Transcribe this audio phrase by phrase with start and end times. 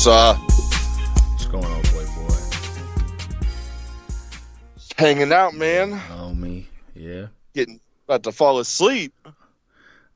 [0.00, 2.34] So, What's going on, Playboy?
[4.96, 6.00] hanging out, man.
[6.12, 6.68] Oh, me?
[6.94, 7.26] Yeah.
[7.54, 9.12] Getting about to fall asleep.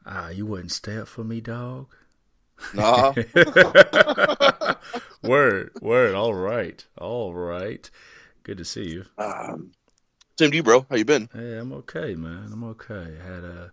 [0.07, 1.89] Ah, you wouldn't stay up for me, dog?
[2.73, 3.13] Nah.
[5.23, 6.15] word, word.
[6.15, 7.91] All right, all right.
[8.43, 9.05] Good to see you.
[9.19, 9.73] um,
[10.39, 10.87] same to you, bro.
[10.89, 11.29] How you been?
[11.31, 12.49] Hey, I'm okay, man.
[12.51, 13.19] I'm okay.
[13.23, 13.73] I Had a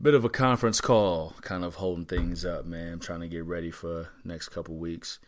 [0.00, 2.94] bit of a conference call, kind of holding things up, man.
[2.94, 5.18] I'm trying to get ready for next couple weeks.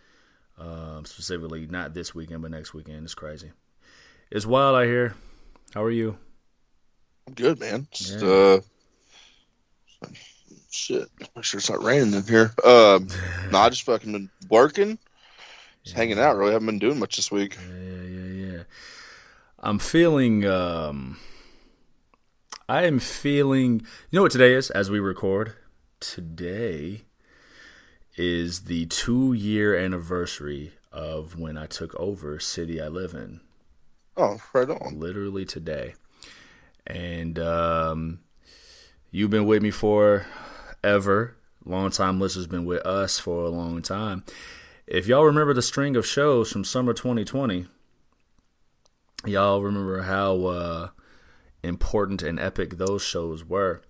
[0.58, 3.04] Um, specifically, not this weekend, but next weekend.
[3.04, 3.52] It's crazy.
[4.30, 5.14] It's wild out here.
[5.74, 6.18] How are you?
[7.26, 7.86] I'm good, man.
[7.90, 8.28] Just, Yeah.
[8.28, 8.60] uh,
[10.70, 11.08] shit.
[11.34, 12.52] Make sure it's not raining in here.
[12.64, 13.08] Um,
[13.50, 14.98] no, I just fucking been working,
[15.84, 16.36] just hanging out.
[16.36, 17.56] Really, haven't been doing much this week.
[17.68, 18.62] Yeah, yeah, yeah.
[19.58, 20.44] I'm feeling.
[20.46, 21.18] Um,
[22.70, 23.80] I am feeling.
[24.10, 24.70] You know what today is?
[24.70, 25.54] As we record,
[25.98, 27.00] today
[28.16, 33.40] is the two-year anniversary of when I took over city I live in.
[34.16, 35.00] Oh, right on.
[35.00, 35.94] Literally today,
[36.86, 38.20] and um,
[39.10, 40.26] you've been with me for
[40.84, 41.34] ever.
[41.64, 44.22] Long time listeners been with us for a long time.
[44.86, 47.66] If y'all remember the string of shows from summer 2020,
[49.26, 50.88] y'all remember how uh,
[51.62, 53.82] important and epic those shows were.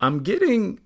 [0.00, 0.80] I'm getting,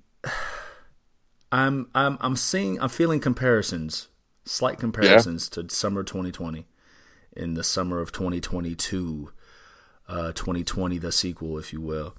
[1.53, 4.09] I'm I'm I'm seeing, I'm feeling comparisons,
[4.45, 6.67] slight comparisons to summer 2020,
[7.37, 9.33] in the summer of 2022,
[10.09, 12.15] uh, 2020, the sequel, if you will.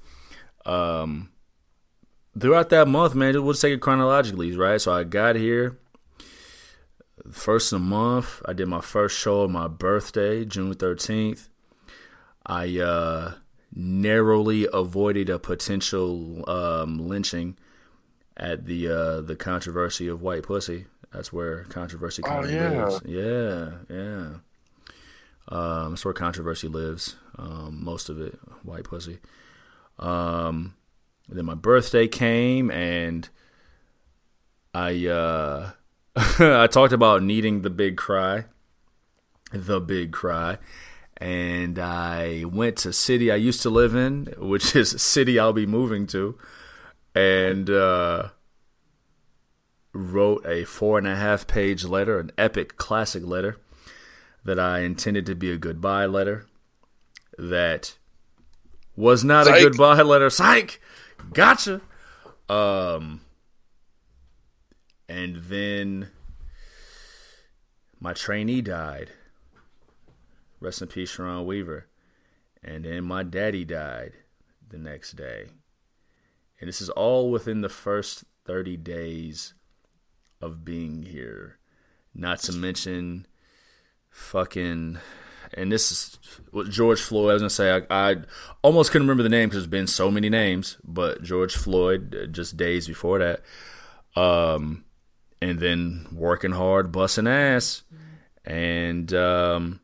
[0.66, 1.32] Um,
[2.38, 4.80] throughout that month, man, we'll take it chronologically, right?
[4.80, 5.78] So I got here
[7.32, 8.42] first of the month.
[8.46, 11.50] I did my first show on my birthday, June 13th.
[12.46, 13.34] I uh,
[13.74, 17.58] narrowly avoided a potential um, lynching
[18.38, 20.86] at the uh, the controversy of white pussy.
[21.14, 22.86] That's where controversy kind Oh, of yeah.
[22.86, 23.02] lives.
[23.06, 24.30] Yeah, yeah.
[25.50, 27.16] Um, that's where controversy lives.
[27.38, 29.20] Um, most of it, white pussy.
[30.00, 30.76] Um,
[31.28, 33.28] then my birthday came, and
[34.74, 35.72] I uh,
[36.16, 38.46] I talked about needing the big cry,
[39.52, 40.58] the big cry,
[41.22, 45.54] and I went to city I used to live in, which is a city I'll
[45.54, 46.36] be moving to,
[47.14, 48.30] and uh,
[49.94, 53.58] wrote a four and a half page letter, an epic classic letter
[54.44, 56.48] that I intended to be a goodbye letter,
[57.38, 57.98] that
[58.96, 60.32] was not a goodbye letter.
[60.32, 60.82] Psych,
[61.34, 61.82] gotcha.
[62.50, 63.22] Um,
[65.08, 66.10] and then
[68.00, 69.12] my trainee died.
[70.62, 71.88] Rest in peace, Sharon Weaver.
[72.64, 74.14] And then my daddy died
[74.70, 75.48] the next day.
[76.60, 79.56] And this is all within the first 30 days
[80.40, 81.58] of being here.
[82.14, 83.26] Not to mention
[84.12, 85.00] fucking.
[85.54, 86.20] And this is
[86.52, 87.32] what George Floyd.
[87.32, 88.16] I was gonna say I, I
[88.62, 92.26] almost couldn't remember the name because there's been so many names, but George Floyd uh,
[92.28, 93.42] just days before that,
[94.16, 94.86] um,
[95.42, 97.84] and then working hard, busting ass,
[98.46, 99.82] and um,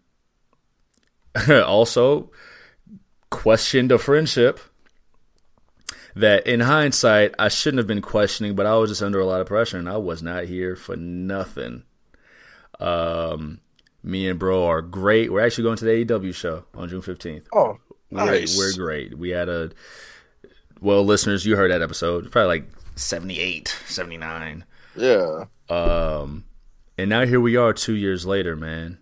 [1.66, 2.32] also
[3.30, 4.60] questioned a friendship
[6.16, 9.42] that in hindsight I shouldn't have been questioning, but I was just under a lot
[9.42, 11.84] of pressure and I was not here for nothing.
[12.80, 13.60] Um,
[14.04, 15.32] me and bro are great.
[15.32, 17.48] We're actually going to the AEW show on June fifteenth.
[17.54, 17.78] Oh,
[18.10, 18.58] We're, nice.
[18.58, 19.18] we're great.
[19.18, 19.72] We had a
[20.82, 24.66] well, listeners, you heard that episode, probably like 78, 79.
[24.96, 25.46] Yeah.
[25.70, 26.46] Um,
[26.98, 29.00] and now here we are two years later, man.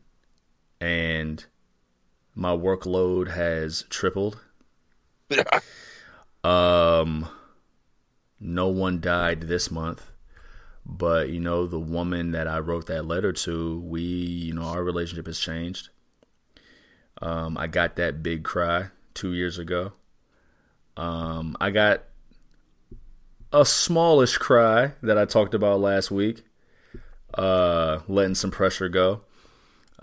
[0.80, 1.45] And
[2.35, 4.39] my workload has tripled.
[6.45, 7.27] Um,
[8.39, 10.11] no one died this month,
[10.85, 14.83] but you know the woman that I wrote that letter to, we, you know, our
[14.83, 15.89] relationship has changed.
[17.19, 19.93] Um, I got that big cry two years ago.
[20.95, 22.03] Um, I got
[23.51, 26.43] a smallish cry that I talked about last week.
[27.33, 29.21] Uh, letting some pressure go.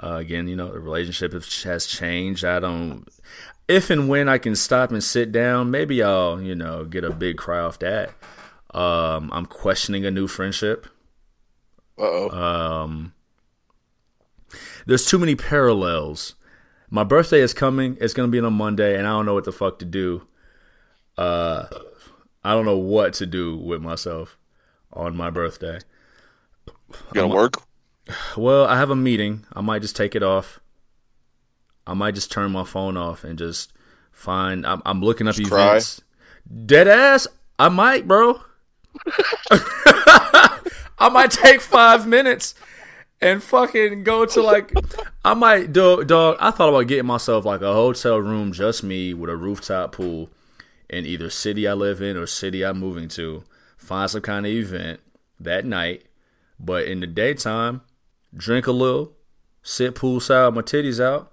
[0.00, 2.44] Uh, again, you know, the relationship has- changed.
[2.44, 3.06] I don't.
[3.68, 7.10] If and when I can stop and sit down, maybe I'll, you know, get a
[7.10, 8.10] big cry off that.
[8.74, 10.86] Um, I'm questioning a new friendship.
[11.98, 12.30] Uh oh.
[12.30, 13.14] Um,
[14.86, 16.34] there's too many parallels.
[16.90, 17.96] My birthday is coming.
[18.00, 20.26] It's gonna be on a Monday, and I don't know what the fuck to do.
[21.16, 21.66] Uh,
[22.42, 24.36] I don't know what to do with myself
[24.92, 25.78] on my birthday.
[26.66, 26.74] you
[27.12, 27.54] gonna work?
[28.36, 29.44] Well, I have a meeting.
[29.52, 30.60] I might just take it off.
[31.86, 33.72] I might just turn my phone off and just
[34.10, 34.66] find.
[34.66, 35.68] I'm, I'm looking up Just cry?
[35.68, 36.00] events.
[36.66, 37.26] Dead ass.
[37.58, 38.40] I might, bro.
[41.00, 42.54] I might take five minutes
[43.20, 44.72] and fucking go to like
[45.24, 49.14] I might dog, dog I thought about getting myself like a hotel room just me
[49.14, 50.28] with a rooftop pool
[50.90, 53.44] in either city I live in or city I'm moving to.
[53.78, 55.00] Find some kind of event
[55.40, 56.04] that night,
[56.60, 57.80] but in the daytime,
[58.36, 59.12] drink a little,
[59.62, 61.32] sit poolside, my titties out,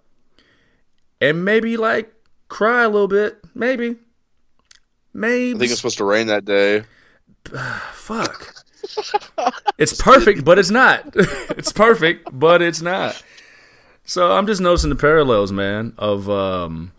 [1.22, 2.14] and maybe like
[2.48, 3.96] cry a little bit, maybe.
[5.14, 6.84] Maybe I think it's supposed to rain that day.
[7.94, 8.54] fuck.
[9.78, 11.04] it's perfect, but it's not.
[11.16, 13.22] it's perfect, but it's not.
[14.06, 16.94] So I'm just noticing the parallels, man, of um,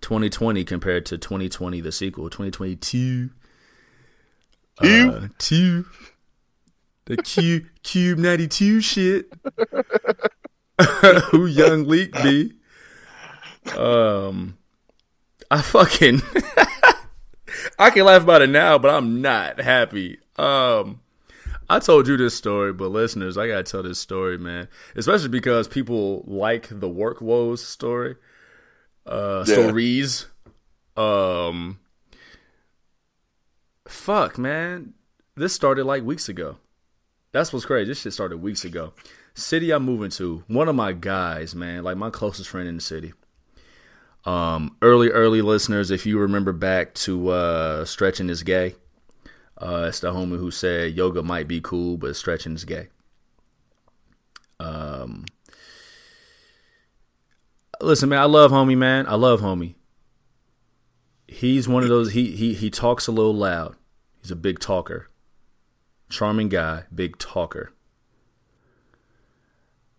[0.00, 3.30] 2020 compared to 2020, the sequel, 2022.
[4.78, 5.86] Uh, two.
[7.04, 9.32] The Q Cube 92 shit.
[11.30, 12.52] Who young leak be?
[13.76, 14.58] Um,
[15.50, 16.20] I fucking
[17.78, 20.18] I can laugh about it now, but I'm not happy.
[20.36, 21.00] Um,
[21.70, 24.66] I told you this story, but listeners, I gotta tell this story, man.
[24.96, 28.16] Especially because people like the work woes story,
[29.06, 29.54] uh, Yeah.
[29.54, 30.26] stories.
[30.96, 31.78] Um,
[33.86, 34.94] fuck, man,
[35.36, 36.56] this started like weeks ago.
[37.34, 37.88] That's what's crazy.
[37.88, 38.92] This shit started weeks ago.
[39.34, 42.80] City I'm moving to, one of my guys, man, like my closest friend in the
[42.80, 43.12] city.
[44.24, 48.76] Um, early, early listeners, if you remember back to uh, Stretching is Gay,
[49.58, 52.88] uh, it's the homie who said yoga might be cool, but stretching is gay.
[54.60, 55.24] Um,
[57.80, 59.06] listen, man, I love homie, man.
[59.08, 59.74] I love homie.
[61.26, 62.12] He's one of those.
[62.12, 63.74] He he he talks a little loud.
[64.22, 65.08] He's a big talker.
[66.08, 67.72] Charming guy, big talker.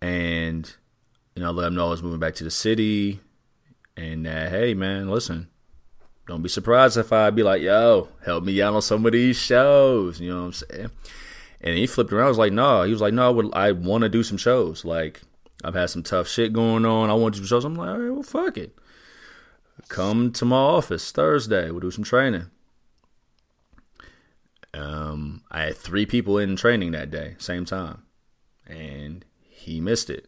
[0.02, 0.74] And
[1.36, 3.20] you know, I let him know I was moving back to the city.
[3.98, 5.50] And uh, hey, man, listen,
[6.28, 9.38] don't be surprised if I be like, yo, help me out on some of these
[9.38, 10.20] shows.
[10.20, 10.92] You know what I'm saying?
[11.62, 12.26] And he flipped around.
[12.26, 12.84] I was like, no.
[12.84, 14.86] He was like, no, I, would, I want to do some shows.
[14.86, 15.22] Like,
[15.64, 17.10] I've had some tough shit going on.
[17.10, 17.66] I want to do some shows.
[17.66, 18.78] I'm like, all right, well, fuck it.
[19.88, 21.70] Come to my office Thursday.
[21.70, 22.50] We'll do some training.
[24.76, 28.04] Um, I had three people in training that day, same time.
[28.68, 30.28] And he missed it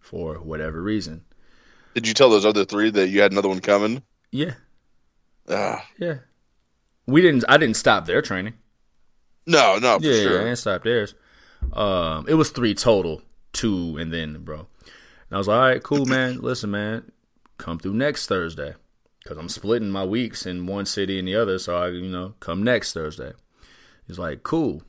[0.00, 1.24] for whatever reason.
[1.94, 4.02] Did you tell those other three that you had another one coming?
[4.32, 4.54] Yeah,
[5.48, 6.16] Ah, yeah.
[7.06, 7.44] We didn't.
[7.48, 8.54] I didn't stop their training.
[9.46, 10.32] no, no, for Yeah, sure.
[10.34, 11.14] yeah, I didn't stop theirs.
[11.72, 13.22] Um, it was three total,
[13.52, 14.60] two and then bro.
[14.60, 16.40] And I was like, all right, cool, man.
[16.40, 17.12] Listen, man,
[17.58, 18.74] come through next Thursday
[19.22, 21.58] because I'm splitting my weeks in one city and the other.
[21.58, 23.32] So I, you know, come next Thursday.
[24.06, 24.82] He's like, cool,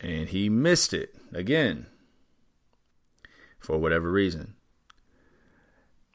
[0.00, 1.86] and he missed it again
[3.58, 4.54] for whatever reason.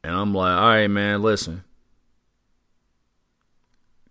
[0.02, 1.64] And I'm like, all right, man, listen.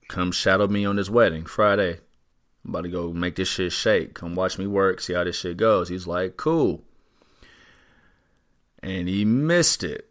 [0.08, 2.00] Come shadow me on this wedding Friday.
[2.64, 4.14] I'm about to go make this shit shake.
[4.14, 5.90] Come watch me work, see how this shit goes.
[5.90, 6.84] He's like, cool.
[8.84, 10.10] And he missed it.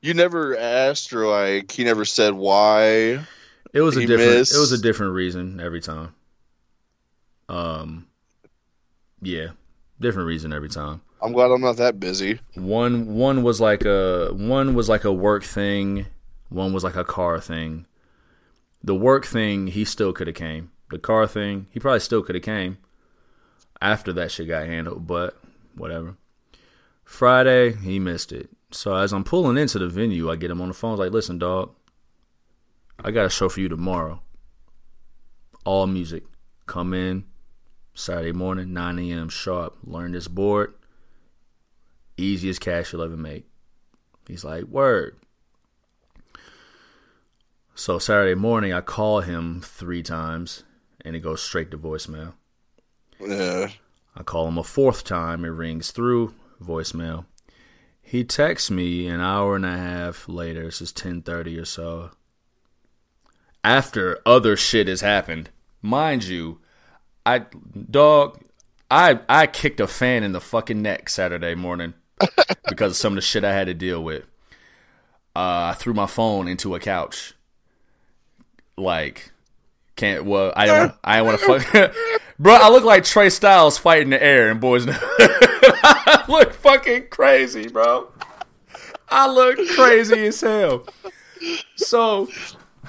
[0.00, 3.20] You never asked, or like he never said why.
[3.72, 4.54] It was a different missed.
[4.54, 6.14] it was a different reason every time.
[7.48, 8.06] Um
[9.22, 9.48] yeah,
[10.00, 11.00] different reason every time.
[11.22, 12.40] I'm glad I'm not that busy.
[12.54, 16.06] One one was like a one was like a work thing,
[16.48, 17.86] one was like a car thing.
[18.82, 20.70] The work thing, he still could have came.
[20.90, 22.78] The car thing, he probably still could have came
[23.80, 25.36] after that shit got handled, but
[25.74, 26.16] whatever.
[27.04, 28.50] Friday, he missed it.
[28.70, 30.90] So as I'm pulling into the venue, I get him on the phone.
[30.90, 31.72] I was like, listen, dog,
[33.06, 34.20] I got a show for you tomorrow.
[35.64, 36.24] All music.
[36.66, 37.24] Come in
[37.94, 39.28] Saturday morning, 9 a.m.
[39.28, 39.76] sharp.
[39.84, 40.74] Learn this board.
[42.16, 43.46] Easiest cash you'll ever make.
[44.26, 45.18] He's like, word.
[47.76, 50.64] So Saturday morning, I call him three times,
[51.02, 52.32] and it goes straight to voicemail.
[53.20, 53.68] Yeah.
[54.16, 57.26] I call him a fourth time, it rings through voicemail.
[58.02, 60.64] He texts me an hour and a half later.
[60.64, 62.10] This is ten thirty or so.
[63.66, 65.50] After other shit has happened,
[65.82, 66.60] mind you,
[67.26, 67.46] I
[67.90, 68.40] dog,
[68.92, 71.94] I I kicked a fan in the fucking neck Saturday morning
[72.68, 74.22] because of some of the shit I had to deal with.
[75.34, 77.34] Uh, I threw my phone into a couch.
[78.76, 79.32] Like,
[79.96, 80.24] can't.
[80.24, 80.94] Well, I don't.
[81.02, 81.94] I don't want to fuck.
[82.38, 84.86] Bro, I look like Trey Styles fighting the air and Boys.
[84.88, 88.12] I look fucking crazy, bro.
[89.08, 90.86] I look crazy as hell.
[91.76, 92.28] So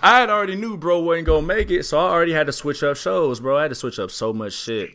[0.02, 2.84] I had already knew bro wasn't gonna make it, so I already had to switch
[2.84, 3.58] up shows, bro.
[3.58, 4.92] I had to switch up so much shit.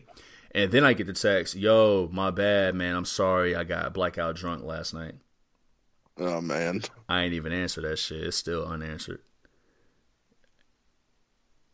[0.55, 2.95] And then I get the text, yo, my bad, man.
[2.95, 3.55] I'm sorry.
[3.55, 5.15] I got blackout drunk last night.
[6.17, 6.81] Oh man.
[7.09, 8.23] I ain't even answer that shit.
[8.23, 9.21] It's still unanswered.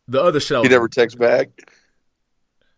[0.08, 1.50] The other shit I He never texts back.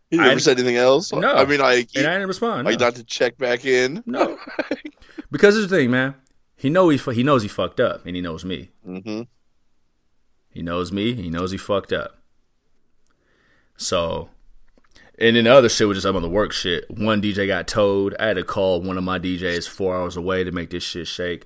[0.10, 1.14] He never I- said anything else.
[1.14, 1.32] No.
[1.34, 2.66] I mean, like, and I didn't respond.
[2.66, 2.86] like no.
[2.88, 4.04] not to check back in.
[4.06, 4.38] No.
[5.32, 6.16] because here's the thing, man.
[6.58, 8.70] He know he he knows he fucked up, and he knows me.
[8.84, 9.22] hmm
[10.52, 11.14] He knows me.
[11.14, 12.18] He knows he fucked up.
[13.78, 14.30] So,
[15.18, 16.90] and then the other shit was just some of the work shit.
[16.90, 18.16] One DJ got towed.
[18.20, 21.08] I had to call one of my DJs four hours away to make this shit
[21.08, 21.46] shake.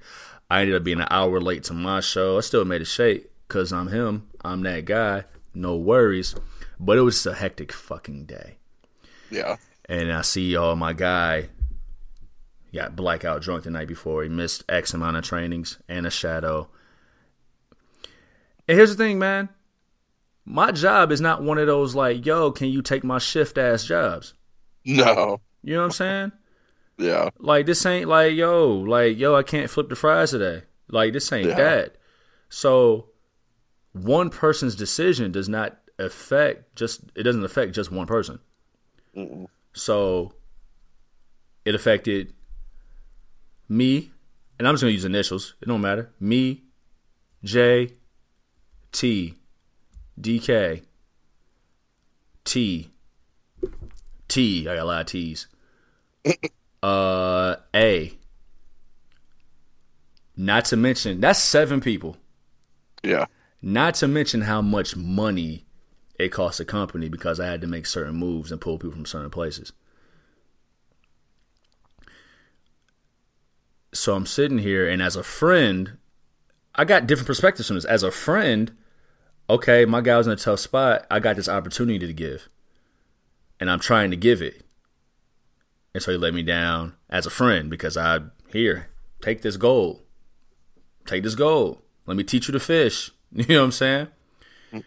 [0.50, 2.38] I ended up being an hour late to my show.
[2.38, 4.28] I still made it shake because I'm him.
[4.44, 5.26] I'm that guy.
[5.54, 6.36] No worries.
[6.80, 8.58] But it was just a hectic fucking day.
[9.30, 9.58] Yeah.
[9.88, 11.50] And I see, oh, my guy
[12.74, 14.24] got blackout drunk the night before.
[14.24, 16.70] He missed X amount of trainings and a shadow.
[18.68, 19.50] And here's the thing, man.
[20.46, 23.84] My job is not one of those like, yo, can you take my shift ass
[23.86, 24.34] jobs?
[24.86, 25.42] No.
[25.64, 26.32] You know what I'm saying?
[26.98, 27.30] Yeah.
[27.40, 30.64] Like this ain't like, yo, like, yo, I can't flip the fries today.
[30.88, 31.56] Like this ain't Yeah.
[31.56, 31.96] that.
[32.50, 33.10] So
[33.94, 38.40] one person's decision does not affect just it doesn't affect just one person.
[39.16, 39.48] Mm-mm.
[39.74, 40.34] So
[41.66, 42.34] it affected
[43.68, 44.12] me,
[44.60, 45.56] and I'm just gonna use initials.
[45.62, 46.12] It don't matter.
[46.20, 46.64] Me,
[47.44, 47.90] J,
[48.96, 49.36] T,
[50.20, 50.84] DK,
[52.46, 52.92] T,
[54.30, 54.70] T.
[54.70, 55.48] I got a lot of T's.
[56.84, 58.18] uh, A.
[60.38, 62.16] Not to mention that's seven people.
[63.04, 63.26] Yeah.
[63.62, 65.66] Not to mention how much money
[66.18, 69.06] it cost the company because I had to make certain moves and pull people from
[69.06, 69.74] certain places.
[73.94, 75.98] So I'm sitting here, and as a friend,
[76.76, 77.84] I got different perspectives from this.
[77.84, 78.72] As a friend,
[79.50, 81.06] okay, my guy was in a tough spot.
[81.10, 82.50] I got this opportunity to give,
[83.60, 84.64] and I'm trying to give it.
[85.94, 88.20] And so he let me down as a friend because I
[88.52, 88.90] here
[89.22, 90.02] take this gold,
[91.06, 91.82] take this gold.
[92.06, 93.12] Let me teach you to fish.
[93.32, 94.08] You know what I'm saying?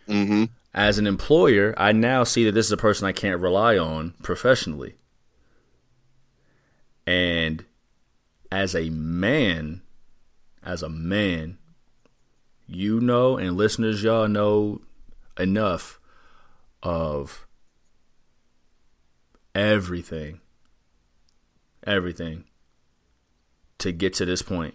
[0.06, 3.76] hmm As an employer, I now see that this is a person I can't rely
[3.76, 4.94] on professionally.
[7.06, 7.64] And
[8.50, 9.82] as a man,
[10.62, 11.58] as a man,
[12.68, 14.82] you know, and listeners, y'all know
[15.38, 15.98] enough
[16.82, 17.46] of
[19.54, 20.40] everything,
[21.86, 22.44] everything
[23.78, 24.74] to get to this point.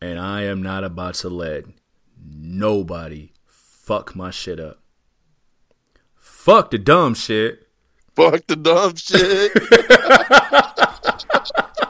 [0.00, 1.64] And I am not about to let
[2.18, 4.78] nobody fuck my shit up.
[6.16, 7.68] Fuck the dumb shit.
[8.16, 9.52] Fuck the dumb shit.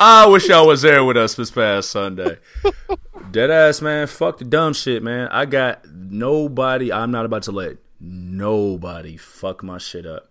[0.00, 2.38] I wish y'all was there with us this past Sunday.
[3.32, 5.26] Dead ass man, fuck the dumb shit, man.
[5.32, 6.92] I got nobody.
[6.92, 10.30] I'm not about to let nobody fuck my shit up.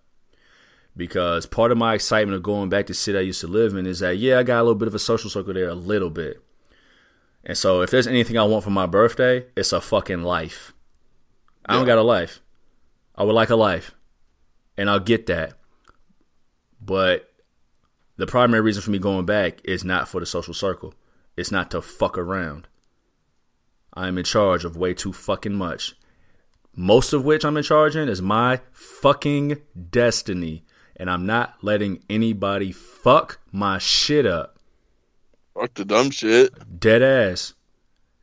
[0.96, 3.76] Because part of my excitement of going back to the city I used to live
[3.76, 5.76] in is that yeah, I got a little bit of a social circle there, a
[5.76, 6.42] little bit.
[7.44, 10.74] And so if there's anything I want for my birthday, it's a fucking life.
[11.66, 12.42] I don't got a life.
[13.16, 13.94] I would like a life.
[14.78, 15.54] And I'll get that.
[16.82, 17.30] But
[18.18, 20.94] the primary reason for me going back is not for the social circle.
[21.36, 22.68] It's not to fuck around.
[23.94, 25.96] I am in charge of way too fucking much.
[26.76, 29.58] Most of which I'm in charge in is my fucking
[29.90, 30.64] destiny.
[30.96, 34.58] And I'm not letting anybody fuck my shit up.
[35.54, 36.80] Fuck the dumb shit.
[36.80, 37.54] Dead ass.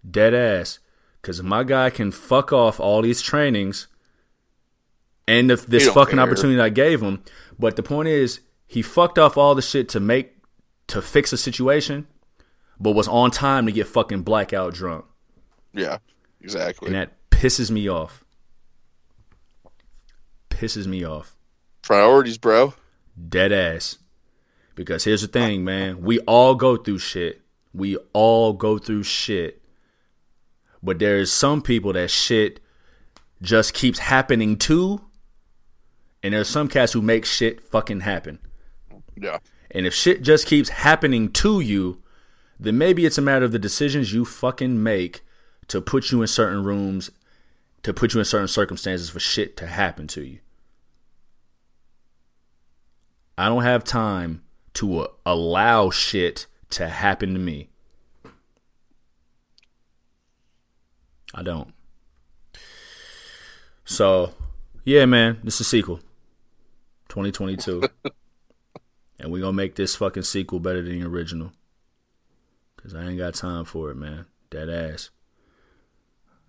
[0.09, 0.81] Dead ass.
[1.21, 3.87] Because my guy can fuck off all these trainings
[5.27, 6.25] and the, this fucking care.
[6.25, 7.23] opportunity I gave him.
[7.59, 8.41] But the point is,
[8.75, 10.33] he fucked off all the shit to make,
[10.89, 12.09] to fix a situation,
[12.81, 15.05] but was on time to get fucking blackout drunk.
[15.73, 15.99] Yeah.
[16.41, 16.89] Exactly.
[16.89, 18.25] And that pisses me off.
[20.51, 21.37] Pisses me off.
[21.83, 22.75] Priorities, bro.
[23.29, 23.99] Dead ass.
[24.75, 26.03] Because here's the thing, man.
[26.03, 27.43] We all go through shit.
[27.73, 29.63] We all go through shit.
[30.83, 32.59] But there's some people that shit
[33.41, 35.01] just keeps happening to.
[36.25, 38.41] And there's some cats who make shit fucking happen.
[39.17, 39.39] Yeah.
[39.71, 42.03] And if shit just keeps happening to you,
[42.59, 45.23] then maybe it's a matter of the decisions you fucking make
[45.69, 47.11] to put you in certain rooms,
[47.83, 50.39] to put you in certain circumstances for shit to happen to you.
[53.37, 54.43] I don't have time
[54.75, 57.71] to uh, allow shit to happen to me.
[61.35, 61.75] I don't.
[63.85, 64.35] So,
[64.85, 65.99] yeah, man, this is a sequel.
[67.09, 67.83] 2022.
[69.19, 71.53] and we going to make this fucking sequel better than the original.
[72.77, 74.27] Because I ain't got time for it, man.
[74.51, 75.11] Dead ass.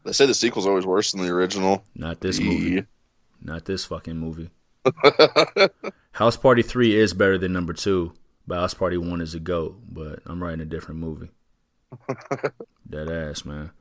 [0.04, 1.84] They say the sequel's always worse than the original.
[1.96, 2.46] Not this Yeah.
[2.46, 2.86] movie.
[3.42, 4.50] Not this fucking movie.
[6.14, 8.14] House Party 3 is better than number 2,
[8.48, 11.30] but House Party 1 is a GOAT, but I'm writing a different movie.
[12.90, 13.72] Dead ass, man.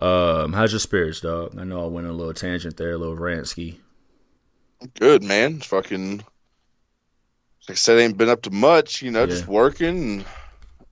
[0.00, 1.58] Um, how's your spirits, dog?
[1.58, 3.78] I know I went on a little tangent there, a little rantsky.
[4.98, 5.60] Good man.
[5.60, 6.22] Fucking.
[7.68, 9.02] Like I said, ain't been up to much.
[9.02, 9.26] You know, Yeah.
[9.26, 10.24] just working and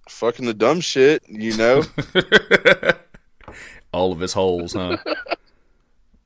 [0.09, 1.23] fucking the dumb shit.
[1.29, 1.83] You know.
[3.93, 4.99] all of its holes, huh?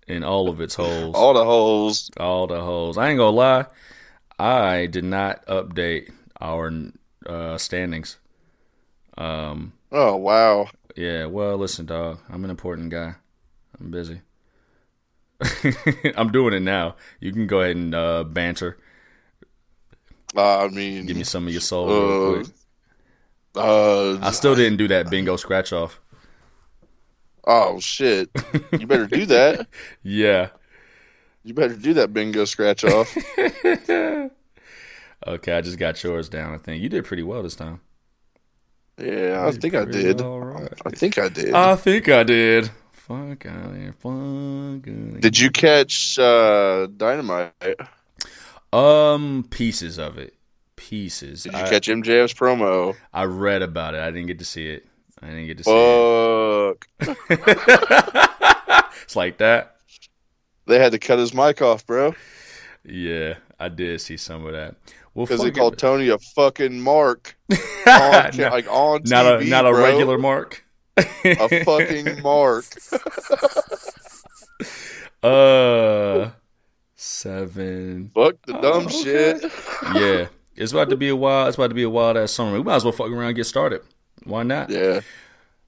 [0.09, 1.15] In all of its holes.
[1.15, 2.11] All the holes.
[2.19, 2.99] all the holes.
[2.99, 3.67] I ain't gonna lie,
[4.39, 6.73] I did not update our
[7.27, 8.17] uh, standings.
[9.17, 10.69] Um, Oh wow.
[10.97, 11.27] yeah.
[11.27, 12.19] Well, listen, dog.
[12.29, 13.15] I'm an important guy.
[13.79, 14.23] I'm busy.
[16.17, 16.97] I'm doing it now.
[17.21, 18.79] You can go ahead and uh, banter.
[20.37, 22.47] I mean, Give me some of your soul real Uh, quick.
[23.57, 26.01] uh, I still didn't do that bingo scratch off.
[27.47, 28.31] oh shit!
[28.79, 29.67] You better do that.
[30.03, 30.51] Yeah.
[31.43, 33.17] You better do that bingo scratch off.
[35.27, 36.55] Okay, I just got yours down.
[36.55, 37.81] I think you did pretty well this time.
[38.99, 40.21] Yeah, I think I did.
[40.23, 40.73] right.
[40.87, 41.53] I think I did.
[41.55, 42.71] I think I did.
[42.93, 43.95] Fuck out here.
[43.99, 47.53] Fuck outta did you catch uh, Dynamite?
[48.73, 50.35] Um, pieces of it.
[50.77, 51.43] Pieces.
[51.43, 52.97] Did you I, catch MJF's promo?
[53.13, 54.01] I read about it.
[54.01, 54.87] I didn't get to see it.
[55.23, 57.19] I didn't get to see Fuck!
[57.29, 58.85] it.
[59.03, 59.77] it's like that.
[60.67, 62.15] They had to cut his mic off, bro,
[62.85, 64.77] Yeah, I did see some of that.
[65.15, 65.79] Well, because they called it.
[65.81, 69.83] Tony a fucking mark on, not, like on not TV, a not a bro.
[69.83, 70.65] regular mark.
[70.97, 72.65] a fucking mark.
[75.23, 76.31] uh,
[77.01, 78.11] seven.
[78.15, 79.03] Fuck the dumb Oh, okay.
[79.03, 79.45] shit.
[79.95, 81.49] Yeah, it's about to be a wild.
[81.49, 82.53] It's about to be a wild ass summer.
[82.53, 83.83] We might as well fuck around and get started.
[84.25, 84.71] Why not?
[84.71, 85.01] Yeah.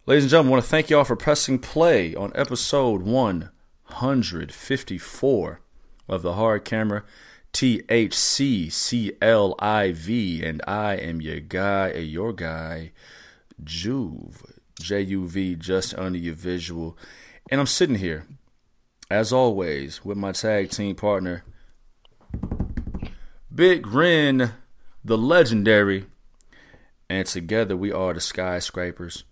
[0.07, 5.61] Ladies and gentlemen, I want to thank y'all for pressing play on episode 154
[6.09, 7.05] of the Hard Camera
[7.53, 9.13] THCCLIV,
[10.49, 12.93] and I am your guy, uh, your guy,
[13.63, 14.43] Juve,
[14.81, 16.97] J U V, just under your visual.
[17.51, 18.25] And I'm sitting here,
[19.13, 21.45] as always, with my tag team partner,
[23.55, 24.55] Big Ren,
[25.05, 26.07] the legendary,
[27.11, 29.25] and together we are the skyscrapers.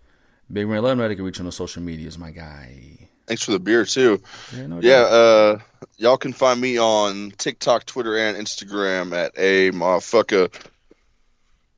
[0.53, 3.09] Big Ren, let them know they can reach you on the social medias, my guy.
[3.27, 4.21] Thanks for the beer too.
[4.55, 5.59] Yeah, no Yeah, uh,
[5.97, 10.55] y'all can find me on TikTok, Twitter, and Instagram at a motherfucker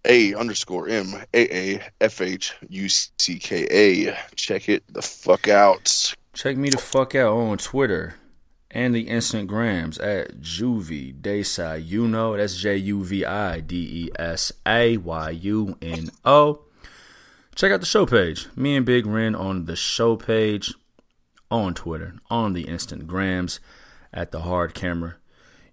[0.05, 4.19] a underscore m a a f h u c k a.
[4.35, 6.17] Check it the fuck out.
[6.33, 8.15] Check me the fuck out on Twitter
[8.71, 11.87] and the Instagrams at Juvie Desai.
[11.87, 16.63] You know, that's J U V I D E S A Y U N O.
[17.55, 18.49] Check out the show page.
[18.57, 20.73] Me and Big Ren on the show page
[21.51, 23.59] on Twitter, on the Instagrams,
[24.11, 25.17] at the hard camera.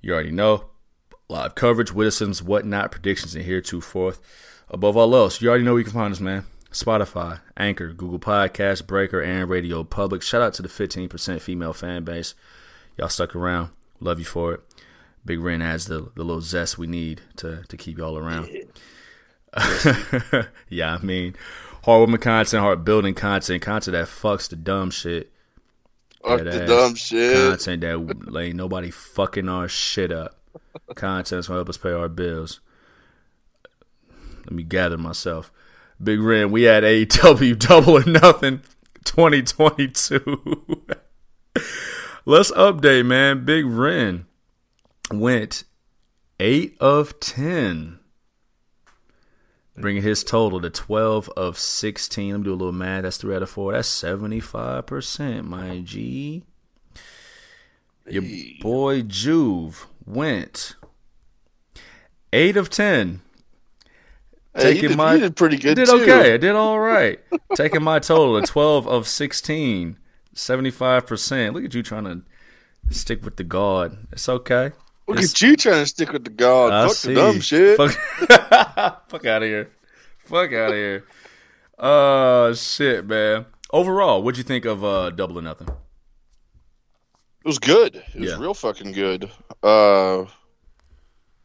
[0.02, 0.66] You already know.
[1.30, 4.16] Live coverage, witticisms, whatnot, predictions, and heretofore.
[4.68, 6.46] Above all else, you already know where you can find us, man.
[6.72, 10.22] Spotify, Anchor, Google Podcasts, Breaker, and Radio Public.
[10.22, 12.36] Shout out to the 15% female fan base.
[12.98, 13.70] Y'all stuck around.
[14.00, 14.62] Love you for it.
[15.26, 18.50] Big Ren adds the, the little zest we need to, to keep y'all around.
[20.70, 21.36] yeah, I mean,
[21.84, 25.32] heartwarming content, hard building content, content that fucks the dumb shit.
[26.24, 27.36] Fuck the dumb shit.
[27.36, 30.38] Content that ain't nobody fucking our shit up.
[30.96, 32.60] Content that's gonna help us pay our bills.
[34.46, 35.52] Let me gather myself.
[36.02, 38.62] Big Ren, we had AEW double or nothing
[39.04, 40.86] 2022.
[42.26, 43.44] Let's update, man.
[43.44, 44.26] Big Ren
[45.12, 45.64] went
[46.40, 48.00] 8 of 10.
[49.76, 52.32] Bringing his total to 12 of 16.
[52.32, 53.04] Let me do a little math.
[53.04, 53.74] That's 3 out of 4.
[53.74, 56.44] That's 75%, my G.
[58.10, 58.24] Your
[58.62, 60.76] boy Juve went
[62.34, 63.22] 8 of 10.
[64.56, 66.02] Hey, you, taking did, my- did pretty good did too.
[66.02, 66.34] okay.
[66.34, 67.20] I did all right.
[67.56, 69.98] Taking my total to 12 of 16.
[70.36, 71.54] 75%.
[71.54, 72.22] Look at you trying to
[72.94, 73.98] stick with the guard.
[74.12, 74.72] It's okay.
[75.08, 76.72] Look It's- at you trying to stick with the god.
[76.74, 77.14] I Fuck see.
[77.14, 77.78] the dumb shit.
[77.78, 77.92] Fuck,
[79.10, 79.70] Fuck out of here.
[80.20, 81.04] Fuck out of here.
[81.78, 83.46] Uh, shit, man.
[83.72, 85.68] Overall, what'd you think of uh, Double or Nothing?
[85.70, 87.96] It was good.
[87.96, 88.40] It was Yeah.
[88.40, 89.32] real fucking good.
[89.64, 90.26] Uh,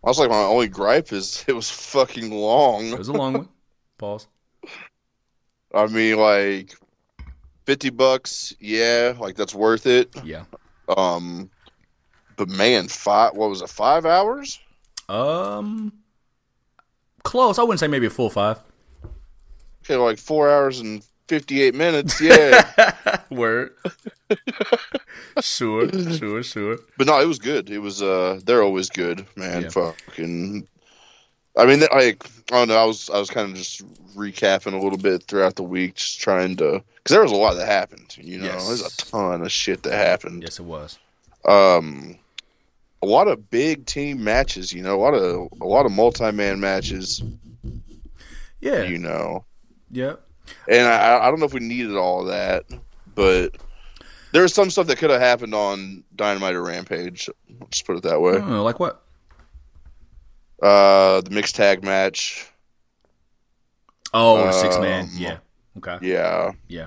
[0.04, 2.86] I was like, my only gripe is it was fucking long.
[2.86, 3.48] It was a long one.
[3.98, 4.28] Pause.
[5.74, 6.74] I mean, like
[7.64, 10.14] fifty bucks, yeah, like that's worth it.
[10.22, 10.44] Yeah.
[10.96, 11.50] Um,
[12.36, 13.34] but man, five.
[13.34, 13.68] What was it?
[13.68, 14.60] Five hours?
[15.08, 15.92] Um,
[17.22, 17.58] close.
[17.58, 18.60] I wouldn't say maybe a full five.
[19.84, 22.20] Okay, like four hours and fifty-eight minutes.
[22.20, 23.74] Yeah, Word.
[25.40, 26.78] sure, sure, sure.
[26.98, 27.70] but no, it was good.
[27.70, 28.02] It was.
[28.02, 29.62] Uh, they're always good, man.
[29.62, 29.68] Yeah.
[29.70, 30.66] Fucking.
[31.56, 32.14] I mean, I, I
[32.48, 32.76] don't know.
[32.76, 33.82] I was I was kind of just
[34.16, 37.54] recapping a little bit throughout the week, just trying to because there was a lot
[37.54, 38.16] that happened.
[38.20, 38.66] You know, Yes.
[38.66, 40.42] there's a ton of shit that happened.
[40.42, 40.98] Yes, it was.
[41.46, 42.18] Um,
[43.02, 44.72] a lot of big team matches.
[44.72, 47.22] You know, a lot of a lot of multi man matches.
[48.60, 48.82] Yeah.
[48.82, 49.44] You know,
[49.90, 50.14] yeah.
[50.68, 52.64] And I, I don't know if we needed all of that,
[53.14, 53.56] but
[54.32, 57.28] there was some stuff that could have happened on Dynamite or Rampage.
[57.60, 58.38] Let's put it that way.
[58.42, 59.02] Oh, like what?
[60.62, 62.50] Uh, the mixed tag match.
[64.12, 65.04] Oh, six man.
[65.04, 65.38] Um, Yeah.
[65.78, 65.98] Okay.
[66.06, 66.52] Yeah.
[66.68, 66.86] Yeah.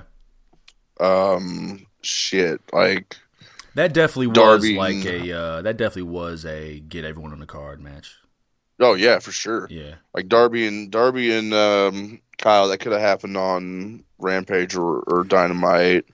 [1.00, 2.60] Um, shit.
[2.72, 3.16] Like,
[3.74, 7.38] That definitely was Darby like and- a uh, that definitely was a get everyone on
[7.38, 8.14] the card match.
[8.80, 9.66] Oh yeah, for sure.
[9.70, 9.94] Yeah.
[10.14, 12.68] Like Darby and Darby and um, Kyle.
[12.68, 16.06] That could have happened on Rampage or, or Dynamite.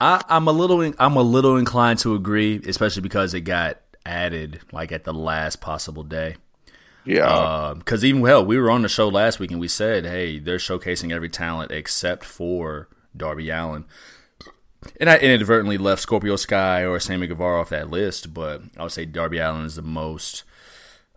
[0.00, 3.80] I, I'm a little in, I'm a little inclined to agree, especially because it got
[4.04, 6.36] added like at the last possible day.
[7.04, 7.74] Yeah.
[7.76, 10.56] Because even hell, we were on the show last week and we said, hey, they're
[10.56, 13.84] showcasing every talent except for Darby Allin.
[15.00, 18.92] And I inadvertently left Scorpio Sky or Sammy Guevara off that list, but I would
[18.92, 20.44] say Darby Allin is the most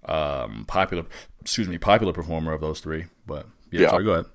[0.10, 1.06] um, popular,
[1.42, 3.06] excuse me, popular performer of those three.
[3.26, 3.90] But yeah, Yeah.
[3.90, 4.26] sorry, go ahead.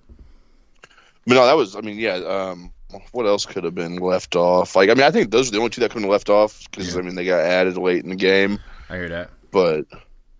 [1.26, 1.76] But no, that was.
[1.76, 2.14] I mean, yeah.
[2.16, 2.72] Um,
[3.12, 4.76] what else could have been left off?
[4.76, 6.62] Like, I mean, I think those are the only two that couldn't have left off
[6.70, 7.00] because Yeah.
[7.00, 8.58] I mean they got added late in the game.
[8.90, 9.30] I hear that.
[9.50, 9.86] But,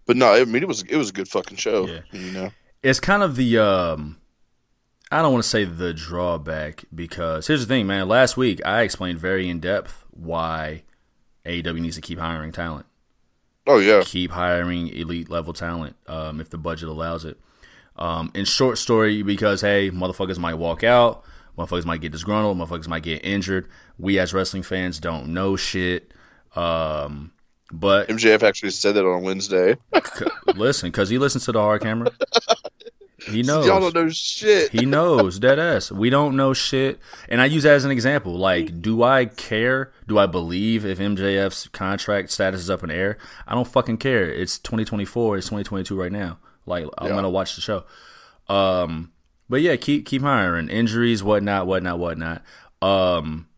[0.07, 1.87] but no, I mean it was it was a good fucking show.
[1.87, 2.01] Yeah.
[2.13, 2.51] You know.
[2.83, 4.19] it's kind of the um
[5.11, 8.09] I don't want to say the drawback because here's the thing, man.
[8.09, 10.83] Last week I explained very in depth why
[11.47, 12.85] AEW needs to keep hiring talent,
[13.67, 14.03] Oh yeah.
[14.05, 17.39] keep hiring elite level talent um, if the budget allows it.
[17.97, 21.25] Um, in short story, because hey, motherfuckers might walk out,
[21.57, 23.69] motherfuckers might get disgruntled, motherfuckers might get injured.
[23.99, 26.13] We as wrestling fans don't know shit.
[26.57, 27.33] Um,
[27.71, 29.77] but MJF actually said that on Wednesday.
[30.15, 32.11] c- listen, because he listens to the hard camera,
[33.31, 33.67] he knows.
[33.67, 34.71] Y'all don't know shit.
[34.71, 35.91] He knows dead ass.
[35.93, 37.01] We don't know shit.
[37.29, 38.37] And I use that as an example.
[38.37, 39.93] Like, do I care?
[40.09, 43.19] Do I believe if MJF's contract status is up in the air?
[43.47, 44.25] I don't fucking care.
[44.25, 45.39] It's 2024.
[45.39, 46.39] It's 2022 right now.
[46.67, 47.15] Like, I'm Yeah.
[47.15, 47.85] gonna watch the show.
[48.49, 49.13] Um,
[49.49, 50.69] but yeah, keep keep hiring.
[50.69, 52.43] Injuries, whatnot, whatnot, whatnot.
[52.81, 53.49] Um,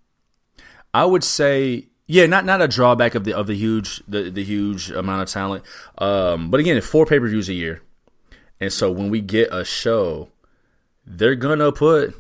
[0.93, 1.89] I would say.
[2.07, 5.29] Yeah, not not a drawback of the of the huge the, the huge amount of
[5.29, 5.65] talent.
[5.97, 7.81] Um, but again, four pay per views a year,
[8.61, 10.29] and so when we get a show,
[11.07, 12.15] they're gonna put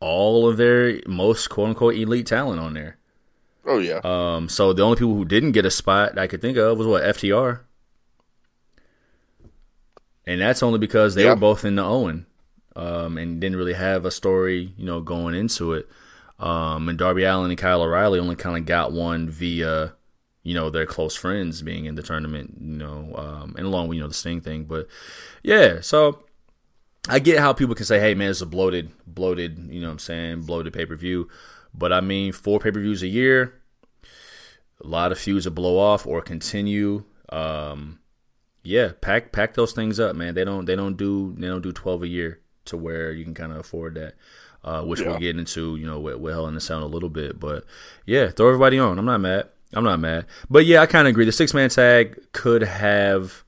[0.00, 2.96] all of their most quote unquote elite talent on there.
[3.66, 4.00] Oh yeah.
[4.04, 6.86] Um, so the only people who didn't get a spot I could think of was
[6.86, 7.60] what FTR,
[10.26, 11.30] and that's only because they Yeah.
[11.30, 12.26] were both in the Owen,
[12.76, 15.88] um, and didn't really have a story, you know, going into it.
[16.38, 19.94] Um, and Darby Allin and Kyle O'Reilly only kind of got one via,
[20.44, 23.96] you know, their close friends being in the tournament, you know, um, and along with
[23.96, 24.64] you know the Sting thing.
[24.64, 24.86] But
[25.42, 26.22] yeah, so
[27.08, 29.92] I get how people can say, "Hey, man, it's a bloated, bloated, you know, what
[29.94, 31.28] I'm saying, bloated pay per view."
[31.74, 33.60] But I mean, four pay per views a year,
[34.82, 37.04] a lot of feuds that blow off or continue.
[37.30, 37.98] Um,
[38.62, 40.34] yeah, pack pack those things up, man.
[40.34, 43.34] They don't they don't do they don't do twelve a year to where you can
[43.34, 44.14] kind of afford that.
[44.62, 45.08] Uh, which Yeah.
[45.08, 47.38] we'll get into, you know, with, with Hell in the Cell a little bit.
[47.38, 47.64] But
[48.06, 48.98] yeah, throw everybody on.
[48.98, 49.48] I'm not mad.
[49.74, 50.26] I'm not mad.
[50.48, 51.24] But yeah, I kind of agree.
[51.24, 53.44] The six man tag could have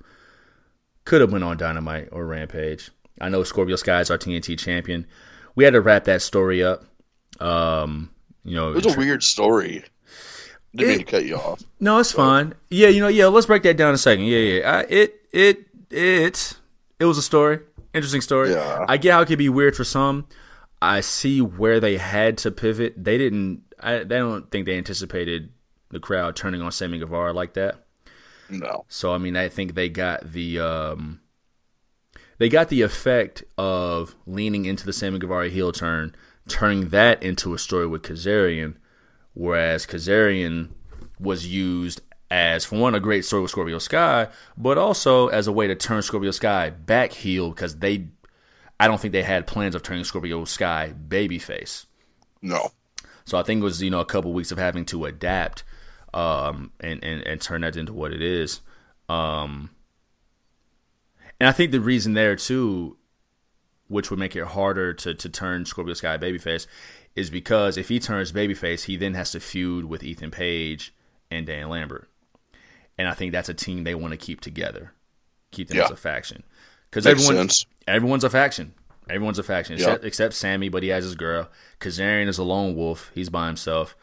[1.05, 2.91] could have went on Dynamite or Rampage.
[3.21, 5.07] I know Scorpio Sky is our TNT champion.
[5.55, 6.85] We had to wrap that story up.
[7.41, 8.11] Um,
[8.45, 9.85] you know, It was a weird story.
[10.75, 11.62] Didn't mean to cut you off.
[11.81, 12.53] no, it's fine.
[12.69, 13.27] Yeah, you know, yeah.
[13.27, 14.27] Let's break that down in a second.
[14.27, 14.71] Yeah, yeah.
[14.71, 16.53] I, it, it, it,
[16.99, 17.61] it was a story.
[17.95, 18.51] Interesting story.
[18.51, 18.85] Yeah.
[18.87, 20.27] I get how it could be weird for some.
[20.83, 22.93] I see where they had to pivot.
[23.03, 23.62] They didn't.
[23.81, 25.51] I, they don't think they anticipated
[25.96, 27.82] the crowd turning on Sammy Guevara like that.
[28.50, 28.85] No.
[28.88, 31.20] So I mean, I think they got the um,
[32.38, 36.14] they got the effect of leaning into the Sammy Guevara heel turn,
[36.48, 38.74] turning that into a story with Kazarian,
[39.32, 40.68] whereas Kazarian
[41.18, 45.52] was used as for one a great story with Scorpio Sky, but also as a
[45.52, 48.09] way to turn Scorpio Sky back heel because they,
[48.78, 51.87] I don't think they had plans of turning Scorpio Sky babyface.
[52.42, 52.70] No.
[53.24, 55.64] So I think it was you know a couple weeks of having to adapt
[56.16, 58.61] um, and, and and turn that into what it is.
[59.09, 59.70] Um,
[61.38, 62.96] and I think the reason there too,
[63.88, 66.66] which would make it harder to to turn Scorpio Sky babyface,
[67.14, 70.94] is because if he turns babyface, he then has to feud with Ethan Page
[71.31, 72.09] and Dan Lambert,
[72.96, 74.92] and I think that's a team they want to keep together,
[75.50, 75.85] keep them Yeah.
[75.85, 76.42] as a faction,
[76.90, 77.66] because everyone sense.
[77.87, 78.72] everyone's a faction.
[79.09, 79.85] Everyone's a faction Yeah.
[79.85, 81.48] except, except Sammy, but he has his girl.
[81.79, 83.12] Kazarian is a lone wolf.
[83.14, 83.94] He's by himself.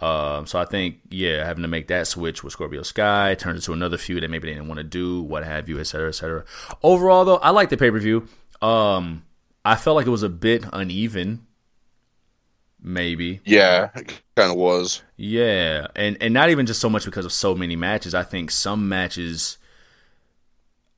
[0.00, 3.72] Um, so I think, yeah, having to make that switch with Scorpio Sky turns into
[3.72, 6.12] another feud that maybe they didn't want to do, what have you, et cetera, et
[6.12, 6.44] cetera.
[6.82, 8.28] Overall, though, I like the pay per view.
[8.62, 9.24] Um,
[9.64, 11.46] I felt like it was a bit uneven.
[12.80, 13.40] maybe.
[13.44, 15.02] Yeah, it kind of was.
[15.16, 18.14] Yeah, and and not even just so much because of so many matches.
[18.14, 19.58] I think some matches,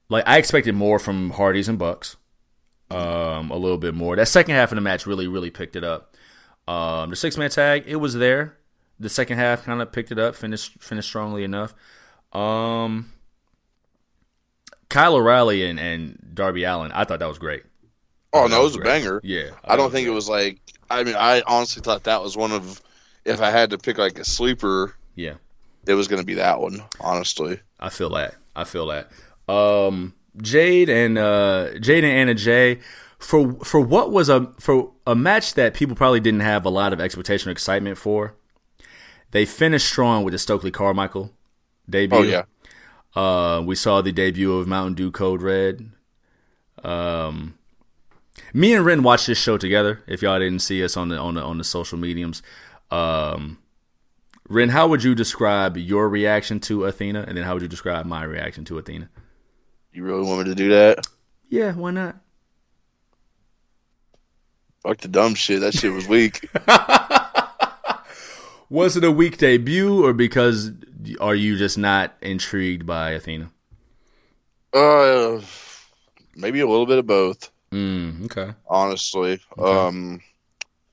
[0.09, 2.17] like I expected more from Hardys and Bucks,
[2.91, 4.17] um, a little bit more.
[4.17, 6.17] That second half of the match really really picked it up.
[6.69, 8.57] Um, the six man tag, it was there.
[9.01, 11.75] The second half kind of picked it up, finished finished strongly enough.
[12.33, 13.13] Um,
[14.89, 17.63] Kyle O'Reilly and, and Darby Allin, I thought that was great.
[18.33, 19.21] Oh no, it was was a banger.
[19.25, 20.61] Yeah, I don't think it was like.
[20.91, 22.81] I mean, I honestly thought that was one of.
[23.25, 25.35] If I had to pick like a sleeper, Yeah,
[25.87, 26.83] it was going to be that one.
[27.01, 28.35] Honestly, I feel that.
[28.55, 29.11] I feel that.
[29.53, 32.81] Um, Jade and uh, Jade and Anna Jay
[33.19, 36.93] for for what was a for a match that people probably didn't have a lot
[36.93, 38.35] of expectation or excitement for.
[39.33, 41.33] They finished strong with the Stokely Carmichael
[41.89, 42.19] debut.
[42.19, 42.43] oh yeah,
[43.15, 45.91] Uh, we saw the debut of Mountain Dew Code Red.
[46.83, 47.55] Um,
[48.53, 50.03] me and Ren watched this show together.
[50.07, 52.43] If y'all didn't see us on the on the on the social mediums,
[52.91, 53.59] um,
[54.49, 58.07] Ren, how would you describe your reaction to Athena, and then how would you describe
[58.07, 59.09] my reaction to Athena?
[59.93, 61.05] you really want me to do that?
[61.49, 62.17] Yeah, why not?
[64.83, 65.61] Fuck the dumb shit.
[65.61, 66.49] That shit was weak.
[68.71, 70.71] Was it a weak debut, or because
[71.21, 73.51] are you just not intrigued by Athena?
[74.73, 75.41] uh,
[76.37, 77.51] maybe a little bit of both.
[77.73, 78.53] Mm, okay.
[78.69, 79.41] honestly.
[79.59, 80.21] Um,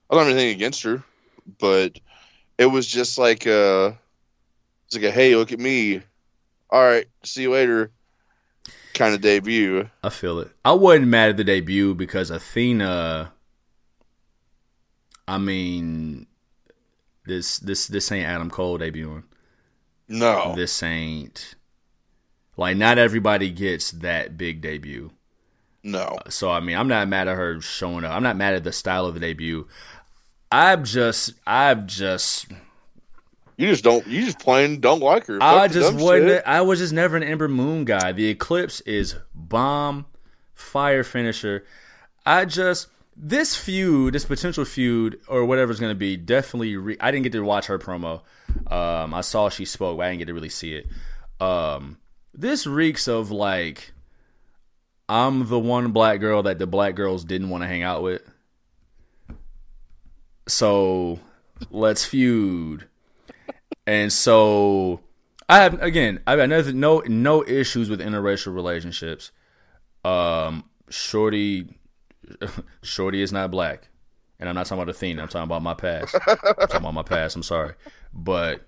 [0.10, 1.04] I don't have anything against her,
[1.60, 2.00] but
[2.58, 3.98] it was just like a,
[4.88, 6.02] it's like a hey, look at me.
[6.70, 7.92] All right, see you later.
[8.94, 9.90] Kind of debut.
[10.04, 10.50] I feel it.
[10.66, 13.32] I wasn't mad at the debut because Athena.
[15.28, 16.26] I mean,
[17.28, 19.24] this this this ain't Adam Cole debuting.
[20.10, 21.56] No, This ain't
[22.56, 25.12] like not everybody gets that big debut.
[25.84, 26.18] no.
[26.30, 28.12] So I mean, I'm not mad at her showing up.
[28.13, 29.68] I'm not mad at the style of the debut.
[30.50, 32.48] I'm just, I've just,
[33.58, 34.08] You just don't.
[34.08, 35.40] You just plain don't like her.
[35.42, 36.30] I Fuck just wasn't.
[36.30, 36.44] shit.
[36.46, 38.13] I was just never an Ember Moon guy.
[38.13, 40.06] The Eclipse is bomb,
[40.54, 41.66] fire finisher.
[42.26, 42.88] I just
[43.18, 46.78] this feud, this potential feud or whatever it's going to be, definitely.
[46.78, 48.22] Re- I didn't get to watch her promo.
[48.72, 50.88] Um, I saw she spoke, but I didn't get to really see it.
[51.42, 51.98] Um,
[52.34, 53.94] this reeks of like
[55.10, 58.22] I'm the one black girl that the black girls didn't want to hang out with.
[60.48, 61.20] So
[61.72, 62.88] let's feud.
[63.86, 65.02] And so
[65.50, 69.32] I have again, I have nothing, no no issues with interracial relationships.
[70.04, 71.68] Um, Shorty,
[72.82, 73.90] Shorty is not black,
[74.40, 75.22] and I'm not talking about Athena.
[75.22, 76.16] I'm talking about my past.
[76.28, 77.36] I'm talking about my past.
[77.36, 77.74] I'm sorry,
[78.13, 78.68] but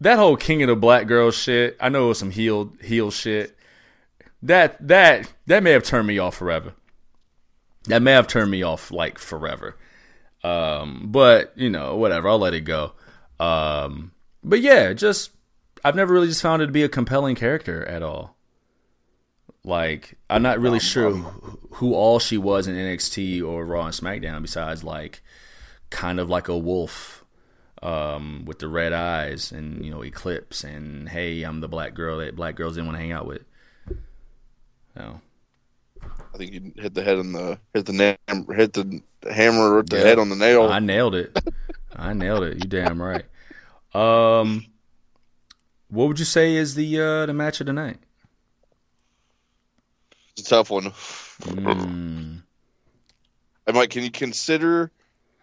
[0.00, 1.76] that whole King of the Black Girl shit.
[1.80, 3.56] I know it was some heel heel shit.
[4.42, 6.74] That that that may have turned me off forever.
[7.84, 9.76] That may have turned me off like forever.
[10.44, 12.28] Um, but you know, whatever.
[12.28, 12.92] I'll let it go.
[13.40, 14.12] Um,
[14.44, 15.30] but yeah, just
[15.84, 18.36] I've never really just found it to be a compelling character at all.
[19.64, 23.94] Like I'm not really sure who, who all she was in NXT or Raw and
[23.94, 25.22] SmackDown besides like
[25.90, 27.24] kind of like a wolf
[27.82, 32.18] um, with the red eyes and you know Eclipse and hey, I'm the black girl
[32.18, 33.42] that black girls didn't want to hang out with.
[34.96, 35.20] No.
[36.02, 38.18] I think you hit the head on the hit the
[38.54, 40.04] hit the hammer with the Yeah.
[40.04, 40.68] head on the nail.
[40.68, 41.36] I nailed it.
[41.94, 42.54] I nailed it.
[42.56, 43.24] You damn right.
[43.94, 44.66] Um,
[45.88, 47.98] what would you say is the uh, the match of the night?
[50.38, 50.92] It's a tough one.
[51.42, 52.42] Mm,
[53.72, 54.90] like, can you consider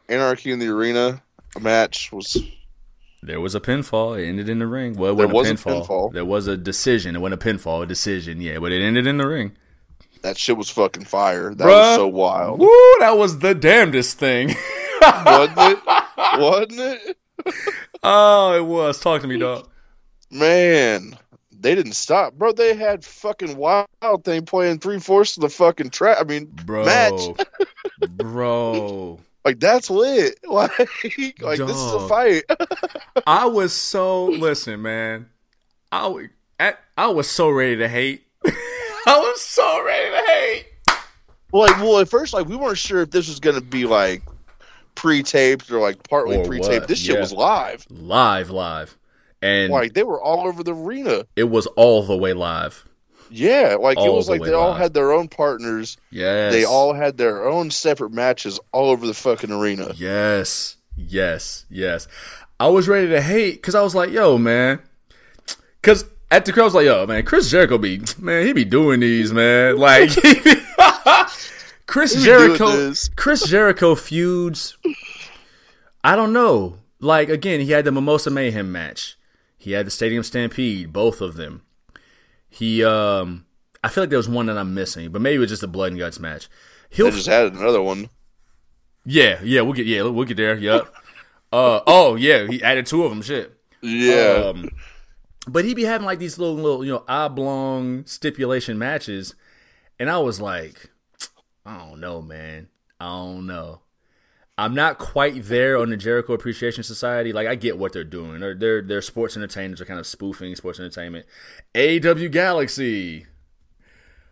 [0.07, 1.21] Anarchy in the Arena
[1.55, 2.11] a match?
[2.11, 2.37] Was
[3.21, 4.17] there was a pinfall.
[4.21, 4.95] It ended in the ring.
[4.95, 5.87] Well, it There was a a pinfall.
[5.87, 6.13] pinfall.
[6.13, 7.15] There was a decision.
[7.15, 7.83] It wasn't a pinfall.
[7.83, 8.39] A decision.
[8.39, 9.55] Yeah, but it ended in the ring.
[10.21, 11.53] that shit was fucking fire.
[11.53, 11.69] That Bruh.
[11.89, 12.69] was so wild, Woo!
[12.99, 14.49] That was the damnedest thing.
[15.01, 15.79] wasn't it?
[16.39, 17.17] wasn't it?
[18.03, 18.99] oh, it was.
[18.99, 19.67] Talk to me, dog.
[20.31, 21.17] Man,
[21.59, 22.51] they didn't stop, bro.
[22.51, 23.87] They had fucking wild
[24.23, 26.17] thing playing three fourths of the fucking track.
[26.19, 27.21] I mean, Bro, match.
[28.17, 29.19] bro.
[29.43, 30.39] Like that's lit.
[30.47, 30.71] Like,
[31.41, 32.43] like this is a fight.
[33.27, 35.29] I was so listen, man.
[35.91, 36.27] I
[36.59, 38.25] at, I was so ready to hate.
[39.07, 40.65] I was so ready to hate.
[41.51, 44.23] like, well, at first, like we weren't sure if this was gonna be like
[44.95, 46.79] pre-taped or like partly Or pre-taped.
[46.81, 47.21] what, This shit yeah.
[47.21, 47.85] was live.
[47.89, 48.97] Live, live,
[49.45, 51.25] and Like they were all over the arena.
[51.35, 52.87] it was all the way live.
[53.29, 55.97] Yeah, like it was the like they all had their own partners.
[56.11, 59.93] Yes, They all had their own separate matches all over the fucking arena.
[59.95, 62.07] Yes, yes, yes.
[62.59, 64.79] I was ready to hate because I was like, "Yo, man,"
[65.81, 68.63] because at the crowd I was like, "Yo, man, Chris Jericho be man, he be
[68.65, 70.11] doing these, man." Like,
[71.87, 72.93] Chris He Jericho.
[73.15, 74.77] Chris Jericho feuds
[76.03, 76.77] I don't know.
[76.99, 79.17] Like again, he had the Mimosa Mayhem match.
[79.65, 81.63] He had the Stadium Stampede, both of them.
[82.47, 83.47] He um
[83.83, 85.67] I feel like there was one that I'm missing, but maybe it was just a
[85.67, 86.49] blood and guts match.
[86.91, 88.11] He'll just added another one.
[89.05, 90.55] Yeah, yeah, we'll get yeah, we'll get there.
[90.55, 90.93] Yep.
[91.51, 93.23] uh oh yeah, he added two of them.
[93.23, 93.57] Shit.
[93.81, 94.51] Yeah.
[94.53, 94.69] Um,
[95.47, 99.33] but he'd be having like these little little you know oblong stipulation matches,
[99.97, 100.91] and I was like,
[101.65, 102.69] I don't know, man.
[102.99, 103.81] I don't know.
[104.57, 107.33] I'm not quite there on the Jericho Appreciation Society.
[107.33, 108.39] Like I get what they're doing.
[108.39, 109.81] They're they're, they're sports entertainers.
[109.81, 111.25] Are kind of spoofing sports entertainment.
[111.75, 113.25] AW Galaxy.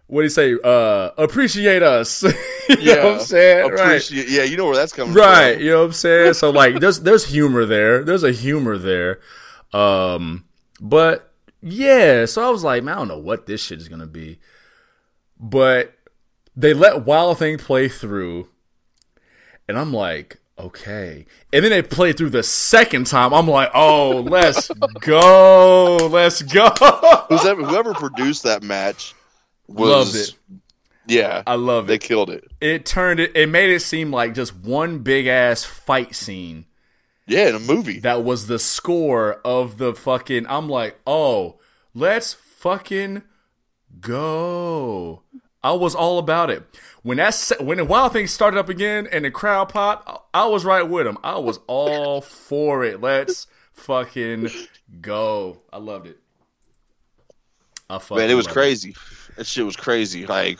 [0.07, 0.57] What do you say?
[0.63, 2.23] Uh, appreciate us.
[2.23, 2.31] you
[2.79, 3.71] yeah, know what I'm saying?
[3.71, 4.11] Right.
[4.11, 5.33] Yeah, you know where that's coming right, from.
[5.33, 5.59] Right.
[5.61, 6.33] You know what I'm saying?
[6.35, 8.03] So like, there's there's humor there.
[8.03, 9.19] There's a humor there.
[9.73, 10.45] Um,
[10.79, 14.07] but yeah, so I was like, man, I don't know what this shit is gonna
[14.07, 14.39] be.
[15.37, 15.97] But
[16.55, 18.47] they let Wild Thing play through
[19.67, 21.25] and I'm like, okay.
[21.51, 23.33] And then they play through the second time.
[23.33, 25.97] I'm like, oh, let's go.
[26.11, 26.69] Let's go.
[27.29, 29.13] Whoever, whoever produced that match
[29.67, 29.89] was.
[29.89, 30.35] Loved it.
[31.07, 31.43] Yeah.
[31.45, 31.87] I love it.
[31.87, 32.49] They killed it.
[32.61, 36.65] It turned it, it made it seem like just one big ass fight scene.
[37.25, 37.99] Yeah, in a movie.
[37.99, 40.45] That was the score of the fucking.
[40.47, 41.57] I'm like, oh,
[41.93, 43.23] let's fucking
[44.01, 45.23] go.
[45.63, 46.63] I was all about it.
[47.03, 50.63] When that when the wild thing started up again and the crowd popped, I was
[50.63, 51.17] right with him.
[51.21, 53.01] I was all for it.
[53.01, 54.49] Let's fucking
[55.01, 55.61] go.
[55.71, 56.19] I loved it.
[57.89, 58.91] I Man, it was crazy.
[58.91, 59.35] It.
[59.35, 60.25] That shit was crazy.
[60.25, 60.59] Like,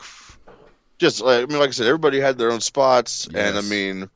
[0.98, 3.48] just like I mean, like I said, everybody had their own spots, yes.
[3.48, 4.10] and I mean,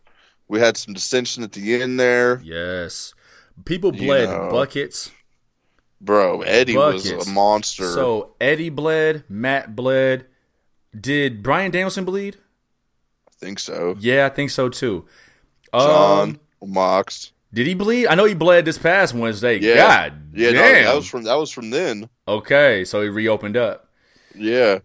[0.49, 2.43] we had some dissension at the end there.
[2.45, 3.15] Yes,
[3.65, 4.51] people bled you know.
[4.51, 5.11] buckets.
[6.01, 7.11] Bro, Eddie buckets.
[7.11, 7.91] was a monster.
[7.91, 10.27] So Eddie bled, Matt bled,
[10.99, 12.37] did Bryan Danielson bleed?
[13.27, 13.97] I think so.
[13.99, 15.07] Yeah, I think so too.
[15.73, 17.33] Jon um, Mox.
[17.53, 18.09] Did he bleed?
[18.09, 19.59] I know he bled this past Wednesday.
[19.59, 19.77] Yeah.
[19.77, 20.85] God yeah, damn.
[20.85, 22.09] No, that was from that was from then.
[22.27, 23.89] Okay, so he reopened up.
[24.35, 24.81] Yeah.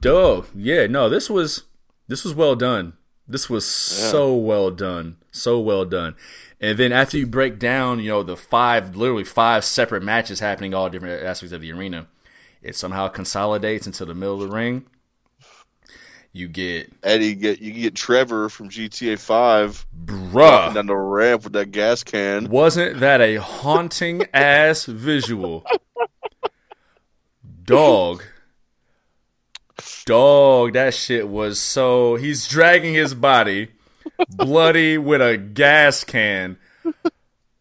[0.00, 0.42] Duh.
[0.54, 1.64] Yeah, no, this was
[2.08, 2.94] this was well done.
[3.26, 4.10] This was yeah.
[4.10, 5.16] so well done.
[5.30, 6.16] So well done.
[6.60, 10.74] And then after you break down, you know, the five literally five separate matches happening
[10.74, 12.06] all different aspects of the arena,
[12.62, 14.86] it somehow consolidates into the middle of the ring
[16.34, 17.36] you get Eddie.
[17.36, 22.50] Get you get Trevor from GTA Five, bruh, down the ramp with that gas can.
[22.50, 25.64] Wasn't that a haunting ass visual?
[27.64, 28.24] Dog,
[30.04, 32.16] dog, that shit was so.
[32.16, 33.68] He's dragging his body,
[34.28, 36.58] bloody with a gas can,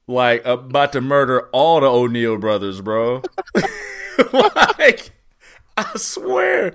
[0.08, 3.22] like about to murder all the O'Neill brothers, bro.
[4.34, 5.12] like,
[5.78, 6.74] I swear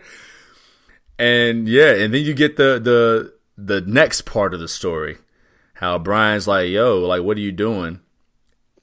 [1.19, 5.19] and yeah, and then you get the the the next part of the story,
[5.75, 8.01] how Bryan's like, "Yo, like, what are you doing?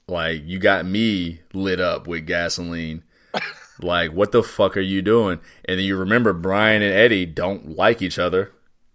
[0.08, 3.02] Like, you got me lit up with gasoline.
[3.80, 7.76] like, what the fuck are you doing?" And then you remember Bryan and Eddie don't
[7.76, 8.52] like each other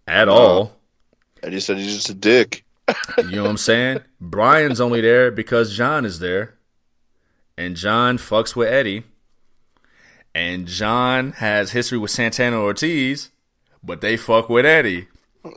[0.08, 0.34] at no.
[0.34, 0.77] all.
[1.43, 2.63] Eddie said he's just a dick.
[3.17, 4.01] you know what I'm saying?
[4.21, 6.56] Bryan's only there because Jon is there,
[7.58, 9.04] and Jon fucks with Eddie
[10.34, 13.31] and Jon has history with Santana Ortiz,
[13.84, 15.08] but they fuck with Eddie.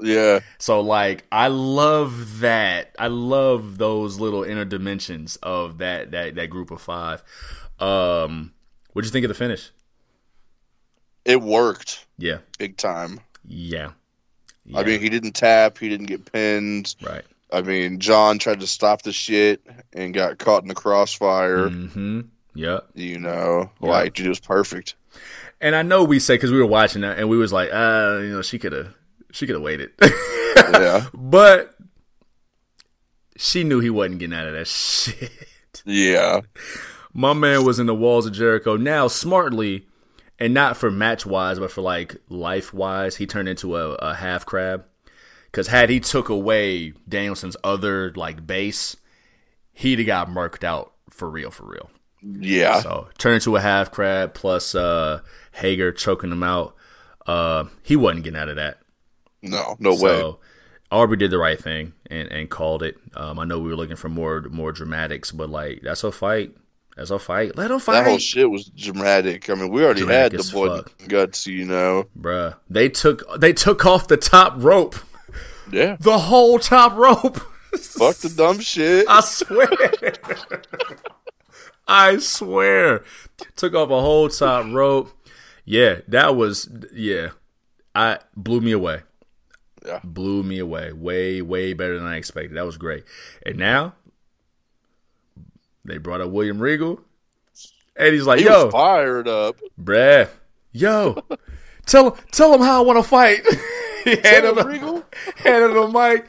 [0.03, 0.41] Yeah.
[0.59, 2.95] So like I love that.
[2.99, 7.23] I love those little inner dimensions of that that that group of five.
[7.79, 8.53] Um
[8.93, 9.71] what'd you think of the finish?
[11.25, 12.07] It worked.
[12.19, 12.39] Yeah.
[12.59, 13.21] Big time.
[13.47, 13.93] Yeah.
[14.65, 14.79] yeah.
[14.79, 16.95] I mean, he didn't tap, he didn't get pinned.
[17.03, 17.25] Right.
[17.53, 21.69] I mean, Jon tried to stop the shit and got caught in the crossfire.
[21.69, 22.23] Mm-hmm.
[22.55, 22.81] Yeah.
[22.95, 23.91] You know, yep.
[23.91, 24.95] like it was perfect.
[25.65, 28.19] And I know we say because we were watching that and we was like, uh,
[28.21, 28.95] you know, she could have,
[29.33, 29.93] she could have waited.
[30.57, 31.07] yeah.
[31.15, 31.75] But
[33.39, 35.33] she knew he wasn't getting out of that shit.
[35.87, 36.43] Yeah.
[37.15, 38.77] My man was in the walls of Jericho.
[38.77, 39.87] Now, smartly,
[40.39, 44.15] and not for match wise, but for like life wise, he turned into a, a
[44.17, 44.85] half crab.
[45.47, 48.99] Because had he took away Danielson's other like base,
[49.73, 51.89] he'd have got murked out for real, for real.
[52.23, 52.81] Yeah.
[52.81, 55.21] So turn into a half crab plus uh,
[55.55, 56.75] Hager choking him out.
[57.27, 58.79] Uh, he wasn't getting out of that.
[59.43, 60.37] No, no so, way.
[60.91, 62.97] Aubrey did the right thing and, and called it.
[63.15, 66.55] Um, I know we were looking for more more dramatics, but like that's a fight.
[66.97, 67.57] That's a fight.
[67.57, 68.05] Let them fight.
[68.05, 69.51] That whole shit was dramatic.
[69.51, 72.07] I mean, we already dramatic had the blood guts, you know.
[72.19, 74.97] Bruh, they took they took off the top rope.
[75.73, 77.39] Yeah, the whole top rope.
[77.77, 79.07] Fuck the dumb shit.
[79.09, 79.69] I swear.
[81.89, 83.05] I swear.
[83.57, 85.11] Took off a whole top rope.
[85.65, 87.31] Yeah, that was yeah.
[87.95, 89.03] I blew me away.
[89.85, 90.01] Yeah.
[90.03, 90.93] blew me away.
[90.93, 92.57] Way, way better than I expected.
[92.57, 93.05] That was great.
[93.45, 93.95] And now
[95.85, 97.01] they brought up William Regal.
[97.97, 99.57] And he's like, He yo, fired up.
[99.81, 100.29] bruh,
[100.73, 101.23] yo,
[101.87, 103.43] tell tell him how I want to fight.
[104.05, 105.05] he handed him, Regal?
[105.37, 106.27] handed him mic.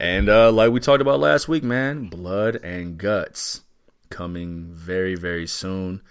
[0.00, 3.62] And uh, like we talked about last week, man, blood and guts
[4.10, 6.02] coming very, very soon.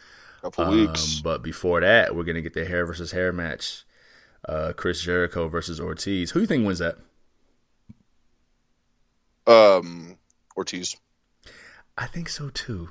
[0.52, 1.20] Couple Um, weeks.
[1.22, 3.84] but before that, we're gonna get the hair versus hair match.
[4.48, 6.32] Uh, Chris Jericho versus Ortiz.
[6.32, 6.98] Who do you think wins that?
[9.46, 10.18] Um,
[10.56, 10.96] Ortiz.
[11.98, 12.90] I think so too.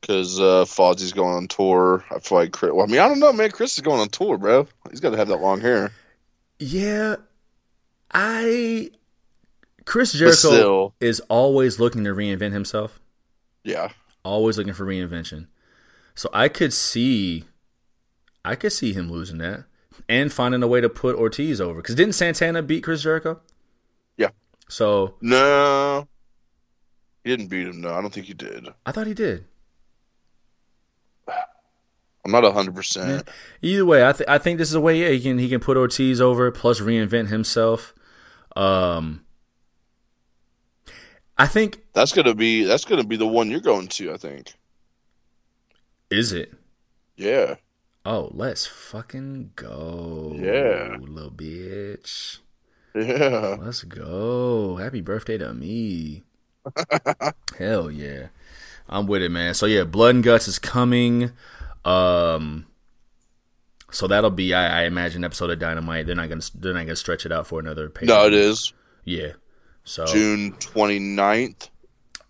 [0.00, 2.04] Because uh, Fozzy's going on tour.
[2.10, 2.72] I feel like Chris.
[2.72, 3.50] Well, I mean, I don't know, man.
[3.50, 4.66] Chris is going on tour, bro.
[4.90, 5.92] He's got to have that long hair.
[6.58, 7.16] Yeah,
[8.12, 8.90] I
[9.84, 13.00] Chris Jericho still, is always looking to reinvent himself.
[13.64, 13.90] yeah.
[14.24, 15.48] Always looking for reinvention.
[16.14, 17.44] So I could see,
[18.44, 19.64] I could see him losing that
[20.08, 21.80] and finding a way to put Ortiz over.
[21.80, 23.40] Because didn't Santana beat Chris Jericho?
[24.16, 24.30] Yeah.
[24.68, 26.06] So No.
[27.24, 27.94] He didn't beat him, no.
[27.94, 28.68] I don't think he did.
[28.84, 29.44] I thought he did.
[32.24, 33.26] I'm not 100%.
[33.62, 35.00] Either way, I th- I think this is a way.
[35.00, 37.94] Yeah, he can he can put Ortiz over plus reinvent himself.
[38.54, 39.24] Um,
[41.36, 44.12] I think That's gonna be that's gonna be the one you're going to.
[44.12, 44.54] I think.
[46.12, 46.52] Is it.
[47.16, 47.56] Yeah.
[48.04, 50.36] Oh, let's fucking go.
[50.36, 50.96] Yeah.
[51.00, 52.38] little bitch.
[52.94, 53.56] Yeah.
[53.60, 54.76] Let's go.
[54.76, 56.24] Happy birthday to me.
[57.58, 58.28] Hell yeah.
[58.88, 59.54] I'm with it, man.
[59.54, 61.32] So yeah, Blood and Guts is coming.
[61.84, 62.66] Um
[63.90, 66.06] so that'll be I, I imagine episode of Dynamite.
[66.06, 68.06] They're not gonna they're not gonna stretch it out for another pay.
[68.06, 68.72] No, it is
[69.04, 69.32] Yeah.
[69.84, 71.68] So June 29th.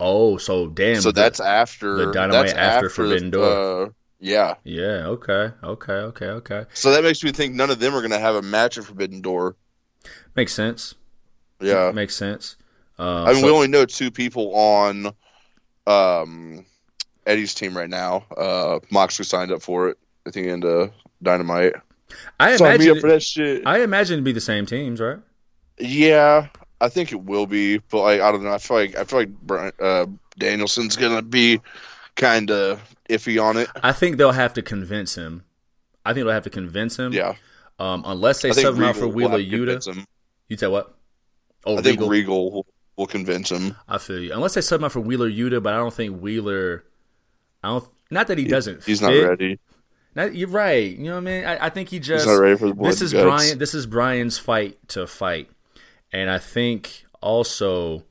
[0.04, 1.00] Oh, so damn.
[1.00, 3.84] so the- that's after the Dynamite that's after Forbidden Door.
[3.86, 3.88] Uh,
[4.18, 4.54] yeah.
[4.64, 5.50] Yeah, okay.
[5.62, 6.64] Okay, okay, okay.
[6.74, 9.20] So that makes me think none of them are gonna have a match at Forbidden
[9.20, 9.56] Door.
[10.34, 10.94] Makes sense.
[11.60, 11.92] Yeah.
[11.92, 12.56] Makes sense.
[12.98, 15.12] Uh, I mean, so- we only know two people on
[15.86, 16.64] um,
[17.26, 18.24] Eddie's team right now.
[18.36, 20.90] Uh, Moxley signed up for it at the end of
[21.22, 21.74] Dynamite.
[22.38, 23.62] I Sign me imagine up for that shit.
[23.66, 25.18] I imagine it'd be the same teams, right?
[25.78, 26.48] yeah,
[26.82, 28.52] I think it will be, but like I don't know.
[28.52, 30.06] I feel like I feel like Bryan, uh,
[30.38, 31.60] Danielson's gonna be
[32.16, 33.68] kind of iffy on it.
[33.82, 35.44] I think they'll have to convince him.
[36.04, 37.12] I think they'll have to convince him.
[37.12, 37.34] Yeah,
[37.78, 40.04] Um, unless they sub him out for Wheeler Yuta.
[40.48, 40.94] You said what?
[41.64, 42.08] Oh, I think Regal.
[42.08, 42.66] Regal
[42.96, 43.76] will, convince him.
[43.88, 44.32] I feel you.
[44.34, 46.84] Unless they sub him out for Wheeler Yuta, but I don't think Wheeler.
[47.62, 47.84] I don't.
[48.10, 48.84] Not that he doesn't.
[48.84, 49.58] He's not ready.
[50.14, 50.94] Not- you're right.
[50.94, 51.44] You know what I mean?
[51.44, 52.26] I, I think he just.
[52.26, 53.24] He's not ready for the blood this is guts.
[53.24, 53.58] Bryan.
[53.58, 55.48] This is Bryan's fight to fight,
[56.12, 58.04] and I think also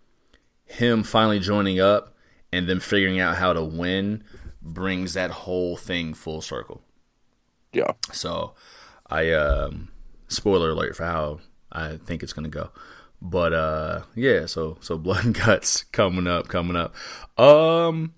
[0.66, 2.16] him finally joining up
[2.52, 4.24] and then figuring out how to win
[4.62, 6.82] brings that whole thing full circle.
[7.74, 8.54] Yeah, So,
[9.10, 9.89] I um,
[10.28, 11.39] spoiler alert for how
[11.72, 12.72] I think it's gonna go,
[13.22, 14.45] but uh, yeah.
[14.45, 16.93] So so blood and guts coming up, coming up.
[17.39, 18.14] Um,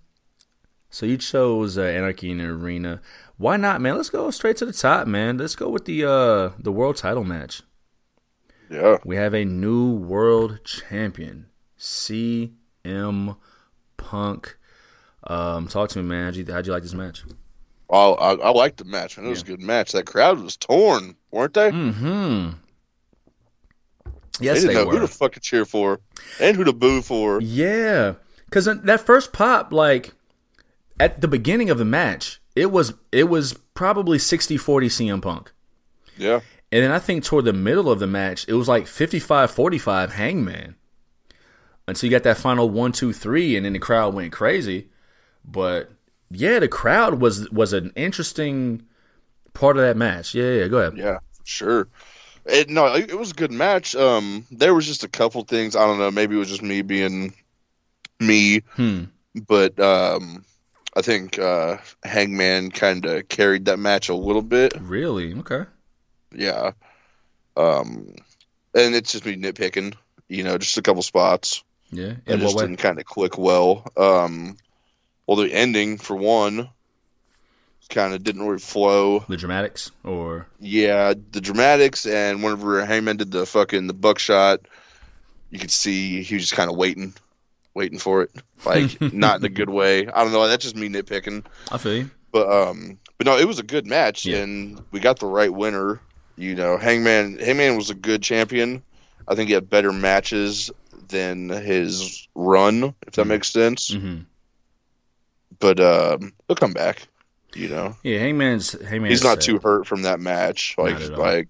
[0.89, 3.01] so you chose uh, Anarchy in the Arena.
[3.37, 3.95] Why not, man?
[3.95, 5.37] Let's go straight to the top, man.
[5.37, 7.61] Let's go with the uh the world title match.
[8.73, 8.97] Yeah.
[9.05, 11.47] We have a new world champion,
[11.79, 13.37] CM
[13.97, 14.57] Punk.
[15.25, 16.25] Um, talk to me, man.
[16.25, 17.23] How'd you, how'd you like this match?
[17.89, 19.17] Oh, I, I liked the match.
[19.17, 19.27] man.
[19.27, 19.91] It was a good match.
[19.91, 21.69] That crowd was torn, weren't they?
[21.71, 22.49] Hmm.
[24.39, 24.93] they Yes, didn't they, know were.
[24.93, 25.99] who to fucking cheer for
[26.39, 27.39] and who to boo for.
[27.41, 28.15] Yeah,
[28.45, 30.11] because that first pop, like
[30.99, 35.51] at the beginning of the match, it was it was probably 60-40 CM Punk,
[36.17, 36.39] Yeah,
[36.73, 40.75] and then I think toward the middle of the match, it was like 55-45 Hangman.
[41.87, 44.87] Until you got that final one, two, three, and then the crowd went crazy.
[45.45, 45.91] But
[46.31, 48.83] yeah, the crowd was was an interesting
[49.53, 50.33] part of that match.
[50.33, 50.97] Yeah, yeah, go ahead.
[50.97, 51.89] yeah, sure.
[52.45, 53.95] It, no, it, it was a good match.
[53.95, 55.75] Um, there was just a couple things.
[55.75, 56.09] I don't know.
[56.11, 57.33] Maybe it was just me being
[58.19, 59.03] me, Hmm.
[59.47, 60.45] but um,
[60.95, 64.73] I think uh, Hangman kind of carried that match a little bit.
[64.79, 65.33] Really?
[65.39, 65.65] Okay.
[66.35, 66.71] Yeah.
[67.55, 68.15] Um,
[68.75, 69.95] and it's just me nitpicking.
[70.29, 71.63] You know, just a couple spots.
[71.91, 72.13] Yeah.
[72.25, 72.63] It In just way?
[72.63, 73.85] didn't kind of click well.
[73.97, 74.57] Um,
[75.27, 76.69] well, the ending for one
[77.89, 79.19] kind of didn't really flow.
[79.27, 84.61] The dramatics or Yeah, the dramatics and whenever Hangman did the fucking the buckshot,
[85.51, 87.13] you could see he was just kind of waiting,
[87.75, 88.31] waiting for it,
[88.65, 90.07] like not in a good way.
[90.07, 90.47] I don't know.
[90.47, 92.09] That's just me nitpicking, I feel you.
[92.31, 94.37] but um, but no, it was a good match, Yeah.
[94.39, 95.99] and we got the right winner.
[96.35, 98.81] You know, Hangman Hangman was a good champion.
[99.27, 100.71] I think he had better matches
[101.09, 103.27] than his run, if that Mhm.
[103.27, 103.93] makes sense.
[103.93, 104.19] hmm
[105.59, 107.07] But um, he'll come back.
[107.55, 111.13] You know, Yeah, Hangman's Hangman's he's not too hurt from that match, like Not at
[111.13, 111.19] all.
[111.19, 111.47] like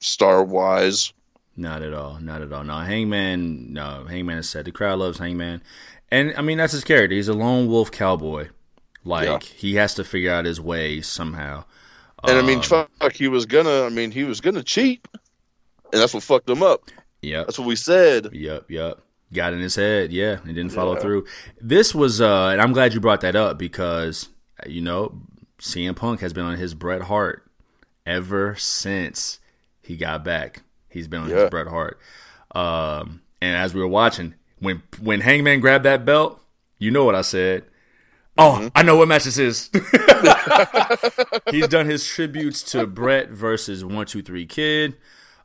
[0.00, 1.12] star wise.
[1.54, 2.18] Not at all.
[2.18, 2.64] Not at all.
[2.64, 3.70] No, Hangman.
[3.74, 5.60] No, Hangman is said the crowd loves Hangman,
[6.10, 7.14] and I mean that's his character.
[7.14, 8.48] He's a lone wolf cowboy.
[9.04, 9.38] Like yeah.
[9.58, 11.64] he has to figure out his way somehow.
[12.24, 13.84] And I mean, um, fuck, he was gonna.
[13.84, 15.06] I mean, he was gonna cheat,
[15.92, 16.90] and that's what fucked him up.
[17.22, 17.46] Yep.
[17.46, 18.28] That's what we said.
[18.32, 18.70] Yep.
[18.70, 18.98] Yep.
[19.32, 20.12] Got in his head.
[20.12, 21.00] Yeah, and didn't follow yeah.
[21.00, 21.26] through.
[21.60, 24.28] This was, uh, and I'm glad you brought that up because
[24.66, 25.20] you know
[25.58, 27.44] CM Punk has been on his Bret Hart
[28.04, 29.40] ever since
[29.80, 30.62] he got back.
[30.88, 31.42] He's been on yeah.
[31.42, 31.98] his Bret Hart.
[32.54, 36.40] Um, and as we were watching, when when Hangman grabbed that belt,
[36.78, 37.64] you know what I said.
[38.42, 38.68] Oh, mm-hmm.
[38.74, 39.70] I know what match this is.
[41.52, 44.96] He's done his tributes to Bret versus One Two Three Kid.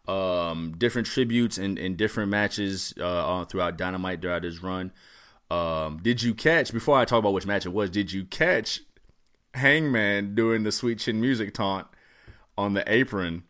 [0.08, 4.92] Um, different tributes in, in different matches uh, throughout Dynamite throughout his run.
[5.52, 7.92] Um, did you catch before I talk about which match it was?
[7.92, 8.82] Did you catch
[9.54, 11.88] Hangman doing the Sweet Chin Music taunt
[12.58, 13.44] on the apron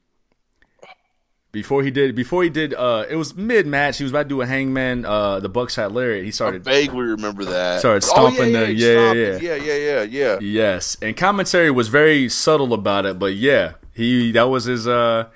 [1.58, 4.30] before he did before he did uh it was mid match he was about to
[4.30, 8.55] do a hangman uh the buckshot lariat he started I vaguely remember that started stomping
[8.55, 12.74] oh, yeah, the yeah, yeah yeah yeah yeah yeah yes and commentary was very subtle
[12.74, 15.30] about it but yeah he that was his uh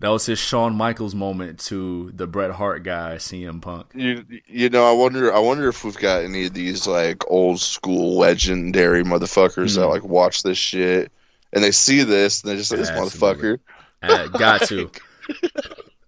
[0.00, 3.86] that was his Shawn Michaels moment to the Bret Hart guy, CM Punk.
[3.94, 7.58] You you know, I wonder I wonder if we've got any of these like old
[7.58, 9.74] school legendary motherfuckers mm.
[9.74, 9.90] that hmm.
[9.90, 11.10] like watch this shit
[11.52, 13.58] and they see this and they just like this motherfucker.
[14.00, 14.88] Uh, got to.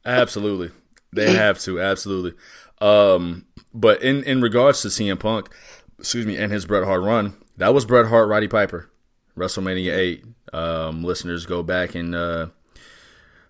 [0.05, 0.71] absolutely.
[1.13, 2.35] They have to, absolutely.
[2.81, 5.51] Um, but in, in regards to CM Punk,
[5.99, 8.91] excuse me, and his Bret Hart run, that was Bret Hart, Roddy Piper,
[9.37, 10.25] WrestleMania 8.
[10.53, 12.49] Um, listeners go back and uh,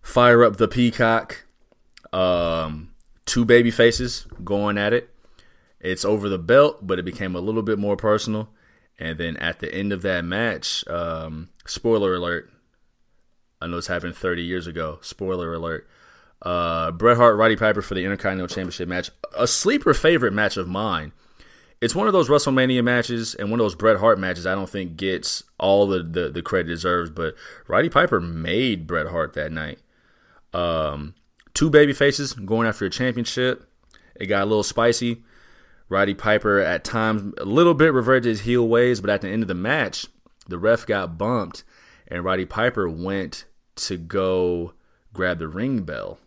[0.02, 1.44] fire up the Peacock.
[2.12, 2.94] Um,
[3.24, 5.14] two baby faces going at it.
[5.80, 8.50] It's over the belt, but it became a little bit more personal.
[8.98, 12.50] And then at the end of that match, um, spoiler alert,
[13.60, 14.98] I know this happened 30 years ago.
[15.02, 15.88] Spoiler alert.
[16.42, 19.10] Uh, Bret Hart, Roddy Piper for the Intercontinental Championship match.
[19.36, 21.12] A sleeper favorite match of mine.
[21.80, 24.68] It's one of those WrestleMania matches and one of those Bret Hart matches I don't
[24.68, 27.34] think gets all the, the, the credit it deserves, but
[27.68, 29.78] Roddy Piper made Bret Hart that night.
[30.52, 31.14] Um,
[31.54, 33.66] two baby faces going after a championship.
[34.14, 35.22] It got a little spicy.
[35.88, 39.42] Roddy Piper at times a little bit reverted his heel ways, but at the end
[39.42, 40.06] of the match,
[40.48, 41.64] the ref got bumped
[42.10, 43.44] and Roddy Piper went
[43.76, 44.74] to go
[45.12, 46.18] grab the ring bell.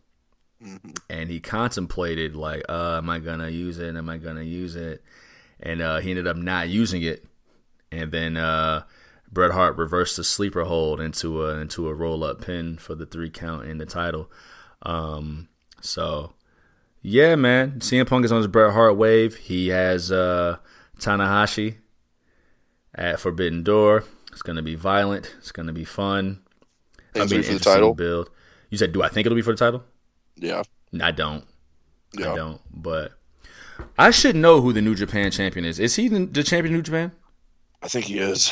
[0.63, 0.91] Mm-hmm.
[1.09, 3.95] And he contemplated like, uh, am I gonna use it?
[3.95, 5.03] Am I gonna use it?
[5.59, 7.25] And uh, he ended up not using it.
[7.91, 8.83] And then uh,
[9.31, 13.05] Bret Hart reversed the sleeper hold into a into a roll up pin for the
[13.05, 14.31] three count in the title.
[14.83, 15.49] Um,
[15.81, 16.33] so
[17.01, 19.35] yeah, man, CM Punk is on his Bret Hart wave.
[19.35, 20.57] He has uh,
[20.99, 21.75] Tanahashi
[22.95, 24.05] at Forbidden Door.
[24.31, 25.35] It's gonna be violent.
[25.39, 26.42] It's gonna be fun.
[27.15, 28.29] I mean, for the title build.
[28.69, 29.83] You said, do I think it'll be for the title?
[30.35, 30.63] Yeah,
[31.01, 31.45] I don't.
[32.17, 32.31] Yeah.
[32.31, 32.61] I don't.
[32.73, 33.13] But
[33.97, 35.79] I should know who the New Japan champion is.
[35.79, 37.11] Is he the champion of New Japan?
[37.81, 38.51] I think he is.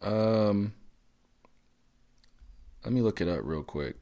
[0.00, 0.72] Um,
[2.84, 3.96] let me look it up real quick.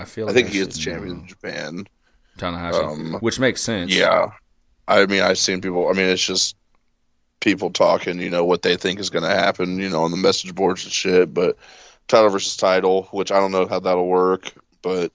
[0.00, 0.26] I feel.
[0.26, 1.86] Like I think I he is the champion of Japan.
[2.38, 3.92] Tanahashi, um, which makes sense.
[3.94, 4.30] Yeah,
[4.86, 5.88] I mean, I've seen people.
[5.88, 6.56] I mean, it's just
[7.40, 8.20] people talking.
[8.20, 9.78] You know what they think is going to happen.
[9.78, 11.34] You know, on the message boards and shit.
[11.34, 11.56] But
[12.08, 14.52] title versus title, which I don't know how that'll work.
[14.82, 15.12] But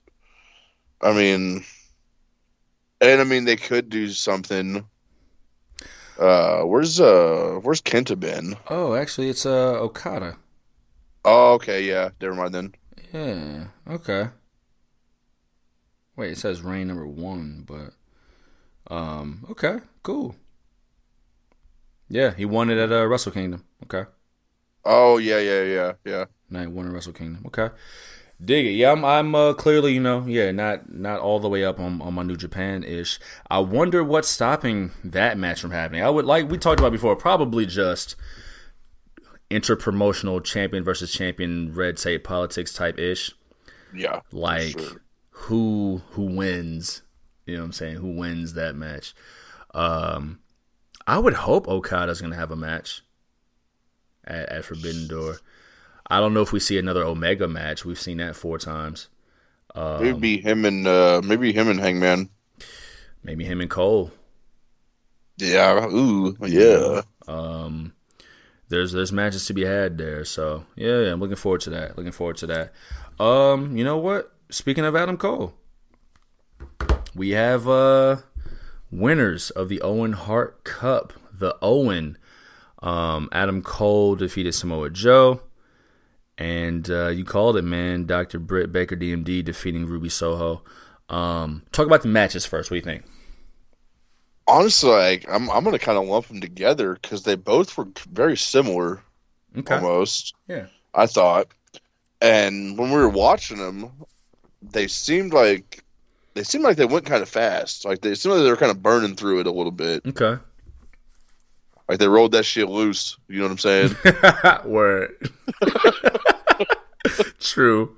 [1.00, 1.64] I mean,
[3.00, 4.86] and I mean, they could do something
[6.18, 8.56] uh, where's uh, where's Kenta been?
[8.68, 10.36] Oh, actually, it's uh Okada.
[11.24, 12.10] Oh, okay, yeah.
[12.20, 12.74] Never mind then.
[13.12, 13.66] Yeah.
[13.88, 14.28] Okay.
[16.16, 20.36] Wait, it says reign number one, but um, okay, cool.
[22.08, 23.64] Yeah, he won it at uh, Wrestle Kingdom.
[23.82, 24.08] Okay.
[24.84, 26.24] Oh yeah, yeah, yeah, yeah.
[26.50, 27.44] Night one at Wrestle Kingdom.
[27.46, 27.70] Okay.
[28.44, 28.72] Dig it.
[28.72, 29.04] Yeah, I'm.
[29.04, 32.22] I'm uh, clearly, you know, yeah, not not all the way up on, on my
[32.24, 33.20] New Japan ish.
[33.48, 36.02] I wonder what's stopping that match from happening.
[36.02, 37.14] I would like we talked about before.
[37.16, 38.16] Probably just
[39.50, 43.32] interpromotional champion versus champion red tape politics type ish.
[43.94, 45.00] Yeah, like sure.
[45.30, 47.02] who who wins?
[47.46, 47.96] You know what I'm saying?
[47.96, 49.14] Who wins that match?
[49.74, 50.40] Um,
[51.06, 53.02] I would hope Okada's gonna have a match
[54.26, 55.38] at, at Forbidden Door.
[56.08, 57.84] I don't know if we see another Omega match.
[57.84, 59.08] We've seen that four times.
[59.74, 62.30] Um, maybe him and uh, maybe him and Hangman.
[63.22, 64.12] Maybe him and Cole.
[65.38, 65.86] Yeah.
[65.86, 66.36] Ooh.
[66.40, 67.02] Yeah.
[67.26, 67.94] Um,
[68.68, 70.24] there's there's matches to be had there.
[70.24, 71.96] So yeah, yeah, I'm looking forward to that.
[71.96, 72.72] Looking forward to that.
[73.22, 74.32] Um, you know what?
[74.50, 75.54] Speaking of Adam Cole,
[77.14, 78.18] we have uh
[78.90, 81.12] winners of the Owen Hart Cup.
[81.32, 82.18] The Owen.
[82.84, 85.42] Um, Adam Cole defeated Samoa Joe
[86.38, 88.06] And uh, you called it, man.
[88.06, 88.38] Dr.
[88.38, 90.62] Britt Baker, DMD, defeating Ruby Soho.
[91.08, 92.70] Um, talk about the matches first.
[92.70, 93.04] What do you think?
[94.46, 98.36] Honestly, like, I'm I'm gonna kind of lump them together because they both were very
[98.36, 99.02] similar,
[99.56, 99.76] Okay.
[99.76, 100.34] almost.
[100.48, 100.66] Yeah.
[100.94, 101.48] I thought,
[102.20, 103.90] and when we were watching them,
[104.62, 105.84] they seemed like
[106.34, 107.84] they seemed like they went kind of fast.
[107.86, 110.04] Like they seemed like they were kind of burning through it a little bit.
[110.06, 110.36] Okay.
[111.88, 113.16] Like they rolled that shit loose.
[113.28, 113.96] You know what I'm saying?
[114.64, 115.14] Word.
[117.40, 117.96] True.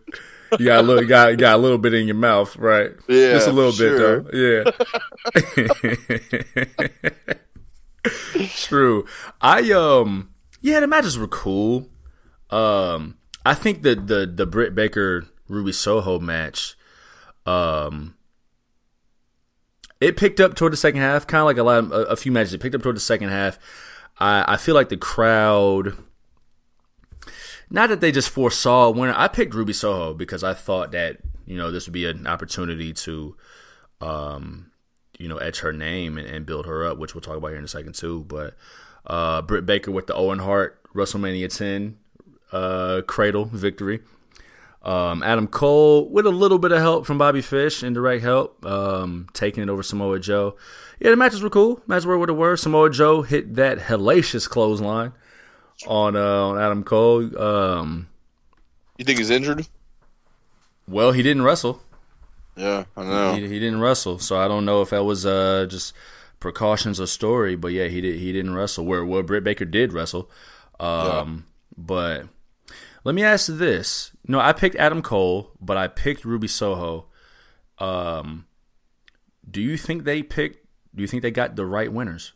[0.59, 2.93] You got a little, you got, you got a little bit in your mouth, right?
[3.09, 4.21] Yeah, Just a little sure.
[4.21, 4.65] bit though.
[7.25, 7.45] Yeah.
[8.57, 9.07] True.
[9.41, 10.31] I um
[10.61, 11.89] yeah, the matches were cool.
[12.51, 16.77] Um I think the the the Britt Baker Ruby Soho match
[17.45, 18.16] um
[20.01, 22.33] it picked up toward the second half, kind of like a lot a, a few
[22.33, 22.55] matches.
[22.55, 23.59] It picked up toward the second half.
[24.19, 25.97] I I feel like the crowd
[27.71, 29.15] not that they just foresaw a winner.
[29.17, 32.93] I picked Ruby Soho because I thought that you know this would be an opportunity
[32.93, 33.37] to,
[34.01, 34.71] um,
[35.19, 37.59] you know, etch her name and, and build her up, which we'll talk about here
[37.59, 38.25] in a second too.
[38.29, 38.55] But
[39.07, 41.99] uh, Britt Baker with the Owen Hart WrestleMania 10
[42.53, 44.01] uh, Cradle victory.
[44.87, 49.27] Um, Adam Cole with a little bit of help from Bobby Fish, indirect help, um,
[49.33, 50.57] taking it over Samoa Joe.
[51.01, 51.83] Yeah, the matches were cool.
[51.89, 52.57] Matches were what they were.
[52.57, 55.13] Samoa Joe hit that hellacious clothesline
[55.89, 57.37] on uh, on Adam Cole.
[57.37, 58.09] Um,
[58.97, 59.67] You think he's injured?
[60.89, 61.83] well, he didn't wrestle.
[62.55, 63.35] Yeah, I know.
[63.35, 65.93] He, he didn't wrestle, so I don't know if that was uh, just
[66.39, 67.57] precautions or story.
[67.57, 68.21] But yeah, he did.
[68.21, 68.85] He didn't wrestle.
[68.87, 70.31] Where where Britt Baker did wrestle.
[70.79, 71.45] Um,
[71.77, 72.29] But
[73.05, 77.07] let me ask this: No, I picked Adam Cole, but I picked Ruby Soho.
[77.79, 78.47] Um,
[79.49, 80.67] do you think they picked?
[80.95, 82.33] Do you think they got the right winners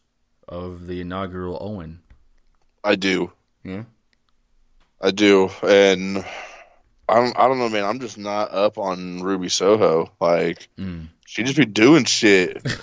[0.49, 2.03] of the inaugural Owen?
[2.85, 3.33] I do.
[3.65, 3.85] Yeah.
[5.01, 6.19] I do, and
[7.09, 7.39] I don't.
[7.39, 7.85] I don't know, man.
[7.85, 10.13] I'm just not up on Ruby Soho.
[10.21, 11.09] Like Mm.
[11.27, 12.63] she just be doing shit.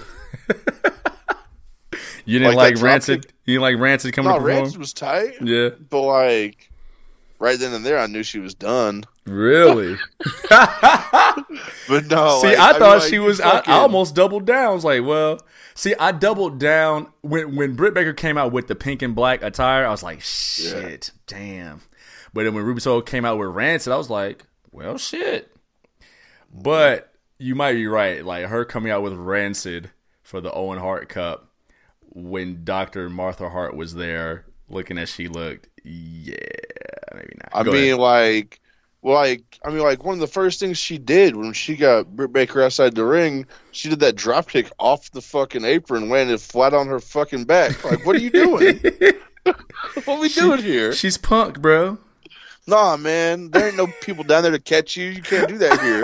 [2.25, 3.25] You didn't Like like, Rancid.
[3.45, 4.43] You didn't like Rancid coming no, to.
[4.43, 6.69] Rancid was tight, Yeah, but like
[7.39, 9.03] right then and there, I knew she was done.
[9.25, 9.97] really.
[11.87, 13.39] But no, See, like, I mean, thought like, she was.
[13.39, 14.65] I, I almost doubled down.
[14.65, 15.39] I was like, well,
[15.73, 19.41] see, I doubled down when when Britt Baker came out with the pink and black
[19.41, 19.85] attire.
[19.85, 21.81] I was like, shit, damn.
[22.33, 25.55] But then when Ruby Soho came out with Rancid, I was like, well, shit.
[26.53, 28.23] But you might be right.
[28.23, 31.49] Like her coming out with Rancid for the Owen Hart Cup
[32.01, 35.69] when Doctor Martha Hart was there, looking as she looked.
[35.83, 36.35] Yeah,
[37.15, 37.49] maybe not.
[37.53, 37.97] I Go mean, ahead.
[37.99, 38.59] like,
[39.01, 42.07] well, like, I mean, like, one of the first things she did when she got
[42.15, 46.41] Britt Baker outside the ring, she did that drop kick off the fucking apron, landed
[46.41, 47.83] flat on her fucking back.
[47.83, 48.79] Like, what are you doing?
[49.43, 50.93] what are we doing here?
[50.93, 51.97] she's punk, bro.
[52.69, 55.05] Nah, man, there ain't no people down there to catch you.
[55.05, 56.03] You can't do that here.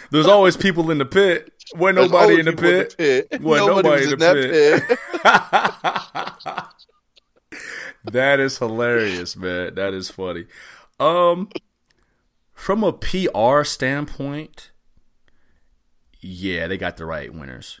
[0.10, 1.52] There's always people in the pit.
[1.74, 2.96] Wasn't There's nobody in the people pit.
[3.30, 3.40] pit.
[3.42, 4.26] Wasn't Nobody nobody was in in the
[5.22, 6.82] that pit.
[8.12, 9.74] That is hilarious, man.
[9.74, 10.46] That is funny.
[11.00, 11.48] Um,
[12.54, 14.70] from a PR standpoint,
[16.20, 17.80] yeah, they got the right winners.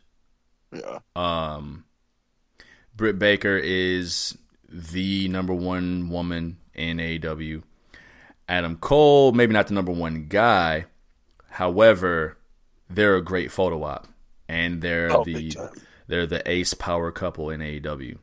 [0.72, 0.98] Yeah.
[1.14, 1.84] Um,
[2.94, 4.36] Britt Baker is
[4.68, 7.62] the number one woman in AEW.
[8.48, 10.86] Adam Cole, maybe not the number one guy.
[11.50, 12.36] However,
[12.88, 14.06] they're a great photo op,
[14.48, 15.56] and they're Oh, the
[16.06, 18.18] they're the ace power couple in AEW.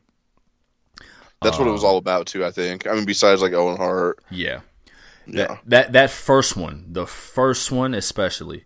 [1.42, 2.86] That's what it was Um, all about, too, I think.
[2.86, 4.18] I mean, besides, like, Owen Hart.
[4.30, 4.60] Yeah.
[5.26, 5.46] Yeah.
[5.46, 8.64] That, that that first one, the first one especially.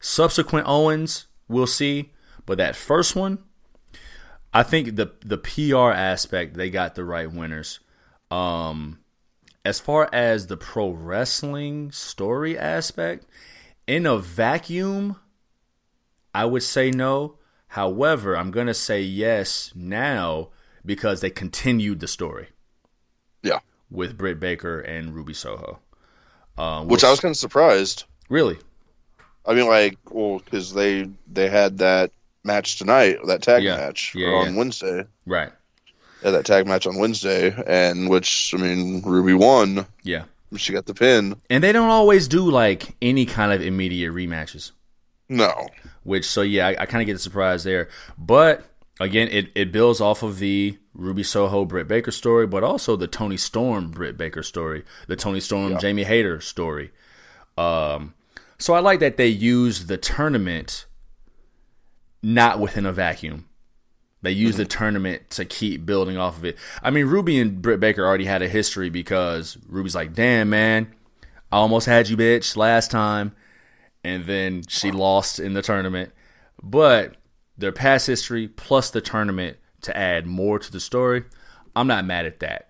[0.00, 2.12] Subsequent Owens, we'll see,
[2.44, 3.38] but that first one,
[4.52, 7.80] I think the the PR aspect they got the right winners.
[8.30, 8.98] Um,
[9.64, 13.24] as far as the pro wrestling story aspect,
[13.86, 15.16] in a vacuum,
[16.34, 17.38] I would say no.
[17.68, 20.50] However, I'm gonna say yes now
[20.84, 22.48] because they continued the story
[23.42, 23.60] Yeah.
[23.90, 25.78] with Britt Baker and Ruby Soho.
[26.56, 28.04] Um, Which I was kind of surprised.
[28.28, 28.58] really
[29.46, 32.10] I mean, like, well, because they they had that
[32.44, 33.76] match tonight, that tag Yeah.
[33.76, 34.58] match Yeah, on yeah.
[34.58, 35.04] Wednesday.
[35.26, 35.52] right.
[36.22, 39.86] Yeah, that tag match on Wednesday, and which I mean, Ruby won.
[40.02, 40.24] Yeah,
[40.56, 41.36] She got the pin.
[41.50, 44.70] and they don't always do like any kind of immediate rematches.
[45.28, 45.68] No,
[46.04, 47.88] Which so yeah, I, I kind of get the surprise there.
[48.16, 48.64] But
[49.00, 53.08] again, it, it builds off of the Ruby Soho Britt Baker story, but also the
[53.08, 56.92] Toni Storm Britt Baker story, the Toni Storm Jamie Hayter story.
[57.58, 58.14] Um,
[58.58, 60.86] so I like that they used the tournament
[62.22, 63.46] not within a vacuum.
[64.22, 66.56] They used the tournament to keep building off of it.
[66.82, 70.94] I mean, Ruby and Britt Baker already had a history because Ruby's like, "Damn, man,
[71.52, 73.32] I almost had you, bitch, last time,"
[74.02, 76.10] and then she lost in the tournament.
[76.62, 77.16] But
[77.56, 81.24] their past history plus the tournament to add more to the story,
[81.76, 82.68] I'm not mad at that.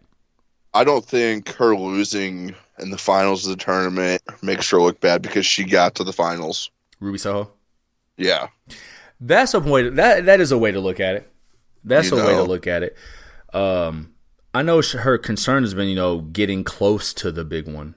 [0.75, 5.23] I don't think her losing in the finals of the tournament makes her look bad
[5.23, 6.71] because she got to the finals.
[7.01, 7.53] Ruby Soho.
[8.17, 8.49] Yeah,
[9.21, 9.83] That's a way.
[9.85, 11.31] To, that that is a way to look at it.
[11.85, 12.97] That's You a way to look at it.
[13.53, 14.15] Um,
[14.55, 17.95] I know her concern has been, you know, getting close to the big one.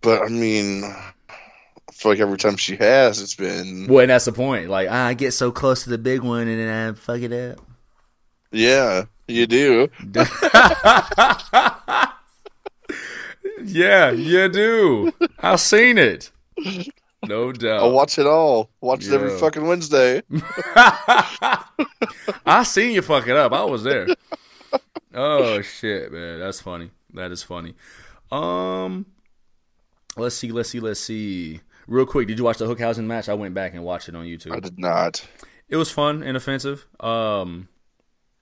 [0.00, 0.82] but I mean,
[1.88, 4.68] I feel like every time she has, it's been Well, and that's the point.
[4.68, 7.60] Like, I get so close to the big one, and then I fuck it up.
[8.52, 9.88] yeah, you do.
[13.62, 15.12] Yeah, you do.
[15.40, 16.30] I've seen it.
[17.26, 17.82] No doubt.
[17.82, 18.70] I watch it all.
[18.80, 20.22] Watch it every fucking Wednesday.
[20.76, 23.52] I seen you fuck it up.
[23.52, 24.06] I was there.
[25.14, 26.90] Oh shit, man, that's funny.
[27.14, 27.74] That is funny.
[28.30, 29.06] Um,
[30.16, 31.60] let's see, let's see, let's see.
[31.86, 33.28] Real quick, did you watch the Hookhausen match?
[33.28, 34.52] I went back and watched it on YouTube.
[34.54, 35.24] I did not.
[35.68, 36.86] It was fun and offensive.
[37.00, 37.68] Um,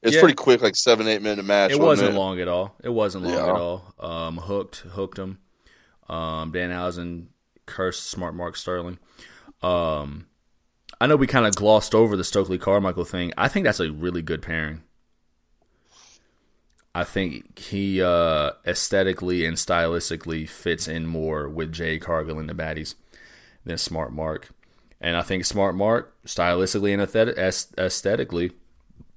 [0.03, 0.21] It's Yeah.
[0.21, 1.71] pretty quick, like seven, eight minute match.
[1.71, 2.75] it wasn't wasn't long at all.
[2.83, 3.45] It wasn't long Yeah.
[3.49, 3.95] at all.
[3.99, 5.39] Um, hooked, hooked him.
[6.11, 7.29] Um, Danhausen
[7.65, 8.99] cursed Smart Mark Sterling.
[9.63, 10.27] Um,
[11.01, 13.33] I know we kind of glossed over the Stokely Carmichael thing.
[13.39, 14.83] I think that's a really good pairing.
[16.95, 22.55] I think he uh, aesthetically and stylistically fits in more with Jade Cargill and the
[22.55, 22.95] baddies
[23.65, 24.51] than Smart Mark.
[25.01, 28.53] And I think Smart Mark, stylistically and aesthet- aesthetically,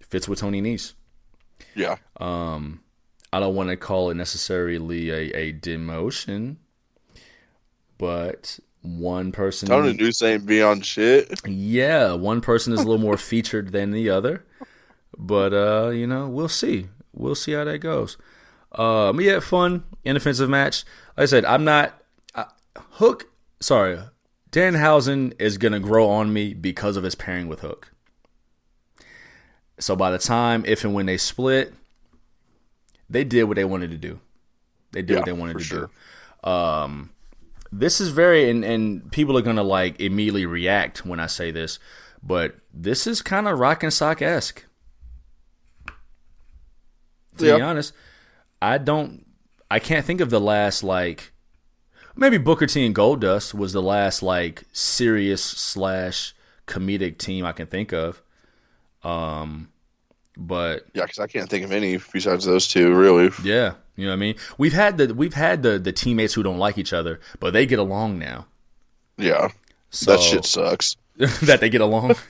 [0.02, 0.94] fits with Tony Nese.
[1.76, 2.82] Yeah, Um,
[3.32, 6.58] I don't want to call it necessarily a, a demotion,
[7.98, 11.40] but one person, Tony Nese ain't beyond shit.
[11.48, 14.46] yeah, one person is a little more featured than the other.
[15.18, 16.88] But uh, you know, we'll see.
[17.14, 18.18] We'll see how that goes.
[18.74, 20.84] Um, yeah, fun, inoffensive match.
[21.16, 22.00] Like I said, I'm not
[22.36, 22.46] uh,
[22.92, 23.28] Hook.
[23.60, 24.00] Sorry,
[24.52, 27.92] Danhausen is gonna grow on me because of his pairing with Hook.
[29.80, 31.74] So by the time, if and when they split,
[33.10, 34.20] they did what they wanted to do.
[34.92, 35.90] They did Yeah, what they wanted to sure.
[36.44, 36.50] do.
[36.50, 37.12] Um,
[37.72, 41.78] this is very, and, and people are gonna like immediately react when I say this,
[42.24, 44.64] but this is kind of rock and sock esque.
[47.38, 47.94] To be honest,
[48.62, 49.26] I don't,
[49.70, 51.34] I can't think of the last like,
[52.18, 56.34] maybe Booker T and Goldust was the last like serious slash
[56.68, 58.22] comedic team I can think of.
[59.04, 59.70] Um,
[60.36, 63.32] but Yeah, because I can't think of any besides those two, really.
[63.44, 64.36] yeah, you know what I mean.
[64.58, 67.66] We've had the we've had the the teammates who don't like each other, but they
[67.66, 68.48] get along now.
[69.18, 69.50] Yeah,
[69.90, 70.96] So that shit sucks.
[71.18, 72.16] that they get along.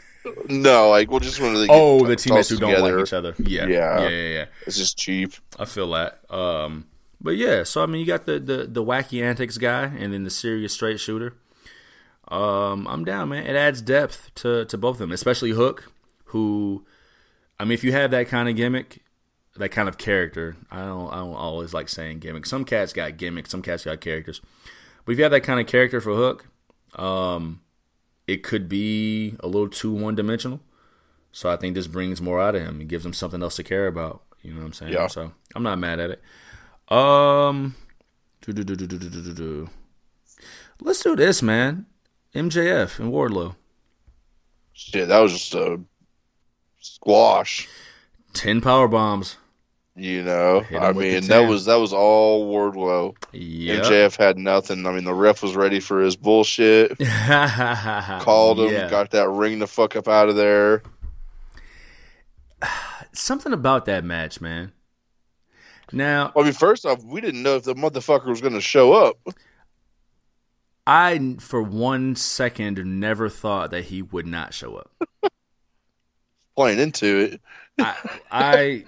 [0.49, 3.33] No, like, we'll just they get oh, the teammates who don't together, like each other.
[3.39, 4.01] Yeah, Yeah.
[4.01, 4.45] yeah, yeah, yeah.
[4.65, 5.33] It's just cheap.
[5.57, 6.19] I feel that.
[6.29, 6.85] Um,
[7.19, 10.23] but yeah, so I mean, you got the the the wacky antics guy, and then
[10.23, 11.35] the serious straight shooter.
[12.27, 13.45] Um, I'm down, man.
[13.45, 15.91] It adds depth to to both of them, especially Hook,
[16.25, 16.85] who,
[17.59, 19.03] I mean, if you have that kind of gimmick,
[19.55, 22.45] that kind of character, I don't I don't always like saying gimmick.
[22.45, 24.41] Some cats got gimmicks, some cats got characters,
[25.05, 26.47] but if you have that kind of character for Hook,
[26.95, 27.61] um,
[28.27, 30.59] it could be a little too one dimensional.
[31.31, 32.81] So I think this brings more out of him.
[32.81, 34.23] It gives him something else to care about.
[34.41, 34.93] You know what I'm saying?
[34.93, 35.07] Yeah.
[35.07, 36.21] So I'm not mad at it.
[36.89, 37.75] Um,
[40.81, 41.85] let's do this, man.
[42.33, 43.55] MJF and Wardlow.
[44.73, 45.79] Shit, that was just a
[46.79, 47.67] squash.
[48.33, 49.37] Ten power bombs.
[49.95, 53.15] You know, I mean, that was that was all Wardlow.
[53.33, 53.79] Yeah.
[53.79, 54.85] MJF had nothing.
[54.85, 56.95] I mean, the ref was ready for his bullshit.
[58.19, 58.89] Called him, Yeah.
[58.91, 60.83] got that ring the fuck up out of there.
[63.13, 64.71] Something about that match, man.
[65.91, 68.93] Now, I mean, first off, we didn't know if the motherfucker was going to show
[68.93, 69.17] up.
[70.85, 75.31] I for one second never thought that he would not show up.
[76.55, 77.41] Playing into it,
[77.79, 77.95] I,
[78.31, 78.85] I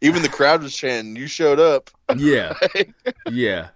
[0.00, 2.54] even the crowd was chanting, "You showed up." yeah,
[3.30, 3.68] yeah.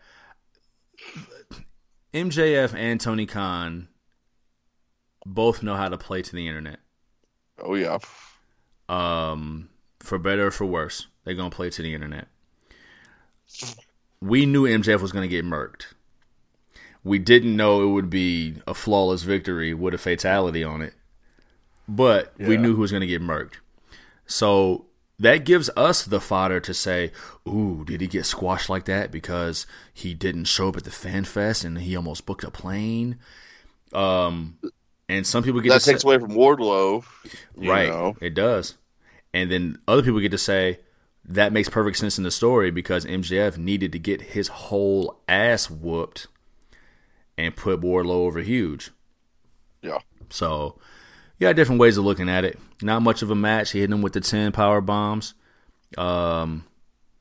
[2.12, 3.88] MJF and Tony Khan
[5.26, 6.78] both know how to play to the internet.
[7.58, 7.98] Oh yeah,
[8.88, 9.68] Um,
[10.04, 12.28] for better or for worse, they're gonna play to the internet.
[14.20, 15.86] We knew MJF was gonna get murked.
[17.02, 20.94] We didn't know it would be a flawless victory with a fatality on it,
[21.86, 23.56] but we knew who was gonna get murked.
[24.26, 24.86] So
[25.18, 27.12] that gives us the fodder to say,
[27.46, 31.24] "Ooh, did he get squashed like that because he didn't show up at the fan
[31.24, 33.18] fest and he almost booked a plane?"
[33.92, 34.58] Um,
[35.08, 37.04] And some people get that takes away from Wardlow.
[37.60, 38.16] you right, know.
[38.22, 38.76] it does.
[39.34, 40.78] And then other people get to say
[41.26, 45.68] that makes perfect sense in the story because MJF needed to get his whole ass
[45.68, 46.28] whooped
[47.36, 48.92] and put Wardlow over huge.
[49.82, 49.98] Yeah.
[50.30, 50.78] So
[51.38, 52.58] you got different ways of looking at it.
[52.80, 53.72] Not much of a match.
[53.72, 55.34] He hit him with the ten power bombs.
[55.98, 56.64] Um,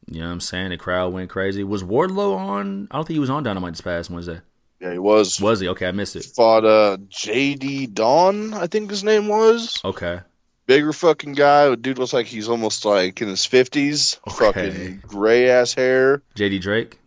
[0.07, 0.69] you know what I'm saying?
[0.69, 1.63] The crowd went crazy.
[1.63, 2.87] Was Wardlow on?
[2.91, 4.41] I don't think he was on Dynamite this past Wednesday.
[4.79, 5.41] Yeah, he was.
[5.41, 5.69] Was he?
[5.69, 6.25] Okay, I missed it.
[6.25, 9.81] Fought uh, JD Dawn, I think his name was.
[9.83, 10.19] Okay.
[10.65, 11.73] Bigger fucking guy.
[11.75, 14.19] Dude looks like he's almost like in his 50s.
[14.27, 14.69] Okay.
[14.69, 16.21] Fucking gray ass hair.
[16.35, 16.99] JD Drake.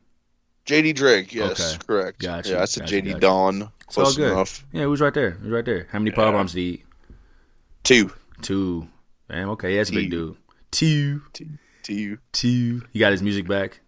[0.66, 1.84] JD Drake, yes, Okay.
[1.86, 2.18] correct.
[2.20, 3.20] Gotcha, Yeah, I said gotcha, JD gotcha.
[3.20, 3.72] Dawn.
[3.86, 4.32] It's all Close good.
[4.32, 4.66] enough.
[4.72, 5.30] Yeah, he was right there.
[5.32, 5.86] He was right there.
[5.92, 6.32] How many power Yeah.
[6.32, 6.84] bombs did he eat?
[7.84, 8.12] Two.
[8.42, 8.88] Two.
[9.30, 10.36] Damn, okay, that's a big Two.
[10.72, 11.22] dude.
[11.32, 11.92] Two.
[11.94, 12.18] You.
[12.32, 12.82] Two.
[12.92, 13.80] He got his music back?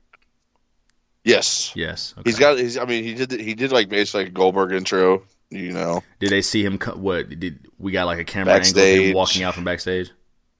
[1.24, 1.72] Yes.
[1.74, 2.14] Yes.
[2.16, 2.30] Okay.
[2.30, 2.58] He's got.
[2.58, 2.78] He's.
[2.78, 3.32] I mean, he did.
[3.32, 5.24] He did like basically like a Goldberg intro.
[5.50, 6.02] You know.
[6.18, 6.78] Did they see him?
[6.78, 10.10] co- What did we got like a camera angle of him walking out from backstage?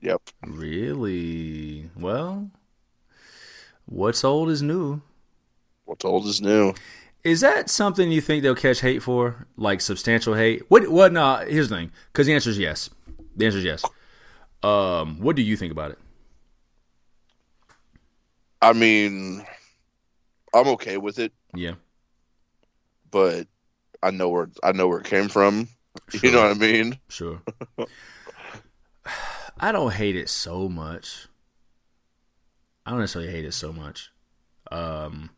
[0.01, 0.22] Yep.
[0.47, 1.91] Really?
[1.97, 2.51] Well,
[3.86, 5.03] what's old is new.
[5.84, 6.74] What's old is new.
[7.24, 9.47] Is that something you think they'll catch hate for?
[9.57, 10.62] Like substantial hate?
[10.70, 10.89] What?
[10.89, 11.12] What?
[11.12, 11.45] No.
[11.49, 11.93] Here's the thing.
[12.12, 12.89] Because the answer is yes.
[13.36, 13.84] The answer is yes.
[14.62, 15.99] Um, what do you think about it?
[18.62, 19.45] I mean,
[20.55, 21.74] I'm okay with it, Yeah.
[23.11, 23.47] but
[24.03, 25.68] I know where I know where it came from.
[26.11, 26.20] Sure.
[26.22, 26.99] You know what I mean?
[27.09, 27.42] Sure.
[29.61, 31.26] I don't hate it so much.
[32.86, 34.11] I don't necessarily hate it so much.
[34.70, 35.30] Um,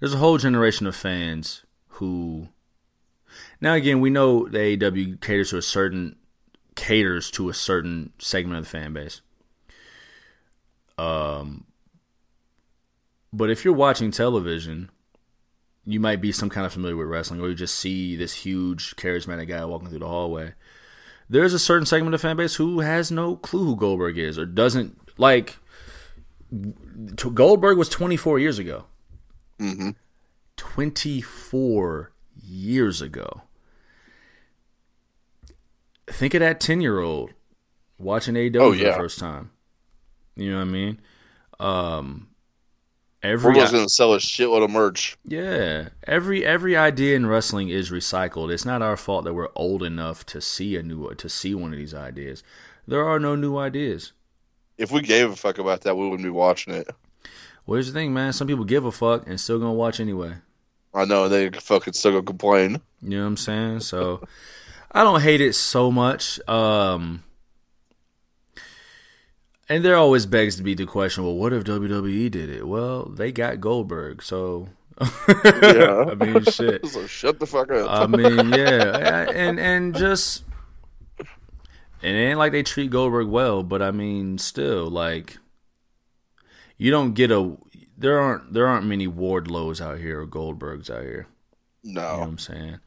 [0.00, 2.48] there's a whole generation of fans who,
[3.60, 6.16] now again, we know the AEW caters to a certain
[6.74, 9.20] caters to a certain segment of the fan base.
[10.98, 11.64] Um,
[13.32, 14.90] but if you're watching television,
[15.86, 18.96] you might be some kind of familiar with wrestling, or you just see this huge
[18.96, 20.52] charismatic guy walking through the hallway.
[21.28, 24.38] There's a certain segment of the fan base who has no clue who Goldberg is,
[24.38, 25.56] or doesn't like.
[27.34, 28.84] Goldberg was 24 years ago.
[29.58, 29.90] hmm
[30.56, 32.12] 24
[32.42, 33.42] years ago.
[36.08, 37.32] Think of that 10 year old
[37.98, 39.50] watching AEW Oh, for the first time.
[40.36, 41.00] You know what I mean?
[41.58, 42.28] Um,
[43.26, 45.16] We're every just gonna sell a shitload of merch.
[45.24, 48.52] yeah, every every idea in wrestling is recycled.
[48.52, 51.72] It's not our fault that we're old enough to see a new to see one
[51.72, 52.42] of these ideas.
[52.86, 54.12] There are no new ideas.
[54.78, 56.88] If we gave a fuck about that, we wouldn't be watching it.
[57.66, 58.32] Well, here's the thing, man.
[58.32, 60.34] Some people give a fuck and still gonna watch anyway.
[60.94, 62.80] I know they fucking still gonna complain.
[63.02, 63.80] You know what I'm saying?
[63.80, 64.26] So
[64.92, 66.40] I don't hate it so much.
[66.48, 67.22] Um
[69.68, 72.66] and there always begs to be the question, well, what if WWE did it?
[72.66, 74.68] Well, they got Goldberg, so
[75.00, 76.04] Yeah.
[76.10, 76.86] I mean shit.
[76.86, 77.88] So shut the fuck up.
[77.90, 79.26] I mean, yeah.
[79.30, 80.44] And and just
[82.02, 85.38] and it ain't like they treat Goldberg well, but I mean still like
[86.76, 87.56] you don't get a
[87.98, 91.26] there aren't there aren't many Wardlows out here or Goldbergs out here.
[91.82, 92.22] You know what no.
[92.22, 92.78] I'm saying?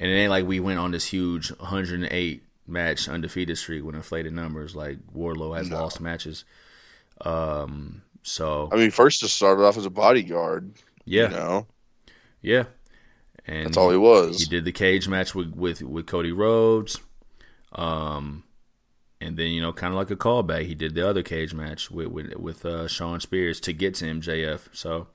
[0.00, 4.32] And it ain't like we went on this huge 108 match undefeated streak with inflated
[4.32, 4.76] numbers.
[4.76, 5.76] Like Wardlow has No.
[5.80, 6.44] lost matches.
[7.22, 8.02] Um.
[8.22, 10.72] So I mean, first just started off as a bodyguard.
[11.04, 11.66] yeah, You know,
[12.42, 12.64] yeah.
[13.46, 14.40] And that's all he was.
[14.40, 17.00] He did the cage match with with with Cody Rhodes.
[17.72, 18.44] Um.
[19.20, 21.90] And then you know, kind of like a callback, he did the other cage match
[21.90, 24.68] with with with uh, Shawn Spears to get to MJF.
[24.72, 25.08] So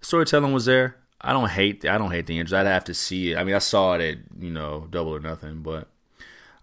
[0.00, 0.96] the storytelling was there.
[1.22, 2.52] I don't hate I don't hate the injuries.
[2.52, 3.38] I'd have to see it.
[3.38, 5.88] I mean, I saw it at you know Double or Nothing, but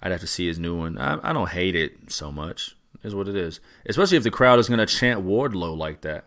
[0.02, 0.98] I'd have to see his new one.
[0.98, 2.76] I, I don't hate it so much.
[3.04, 3.60] Is what it is.
[3.88, 6.26] Especially if the crowd is going to chant Wardlow like that.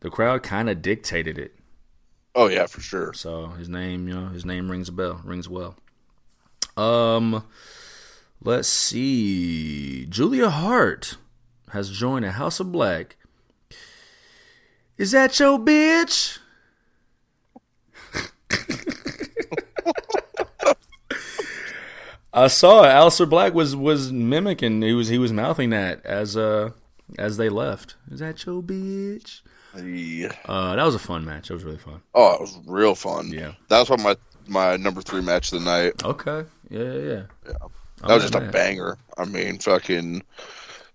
[0.00, 1.54] The crowd kind of dictated it.
[2.34, 3.12] Oh yeah, for sure.
[3.12, 5.76] So his name, you know, his name rings a bell, rings well.
[6.76, 7.44] Um,
[8.42, 10.06] let's see.
[10.06, 11.16] Julia Hart
[11.70, 13.16] has joined a House of Black.
[14.96, 16.38] Is that your bitch?
[22.32, 22.88] I saw it.
[22.88, 24.82] Aleister Black was was mimicking.
[24.82, 26.70] He was he was mouthing that as uh
[27.18, 27.96] as they left.
[28.10, 29.40] Is that your bitch?
[29.76, 30.32] Yeah.
[30.46, 31.48] Uh, that was a fun match.
[31.48, 32.02] That was really fun.
[32.14, 33.30] Oh, it was real fun.
[33.32, 33.52] Yeah.
[33.68, 34.16] That was probably my
[34.46, 36.04] my number three match of the night.
[36.04, 36.44] Okay.
[36.68, 37.22] Yeah, yeah, yeah.
[37.46, 37.52] Yeah.
[38.02, 38.96] I'm That was just a banger.
[39.18, 40.22] I mean, fucking.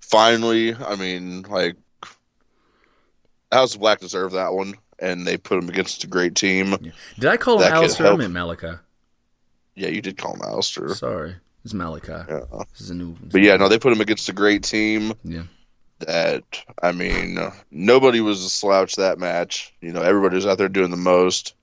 [0.02, 1.76] Finally, I mean, like,
[3.52, 6.76] House of Black deserved that one, and they put him against a great team.
[7.20, 8.08] Did I call him Alistair?
[8.08, 8.34] I meant.
[9.76, 10.96] Yeah, you did call him Aleister.
[10.96, 11.36] Sorry.
[11.64, 12.28] It's Malakai.
[12.30, 12.64] Yeah.
[12.72, 13.16] This is a new.
[13.32, 15.14] But yeah, no, they put him against a great team.
[15.24, 15.44] Yeah.
[16.00, 16.44] That
[16.82, 17.38] I mean,
[17.72, 19.74] nobody was a slouch that match.
[19.82, 21.56] You know, everybody was out there doing the most.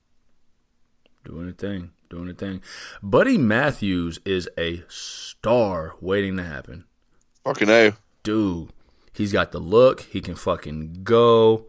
[1.23, 1.91] Doing a thing.
[2.13, 2.61] doing a thing.
[3.01, 6.85] Buddy Matthews is a star waiting to happen.
[7.43, 7.93] Fucking A.
[8.21, 8.69] Dude,
[9.13, 10.01] he's got the look.
[10.01, 11.65] He can fucking go.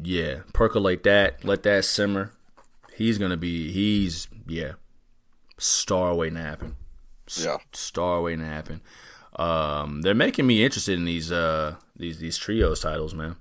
[0.00, 1.44] Yeah, percolate that.
[1.44, 2.32] Let that simmer.
[2.94, 3.70] He's gonna be.
[3.70, 4.72] He's yeah,
[5.58, 6.76] star waiting to happen.
[7.36, 7.58] Yeah.
[7.72, 8.80] star waiting to happen.
[9.36, 13.36] Um, they're making me interested in these uh these these trios titles, man.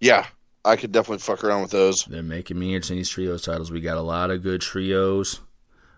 [0.00, 0.26] Yeah.
[0.64, 2.04] I could definitely fuck around with those.
[2.04, 3.70] They're making me interested in these trios titles.
[3.70, 5.40] We got a lot of good trios.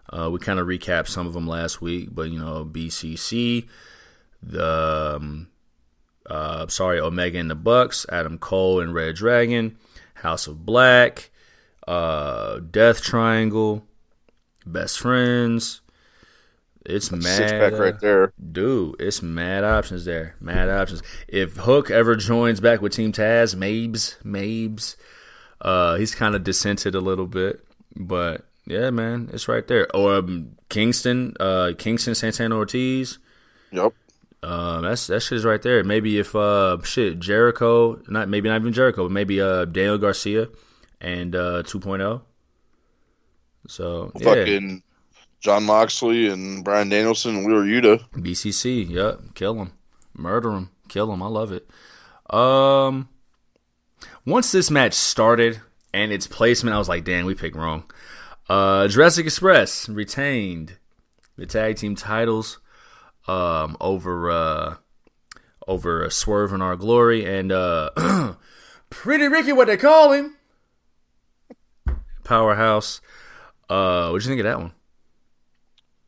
[0.08, 3.66] Uh, we kind of recapped some of them last week, but you know, BCC,
[4.42, 5.48] the um,
[6.26, 9.76] uh, sorry, Omega and the Bucks, Adam Cole and Red Dragon,
[10.14, 11.30] House of Black,
[11.88, 13.84] uh, Death Triangle,
[14.66, 15.80] Best Friends.
[16.84, 18.32] It's mad, Six pack right there.
[18.52, 18.96] dude.
[19.00, 20.34] It's mad options there.
[20.40, 21.00] Mad options.
[21.28, 24.96] If Hook ever joins back with Team Taz, Mabes, Mabes,
[25.60, 29.86] uh, he's kind of dissented a little bit, but yeah, man, it's right there.
[29.94, 33.18] Or um, Kingston, uh, Kingston Santana Ortiz.
[33.70, 33.92] Yep.
[34.42, 35.84] Uh, that's that shit is right there.
[35.84, 40.48] Maybe if uh shit Jericho, not maybe not even Jericho, but maybe uh Daniel Garcia
[41.00, 42.22] and uh 2.0.
[43.66, 44.82] So yeah, Fucking
[45.40, 48.04] Jon Moxley and Bryan Danielson and Wheeler Yuta.
[48.12, 49.72] BCC, yep, kill him,
[50.14, 51.22] murder him, kill him.
[51.22, 51.68] I love it.
[52.30, 53.08] Um,
[54.24, 55.60] once this match started
[55.92, 57.84] and its placement, I was like, damn, we picked wrong.
[58.48, 60.78] Uh, Jurassic Express retained
[61.36, 62.58] the tag team titles
[63.26, 64.74] um, over uh,
[65.66, 68.34] over Swerve and Our Glory and uh,
[68.90, 70.36] Pretty Ricky, what they call him,
[72.24, 73.00] Powerhouse.
[73.73, 74.73] Uh, what'd you think of that one?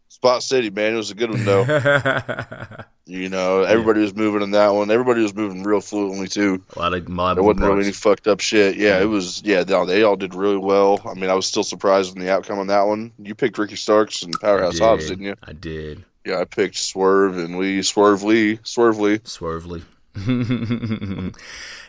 [0.09, 0.93] Spot City, man.
[0.93, 1.65] It was a good one though.
[3.07, 4.91] you know, everybody was moving in that one.
[4.91, 6.63] Everybody was moving real fluently too.
[6.77, 8.77] a lot of, lot There wasn't really any fucked up shit.
[8.77, 9.43] Yeah, it was.
[9.45, 11.01] Yeah, no, they all did really well.
[11.07, 13.13] I mean, I was still surprised in the outcome on that one.
[13.19, 14.83] You picked Ricky Starks and Powerhouse did.
[14.83, 15.35] Hobbs, didn't you?
[15.43, 16.05] I did.
[16.27, 17.81] Yeah, I picked Swerve and Lee.
[17.81, 18.59] Swerve Lee.
[18.63, 19.19] Swerve Lee.
[19.21, 19.83] Swervely.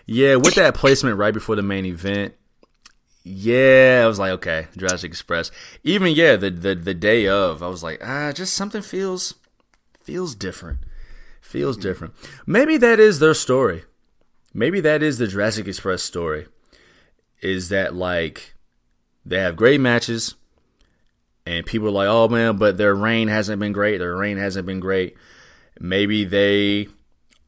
[0.06, 2.34] yeah, with that placement right before the main event,
[3.28, 5.50] yeah, I was like, okay, Jurassic Express.
[5.84, 9.34] Even yeah, the the, the day of, I was like, ah, just something feels
[10.04, 10.80] feels different.
[11.42, 12.14] Feels different.
[12.46, 13.84] Maybe that is their story.
[14.54, 16.46] Maybe that is the Jurassic Express story.
[17.42, 18.54] Is that like
[19.26, 20.36] they have great matches
[21.48, 23.98] and people are like, oh man, but their reign hasn't been great.
[23.98, 25.18] Their reign hasn't been great.
[25.80, 26.90] Maybe they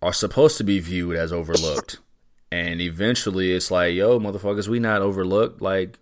[0.01, 1.99] are supposed to be viewed as overlooked.
[2.51, 5.61] And eventually it's like, yo, motherfuckers, we not overlooked.
[5.61, 5.99] Like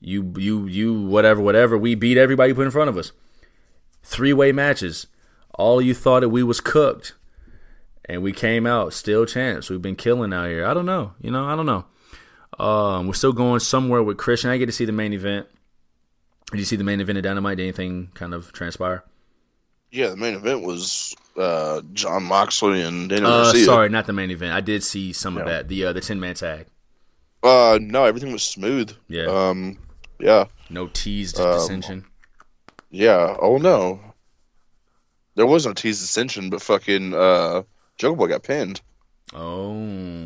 [0.00, 1.78] you you you whatever, whatever.
[1.78, 3.12] We beat everybody put in front of us.
[4.02, 5.06] Three way matches.
[5.54, 7.14] All you thought that we was cooked.
[8.06, 9.70] And we came out still champs.
[9.70, 10.66] We've been killing out here.
[10.66, 11.12] I don't know.
[11.20, 11.84] You know, I don't know.
[12.58, 14.50] Um, we're still going somewhere with Christian.
[14.50, 15.46] I get to see the main event.
[16.50, 17.58] Did you see the main event of Dynamite?
[17.58, 19.04] Did anything kind of transpire?
[19.92, 23.64] Yeah, the main event was uh, Jon Moxley and Daniel Uh, Garcia.
[23.64, 24.52] sorry, not the main event.
[24.52, 25.68] I did see some of that.
[25.68, 26.66] The uh, the ten man tag.
[27.42, 28.92] Uh, no, everything was smooth.
[29.08, 29.24] Yeah.
[29.26, 29.78] Um,
[30.20, 32.04] yeah, No teased Um, dissension.
[32.90, 33.34] yeah.
[33.40, 33.98] Oh no,
[35.34, 37.62] there was no tease dissension, but fucking uh,
[37.98, 38.80] Jungle Boy got pinned.
[39.32, 39.72] Oh,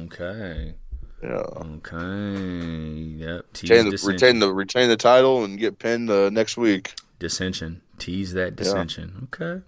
[0.06, 0.74] okay.
[1.22, 1.28] Yeah.
[1.28, 2.92] Okay.
[3.16, 3.46] Yep.
[3.62, 6.94] Retain the, retain the retain the title and get pinned uh, next week.
[7.18, 7.80] dissension.
[7.98, 9.28] Tease that dissension.
[9.34, 9.64] Okay.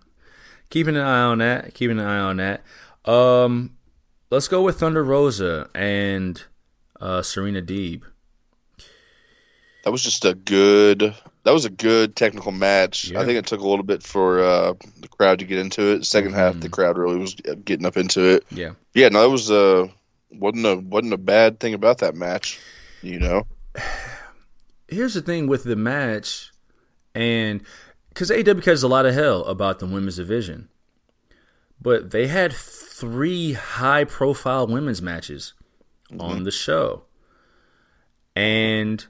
[0.71, 1.75] Keeping an eye on that.
[1.75, 2.63] Keeping an eye on that.
[3.05, 3.77] Um,
[4.31, 6.43] let's go with Thunder Rosa and
[7.01, 8.03] uh, Serena Deeb.
[9.85, 11.15] That was just a good.
[11.45, 13.11] That was a good technical match.
[13.11, 13.21] Yeah.
[13.21, 16.01] I think it took a little bit for uh, the crowd to get into it.
[16.01, 18.45] 2nd half, the crowd really was getting up into it.
[18.51, 18.73] Yeah.
[18.95, 19.87] Yeah, no, that was uh
[20.31, 22.59] wasn't a wasn't a bad thing about that match.
[23.03, 23.47] You know,
[24.89, 26.51] here's the thing with the match,
[27.15, 27.63] and
[28.17, 30.71] because AEW cares a lot of hell about the women's division,
[31.79, 35.53] but they had three high profile women's matches
[36.19, 37.03] on the show.
[38.35, 39.05] And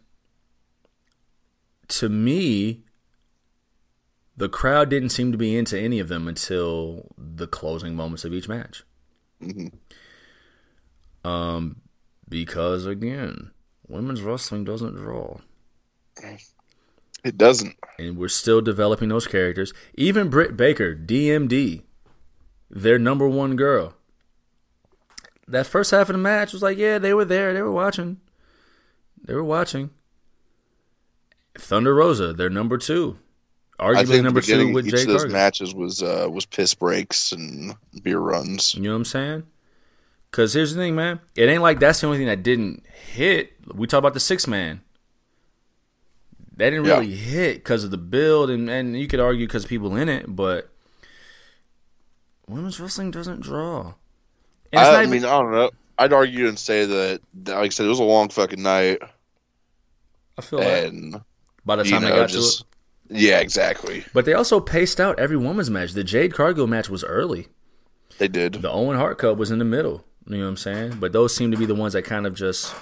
[1.86, 2.82] to me,
[4.36, 8.34] the crowd didn't seem to be into any of them until the closing moments of
[8.34, 8.82] each match.
[9.40, 9.72] Mhm.
[11.24, 11.80] Um,
[12.28, 13.52] because again,
[13.86, 15.38] women's wrestling doesn't draw.
[17.26, 17.76] It doesn't.
[17.98, 19.72] and we're still developing those characters.
[19.94, 21.82] Even Britt Baker, DMD,
[22.70, 23.94] their number one girl.
[25.48, 28.20] That first half of the match was like, yeah, they were there, they were watching,
[29.22, 29.90] they were watching.
[31.58, 33.18] Thunder Rosa, their number two,
[33.78, 35.32] arguably number two with each Jay of those Cargill.
[35.32, 38.74] matches was uh was piss breaks and beer runs.
[38.74, 39.42] You know what I'm saying?
[40.30, 41.20] Because here's the thing, man.
[41.34, 43.52] It ain't like that's the only thing that didn't hit.
[43.74, 44.82] We talk about the six man.
[46.56, 46.94] They didn't Yeah.
[46.94, 50.24] really hit because of the build, and, and you could argue because people in it,
[50.28, 50.70] but
[52.48, 53.94] women's wrestling doesn't draw.
[54.72, 55.70] I, not I mean, I don't know.
[55.98, 58.98] I'd argue and say that, that, like I said, it was a long fucking night,
[60.38, 61.22] I feel like
[61.64, 62.62] by the time they know, got to it,
[63.08, 64.04] yeah, exactly.
[64.12, 65.92] but they also paced out every women's match.
[65.92, 67.48] The Jade Cargill match was early.
[68.18, 68.54] They did.
[68.54, 70.04] The Owen Hart Cup was in the middle.
[70.26, 70.96] You know what I'm saying?
[71.00, 72.74] But those seem to be the ones that kind of just,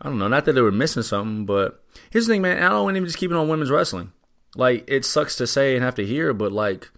[0.00, 2.62] I don't know, not that they were missing something, but here's the thing, man.
[2.62, 4.12] I don't even just keep it on women's wrestling.
[4.56, 6.90] Like, it sucks to say and have to hear, but like,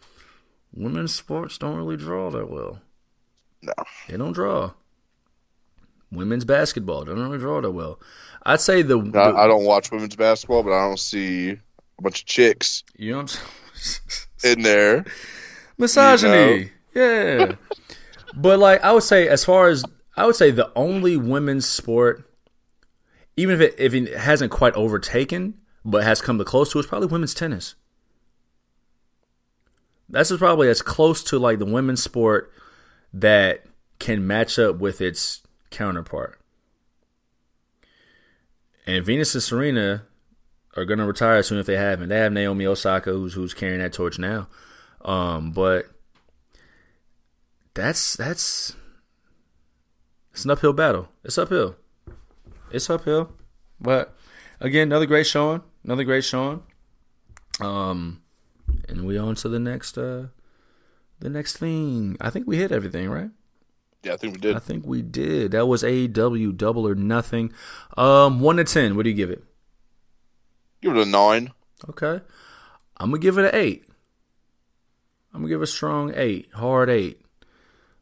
[0.73, 2.81] women's sports don't really draw that well.
[3.61, 3.73] No.
[4.09, 4.73] They don't draw.
[6.11, 7.99] Women's basketball don't really draw that well.
[8.45, 12.03] I'd say the, the I, I don't watch women's basketball, but I don't see a
[12.03, 13.43] bunch of chicks you know what
[13.75, 14.57] I'm saying?
[14.59, 15.05] in there.
[15.79, 16.71] misogyny.
[16.95, 17.53] Yeah.
[18.35, 19.85] but like I would say as far as
[20.17, 22.29] I would say the only women's sport
[23.37, 25.55] even if it if it hasn't quite overtaken
[25.85, 27.75] but has come the close to is probably women's tennis.
[30.09, 32.53] That's just probably as close to like the women's sport
[33.13, 33.65] that
[33.99, 36.39] can match up with its counterpart.
[38.87, 40.05] And Venus and Serena
[40.77, 42.09] are going to retire soon if they haven't.
[42.09, 44.49] They have Naomi Osaka who's who's carrying that torch now.
[45.05, 45.87] Um, but
[47.75, 48.77] that's that's
[50.33, 51.09] it's an uphill battle.
[51.25, 51.77] It's uphill.
[52.73, 53.33] It's uphill.
[53.81, 54.15] But
[54.61, 55.63] again, another great showing.
[55.85, 56.63] Another great showing.
[57.61, 58.23] Um,
[58.89, 60.27] and we on to the next uh
[61.19, 62.17] the next thing.
[62.21, 63.31] I think we hit everything, right?
[64.03, 64.57] Yeah, I think we did.
[64.57, 65.53] I think we did.
[65.53, 67.53] That was AEW double or nothing.
[67.97, 68.97] Um, one to ten.
[68.97, 69.45] What do you give it?
[70.81, 71.53] Give it a nine.
[71.89, 72.21] Okay.
[72.97, 73.85] I'm gonna give it an eight.
[75.33, 77.21] I'm gonna give it a strong eight, hard eight.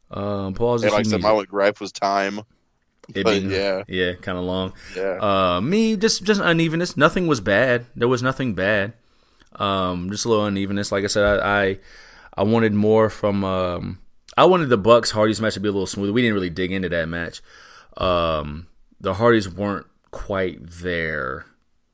[0.09, 0.83] Um, pause.
[0.83, 2.41] And like I said, my gripe was time.
[3.13, 3.83] It but being- yeah.
[3.87, 4.73] yeah, kind of long.
[4.95, 5.17] Yeah.
[5.57, 6.95] Uh, me just just unevenness.
[6.95, 7.85] Nothing was bad.
[7.95, 8.93] There was nothing bad.
[9.55, 10.91] Um, just a little unevenness.
[10.91, 11.77] Like I said, I I,
[12.37, 13.43] I wanted more from.
[13.43, 13.99] Um,
[14.37, 16.13] I wanted the Bucks Hardys match to be a little smoother.
[16.13, 17.41] We didn't really dig into that match.
[17.97, 18.67] Um,
[19.01, 21.45] the Hardys weren't quite there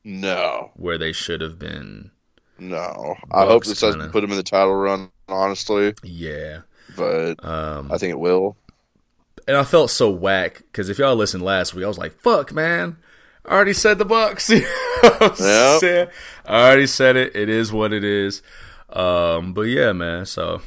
[0.03, 2.11] no, where they should have been.
[2.59, 3.15] no.
[3.31, 6.59] I hope Bucks this doesn't put them in the title run, honestly, Yeah.
[6.95, 8.55] but Um, I think it will.
[9.47, 12.53] And I felt so whack because if y'all listened last week, I was like, "Fuck,
[12.53, 12.97] man."
[13.45, 14.49] I already said the Bucks.
[14.49, 14.59] You
[15.03, 16.13] know I'm Yep.
[16.45, 17.35] I already said it.
[17.35, 18.41] It is what it is.
[18.89, 20.25] Um, but yeah, man.
[20.25, 20.61] So,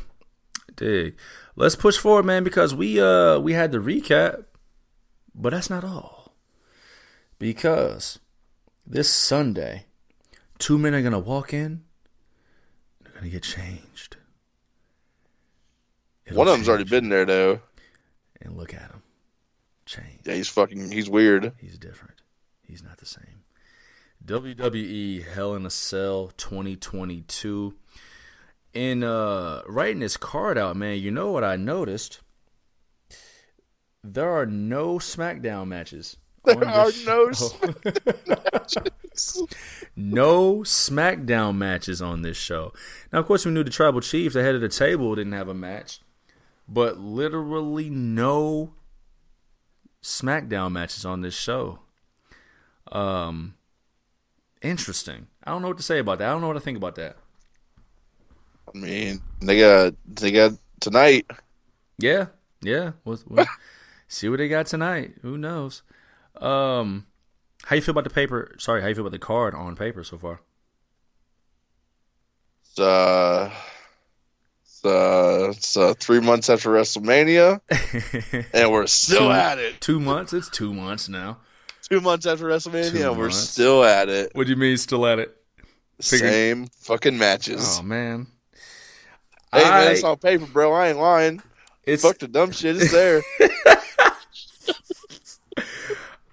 [0.76, 1.16] dig.
[1.56, 4.44] Let's push forward, man, because we uh we had the recap,
[5.34, 6.34] but that's not all.
[7.38, 8.18] Because
[8.86, 9.86] this Sunday,
[10.58, 11.82] two men are gonna walk in.
[13.02, 14.16] They're gonna get changed.
[16.24, 17.60] It'll One of them's already been there though.
[18.40, 19.02] And look at him,
[19.84, 20.20] change.
[20.24, 20.90] Yeah, he's fucking.
[20.90, 21.52] He's weird.
[21.58, 22.22] He's different.
[22.62, 23.44] He's not the same.
[24.24, 27.74] WWE Hell in a Cell 2022.
[28.72, 32.20] In uh writing this card out, man, you know what I noticed?
[34.02, 36.16] There are no SmackDown matches.
[36.42, 37.50] There are no show.
[39.96, 42.72] no SmackDown matches on this show.
[43.12, 45.48] Now, of course, we knew the Tribal Chief, the head of the table, didn't have
[45.48, 46.00] a match,
[46.70, 48.74] but literally no
[50.02, 51.80] SmackDown matches on this show.
[52.92, 53.54] Um,
[54.62, 55.26] interesting.
[55.44, 56.28] I don't know what to say about that.
[56.28, 57.16] I don't know what to think about that.
[58.72, 61.28] I mean, they got they got tonight.
[61.98, 62.26] Yeah,
[62.62, 62.92] yeah.
[63.04, 63.46] We'll, we'll
[64.08, 65.14] see what they got tonight.
[65.22, 65.82] Who knows?
[66.36, 67.06] Um,
[67.64, 68.54] how you feel about the paper?
[68.58, 70.40] Sorry, how you feel about the card on paper so far?
[72.78, 73.50] Uh,
[74.84, 77.60] uh, it's uh, three months after WrestleMania,
[78.52, 79.80] and we're still Two- at it.
[79.80, 80.32] Two months.
[80.32, 81.38] It's two months now.
[81.88, 83.38] Two months after WrestleMania, Two and we're months.
[83.38, 84.30] still at it.
[84.34, 85.36] What do you mean still at it?
[86.00, 87.78] Figure- Same fucking matches.
[87.80, 88.26] Oh man.
[89.52, 90.72] hey I- man, it's on paper, bro.
[90.72, 91.42] I ain't lying.
[91.84, 92.76] it's Fuck the dumb shit.
[92.76, 93.22] It's there.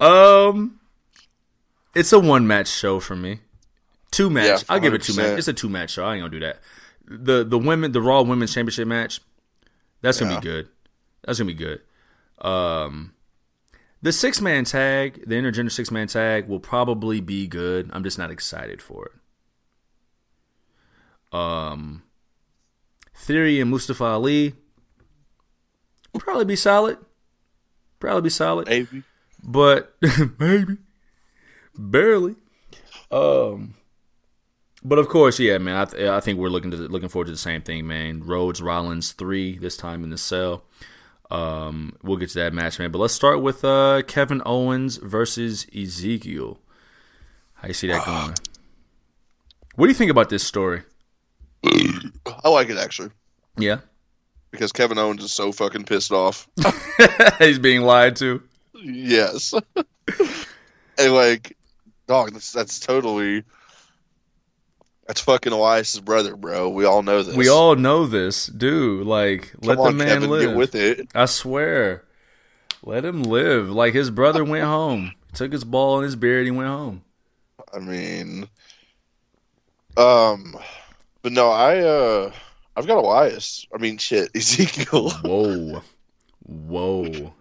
[0.00, 0.78] um
[1.94, 3.40] it's a one match show for me.
[4.10, 4.46] Two match.
[4.46, 5.38] Yeah, I'll give it two match.
[5.38, 6.04] It's a two match show.
[6.04, 6.58] I ain't gonna do that.
[7.10, 9.20] The the women the Raw Women's Championship match,
[10.02, 10.40] that's gonna Yeah.
[10.40, 10.68] be good.
[11.24, 11.80] That's gonna be good.
[12.40, 13.14] Um
[14.02, 17.90] the six man tag, the intergender six man tag will probably be good.
[17.92, 19.12] I'm just not excited for it.
[21.36, 22.02] Um
[23.14, 24.54] Theory and Mustafa Ali
[26.12, 26.98] will probably be solid.
[27.98, 29.02] Probably be solid Maybe.
[29.42, 29.96] but
[30.38, 30.76] maybe
[31.76, 32.36] barely.
[33.10, 33.74] Um,
[34.84, 35.76] but of course, yeah, man.
[35.76, 38.22] I, th- I think we're looking to looking forward to the same thing, man.
[38.24, 40.64] Rhodes Rollins three this time in the cell.
[41.30, 42.90] Um, we'll get to that match, man.
[42.90, 46.58] But let's start with uh Kevin Owens versus Ezekiel.
[47.54, 48.34] How you see that going?
[49.74, 50.82] What do you think about this story?
[51.64, 53.10] I like it actually
[53.56, 53.78] Yeah,
[54.52, 56.48] because Kevin Owens is so fucking pissed off.
[57.38, 58.42] he's being lied to.
[58.74, 59.52] yes,
[60.98, 61.56] and like,
[62.06, 63.42] dog, that's that's totally
[65.08, 66.68] that's fucking Elias's brother, bro.
[66.68, 67.34] We all know this.
[67.34, 69.06] We all know this, dude.
[69.06, 70.48] Like, Come let on, the man Kevin, live.
[70.50, 71.08] get with it.
[71.14, 72.04] I swear,
[72.84, 73.70] let him live.
[73.70, 77.02] Like his brother went home, took his ball and his beard, and went home.
[77.74, 78.48] I mean,
[79.96, 80.54] um,
[81.22, 82.32] but no, I uh,
[82.76, 83.66] I've got Elias.
[83.74, 85.10] I mean, shit, Ezekiel.
[85.10, 85.82] Whoa,
[86.44, 87.32] whoa,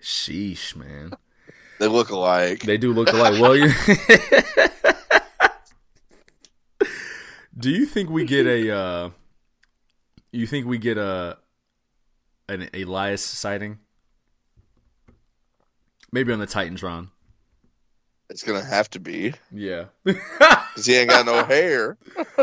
[0.00, 1.14] sheesh, man.
[1.80, 2.60] they look alike.
[2.60, 3.40] They do look alike.
[3.40, 3.70] Well, you.
[7.58, 8.70] do you think we get a?
[8.76, 9.10] uh
[10.32, 11.38] You think we get a
[12.48, 13.78] an Elias sighting?
[16.12, 17.08] Maybe on the Titantron.
[18.28, 19.86] It's gonna have to be Yeah.
[20.04, 21.96] because he ain't got no hair.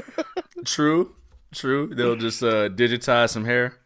[0.65, 1.15] True.
[1.53, 1.87] True.
[1.93, 3.77] They'll just uh, digitize some hair.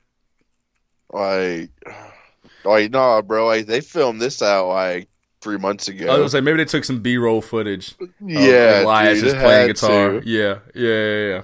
[1.12, 1.72] Like,
[2.66, 3.48] like, no, bro.
[3.48, 5.10] Like, they filmed this out like
[5.48, 6.08] three months ago.
[6.08, 7.96] I was gonna say maybe they took some B roll footage.
[8.20, 10.20] yeah, Elias dude, just playing guitar.
[10.20, 10.30] to.
[10.30, 11.42] Yeah, yeah, yeah, yeah.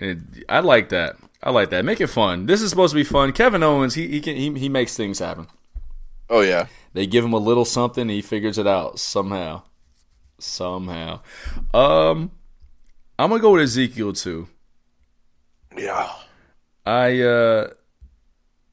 [0.00, 1.14] And I like that.
[1.44, 1.84] I like that.
[1.84, 2.46] Make it fun.
[2.46, 3.30] This is supposed to be fun.
[3.30, 5.46] Kevin Owens, he he can he, he makes things happen.
[6.28, 9.62] Oh yeah, They give him a little something, and he figures it out somehow.
[10.40, 11.20] Somehow.
[11.72, 12.32] Um,
[13.16, 14.48] I'm gonna go with Ezekiel too.
[15.76, 16.10] yeah.
[16.84, 17.68] I uh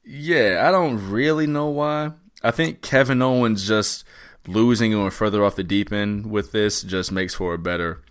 [0.04, 2.10] yeah, I don't really know why.
[2.44, 4.04] I think Kevin Owens just
[4.46, 8.02] losing and further off the deep end with this just makes for a better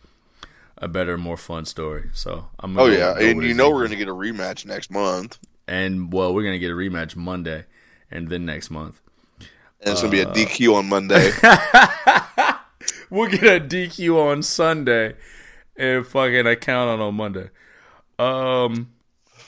[0.77, 2.10] a better, more fun story.
[2.14, 5.38] So I'm Oh yeah, and you know we're gonna get a rematch next month,
[5.68, 7.65] and well, we're gonna get a rematch Monday
[8.11, 8.99] and then next month.
[9.39, 11.31] and it's gonna be a Uh, DQ on Monday.
[13.10, 15.14] We'll get a DQ on Sunday
[15.77, 17.49] and fucking a count on on Monday.
[18.18, 18.89] Um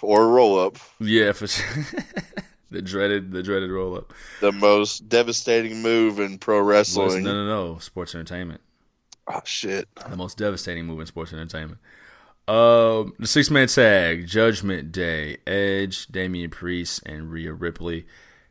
[0.01, 0.77] or a roll up.
[0.99, 1.65] yeah, for sure.
[2.75, 4.13] the dreaded the dreaded roll up.
[4.41, 7.23] The most devastating move in pro wrestling.
[7.23, 7.73] no, no.
[7.73, 7.79] No.
[7.79, 8.61] Sports entertainment.
[9.27, 9.87] Oh shit.
[10.09, 11.79] The most devastating move in sports entertainment.
[12.47, 18.05] Um, the six man tag, Judgment Day, Edge, Damian Priest, and Rhea Ripley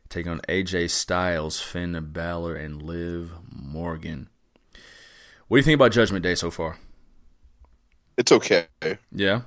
[0.09, 4.27] take on AJ Styles, Finn Balor, and Liv Morgan.
[5.47, 6.77] What do you think about Judgment Day so far?
[8.17, 8.67] It's okay.
[9.11, 9.41] Yeah,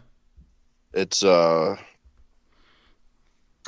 [0.95, 1.77] It's uh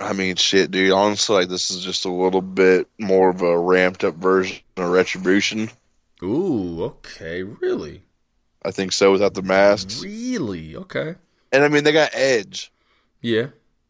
[0.01, 0.93] I mean shit, dude.
[0.93, 4.89] Honestly, like this is just a little bit more of a ramped up version of
[4.91, 5.71] Retribution.
[6.23, 8.03] Ooh, okay, really,
[8.65, 10.03] I think so without the masks.
[10.03, 11.15] really, okay,
[11.53, 12.71] And I mean they got Edge.
[13.21, 13.47] yeah,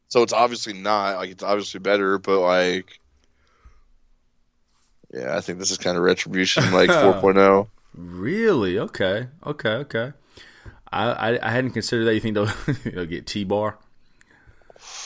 [0.09, 3.01] So it's obviously not like it's obviously better, but like
[5.13, 7.21] Yeah, I think this is kind of Retribution like oh.
[7.23, 7.67] 4.0.
[7.95, 10.13] really, okay, okay, okay.
[10.93, 12.15] I I, I hadn't considered that.
[12.15, 12.51] You think they'll,
[12.85, 13.79] they'll get T Bar?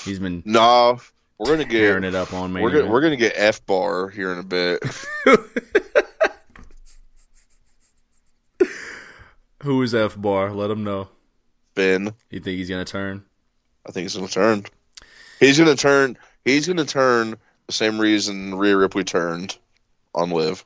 [0.04, 1.00] He's been No,
[1.38, 2.62] we're gonna get tearing it up on me.
[2.62, 4.82] we're gonna we're gonna get F bar here in a bit.
[9.64, 10.52] Who is F Bar?
[10.52, 11.08] Let him know.
[11.74, 12.12] Finn.
[12.28, 13.24] You think he's gonna turn?
[13.86, 14.66] I think he's gonna turn.
[15.40, 16.18] He's gonna turn.
[16.44, 17.36] He's gonna turn
[17.66, 19.56] the same reason Rhea Ripley turned
[20.14, 20.62] on Liv.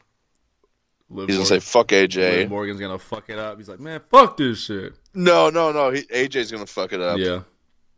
[1.10, 2.48] Liv He's gonna say fuck Liv AJ.
[2.48, 3.56] Morgan's gonna fuck it up.
[3.56, 4.94] He's like, man, fuck this shit.
[5.14, 5.92] No, no, no.
[5.92, 7.18] He, AJ's gonna fuck it up.
[7.18, 7.42] Yeah.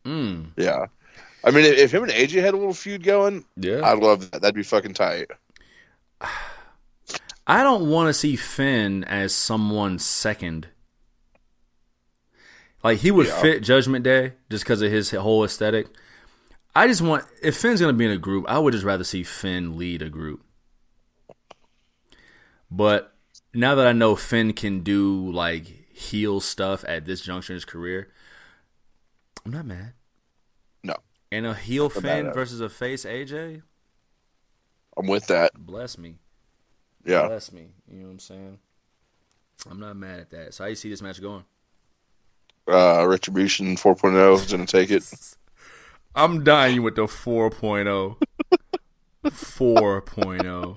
[0.05, 0.49] Mm.
[0.59, 0.87] Yeah.
[1.45, 3.81] I mean, if, him and AJ had a little feud going, Yeah.
[3.85, 4.43] I'd love that.
[4.43, 5.31] That'd be fucking tight.
[7.47, 10.69] I don't want to see Finn as someone second.
[12.85, 13.41] Like he would Yeah.
[13.41, 15.89] fit Judgment Day just because of his whole aesthetic.
[16.77, 19.23] I just want if Finn's gonna be in a group, I would just rather see
[19.25, 20.45] Finn lead a group.
[22.71, 23.13] But
[23.53, 27.65] now that I know Finn can do like heel stuff at this juncture in his
[27.65, 28.09] career,
[29.45, 29.95] I'm not mad.
[31.33, 33.63] And a heel Finn versus a face AJ,
[34.97, 35.53] I'm with that.
[35.55, 36.17] bless me.
[37.05, 37.29] Yeah.
[37.29, 37.69] Bless me.
[37.89, 38.59] You know what I'm saying?
[39.71, 40.55] I'm not mad at that.
[40.55, 41.45] So how you see this match going?
[42.69, 45.05] Uh, Retribution 4.0 is gonna take it.
[46.15, 48.17] I'm dying with the 4.0.
[49.25, 50.77] 4.0.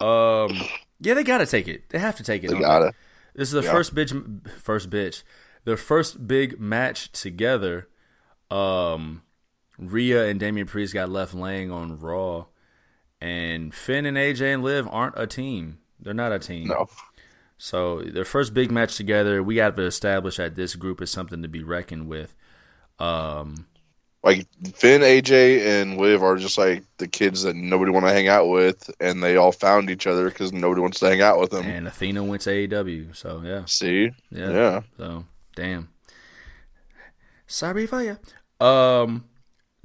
[0.00, 0.56] Um,
[1.00, 1.88] yeah, they gotta take it.
[1.90, 2.50] They have to take it.
[2.50, 2.92] They gotta.
[3.34, 3.72] This is the Yeah.
[3.72, 5.22] first bitch, first bitch,
[5.64, 7.88] their first big match together.
[8.50, 9.22] Um,
[9.78, 12.46] Rhea and Damian Priest got left laying on Raw,
[13.20, 15.78] and Finn and AJ and Liv aren't a team.
[16.00, 16.68] They're not a team.
[16.68, 16.86] No.
[17.56, 21.40] So their first big match together, we got to establish that this group is something
[21.42, 22.34] to be reckoned with.
[22.98, 23.66] Um,
[24.22, 28.28] Like Finn, AJ, and Liv are just like the kids that nobody want to hang
[28.28, 31.50] out with, and they all found each other because nobody wants to hang out with
[31.50, 31.64] them.
[31.64, 34.10] and Athena went to AEW, so yeah, See?
[34.30, 34.50] yeah.
[34.50, 34.80] Yeah.
[34.98, 35.24] So
[35.56, 35.88] Damn.
[37.46, 38.18] Sorry for you.
[38.66, 39.24] Um,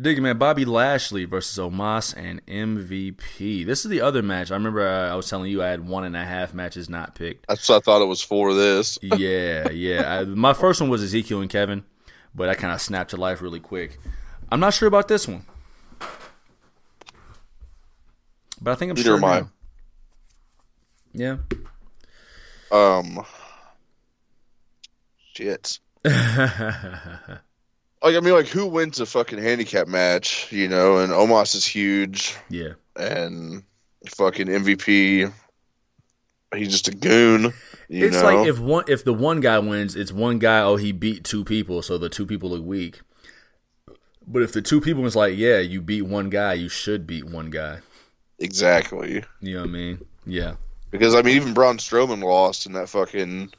[0.01, 3.65] Dig man, Bobby Lashley versus Omos and MVP.
[3.65, 4.49] This is the other match.
[4.49, 7.15] I remember I, I was telling you I had one and a half matches not
[7.15, 7.45] picked.
[7.49, 8.97] That's I thought it was for this.
[9.01, 10.19] yeah, yeah.
[10.19, 11.83] I, my first one was Ezekiel and Kevin,
[12.33, 13.99] but I kind of snapped to life really quick.
[14.49, 15.43] I'm not sure about this one,
[18.61, 19.17] but I think I'm Neither sure.
[19.17, 19.43] am I.
[21.11, 21.37] Yeah.
[22.71, 23.25] Um,
[25.33, 25.79] shit.
[28.01, 30.51] Like I mean, like who wins a fucking handicap match?
[30.51, 32.73] You know, and Omos is huge, yeah.
[32.95, 33.63] and
[34.07, 35.31] fucking MVP.
[36.55, 37.53] He's just a goon.
[37.89, 40.61] You it's know, like if one if the one guy wins, it's one guy.
[40.61, 43.01] Oh, he beat two people, so the two people look weak.
[44.25, 47.25] But if the two people is like, yeah, you beat one guy, you should beat
[47.25, 47.79] one guy.
[48.37, 50.05] exactly You know what I mean?
[50.25, 50.55] Yeah.
[50.91, 53.51] because I mean, even Braun Strowman lost in that fucking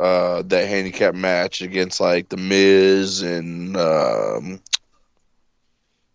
[0.00, 4.60] uh that handicap match against like the Miz and um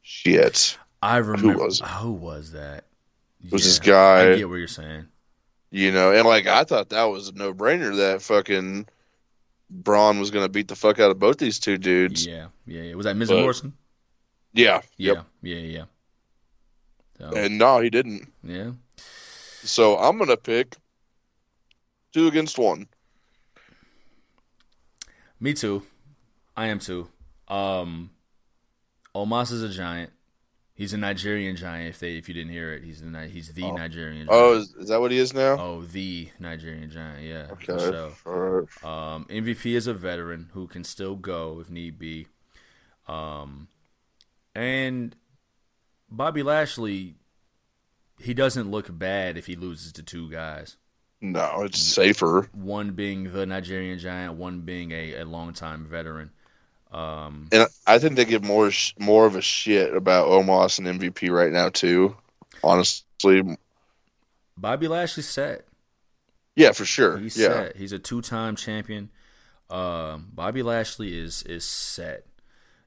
[0.02, 0.78] shit.
[1.02, 1.88] I remember who was it?
[1.88, 2.86] who was that?
[3.44, 4.32] It was this guy.
[4.32, 5.06] I get what you're saying.
[5.72, 8.88] You know, and like I thought that was a no brainer that fucking
[9.70, 12.26] Braun was gonna beat the fuck out of both these two dudes.
[12.26, 12.96] Yeah, yeah, yeah.
[12.96, 13.74] Was that Miz But- Morrison?
[14.54, 14.82] Yeah.
[14.96, 15.26] Yeah, Yep.
[15.42, 15.84] yeah, yeah.
[17.20, 18.32] So, And no, he didn't.
[18.44, 18.72] yeah.
[19.64, 20.76] So I'm gonna pick
[22.14, 22.88] two against one.
[25.46, 25.84] Me too.
[26.58, 27.08] I am too.
[27.48, 28.10] Um,
[29.14, 30.10] Omos is a giant.
[30.74, 31.90] He's a Nigerian giant.
[31.90, 33.76] If they, if you didn't hear it, he's the he's the Oh.
[33.76, 34.26] Nigerian.
[34.28, 35.56] Oh, is, is that what he is now?
[35.60, 37.24] oh, the Nigerian giant.
[37.24, 37.78] Yeah, okay.
[38.24, 38.66] sure.
[38.84, 42.26] Um, MVP is a veteran who can still go if need be.
[43.08, 43.68] Um,
[44.56, 45.16] and
[46.10, 47.18] Bobby Lashley,
[48.20, 50.76] he doesn't look bad if he loses to two guys.
[51.22, 52.50] No, it's safer.
[52.54, 56.32] One being the Nigerian giant, one being a, a longtime veteran.
[56.92, 60.88] Um, And I think they give more sh- more of a shit about Omos and
[60.88, 62.16] MVP right now too.
[62.64, 63.58] Honestly,
[64.58, 65.66] Bobby Lashley's set.
[66.56, 67.18] yeah, for sure.
[67.18, 67.76] He's yeah, set.
[67.76, 69.12] He's a two-time champion.
[69.70, 72.26] Um, Bobby Lashley is is set,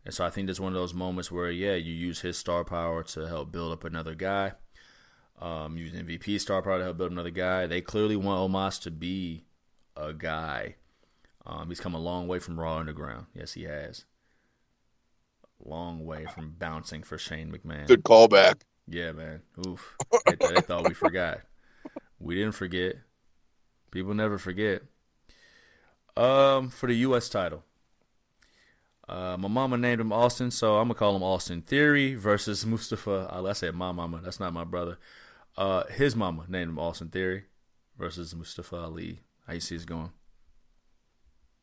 [0.05, 2.64] and so I think that's one of those moments where yeah, you use his star
[2.64, 4.52] power to help build up another guy.
[5.40, 7.66] Um, use MVP star power to help build another guy.
[7.66, 9.44] They clearly want Omos to be
[9.97, 10.74] a guy.
[11.47, 13.27] Um, he's come a long way from Raw Underground.
[13.35, 14.05] Yes, he has.
[15.65, 17.86] A Long way from bouncing for Shane McMahon.
[17.86, 18.62] good callback.
[18.86, 19.43] Yeah, man.
[19.66, 19.97] Oof.
[20.27, 21.40] They, th- they thought we forgot.
[22.19, 22.97] We didn't forget.
[23.90, 24.82] People never forget.
[26.16, 27.28] Um, for the U.S.
[27.28, 27.65] title,
[29.09, 33.31] uh, my mama named him Austin, so I'm gonna call him Austin Theory versus Mustafa.
[33.32, 34.20] I said my mama.
[34.23, 34.98] That's not my brother.
[35.59, 37.43] Uh, his mama named him Austin Theory
[37.98, 39.18] versus Mustafa Ali.
[39.44, 40.12] How you see this going?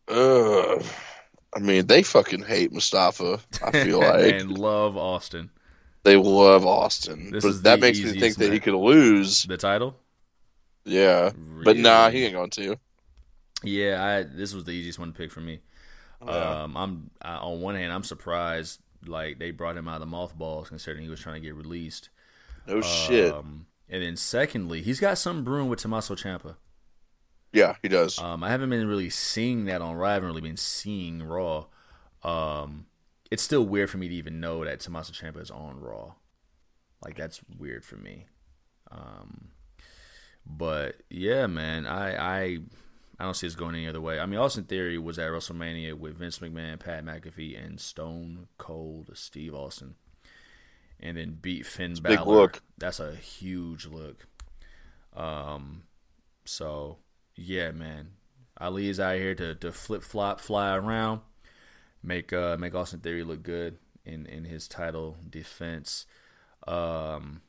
[0.10, 0.84] Uh,
[1.56, 3.40] I mean, they fucking hate Mustafa.
[3.64, 5.50] I feel like and love Austin.
[6.04, 9.44] they love Austin, This is but that makes me think that he could lose.
[9.44, 9.96] The title.
[10.84, 11.32] Yeah,
[11.64, 12.78] but nah, he ain't going to.
[13.64, 15.62] Yeah, I this was the easiest one to pick for me.
[16.22, 16.64] Yeah.
[16.64, 20.06] Um, I'm I, on one hand, I'm surprised like they brought him out of the
[20.08, 22.10] mothballs, considering he was trying to get released.
[22.68, 23.34] No shit.
[23.90, 26.56] And then secondly, he's got something brewing with Tommaso Ciampa.
[27.53, 28.20] Yeah, he does.
[28.20, 30.10] Um, I haven't been really seeing that on Raw.
[30.10, 31.66] I haven't really been seeing Raw.
[32.24, 32.88] Um,
[33.32, 36.14] it's still weird for me to even know that Tommaso Ciampa is on Raw.
[37.03, 38.26] Like that's weird for me.
[38.91, 39.49] Um,
[40.45, 42.60] but yeah, man, I I
[43.20, 44.20] I don't see this going any other way.
[44.20, 49.12] I mean, Austin Theory was at WrestleMania with Vince McMahon, Pat McAfee, and Stone Cold
[49.14, 49.95] Steve Austin,
[51.06, 52.18] and then beat Finn a Balor.
[52.18, 52.61] big look.
[52.77, 54.27] That's a huge look.
[55.15, 55.84] Um,
[56.45, 56.98] so
[57.36, 58.11] yeah, man,
[58.60, 61.22] Ali is out here to, to flip flop, fly around,
[62.03, 66.06] make uh make Austin Theory look good in in his title defense.
[66.68, 67.41] Um,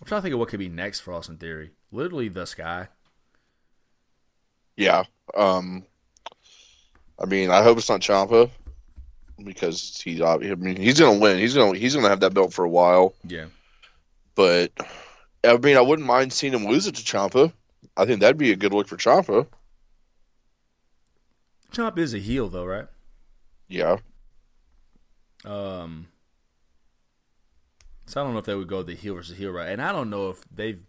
[0.00, 1.72] I'm trying to think of what could be next for Austin Theory.
[1.90, 2.88] Literally the sky.
[4.76, 5.04] Yeah.
[5.34, 5.86] Um.
[7.18, 8.50] I mean, I hope it's not Ciampa
[9.44, 10.20] because he's.
[10.20, 11.38] I mean, he's gonna win.
[11.38, 11.78] He's gonna.
[11.78, 13.14] He's gonna have that belt for a while.
[13.26, 13.46] Yeah.
[14.34, 14.72] But
[15.44, 17.52] I mean, I wouldn't mind seeing him lose it to Ciampa.
[17.96, 19.46] I think that'd be a good look for Ciampa.
[21.72, 22.86] Chomp is a heel though, right?
[23.68, 23.98] Yeah.
[25.44, 26.08] Um,
[28.06, 29.92] so I don't know if they would go the heel versus heel right, and I
[29.92, 30.80] don't know if they've.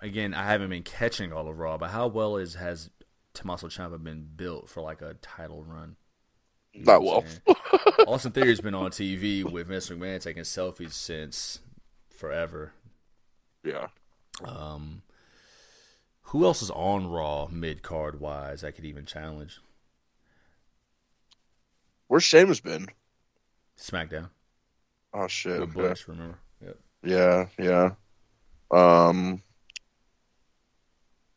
[0.00, 2.90] Again, I haven't been catching all of Raw, but how well is has
[3.34, 5.96] Tommaso Ciampa been built for like a title run?
[6.78, 7.56] You know Not what well.
[8.06, 11.58] Austin Theory's been on TV with Vince McMahon taking selfies since
[12.08, 12.72] forever.
[13.64, 13.88] Yeah.
[14.44, 15.02] Um,
[16.22, 19.58] who else is on Raw mid card wise I could even challenge?
[22.06, 22.86] Where's Sheamus been?
[23.76, 24.28] SmackDown.
[25.12, 25.58] Oh shit.
[25.60, 25.88] With okay.
[25.88, 26.38] Butch, remember?
[26.64, 26.78] Yep.
[27.02, 27.90] Yeah, yeah.
[28.70, 29.42] Um.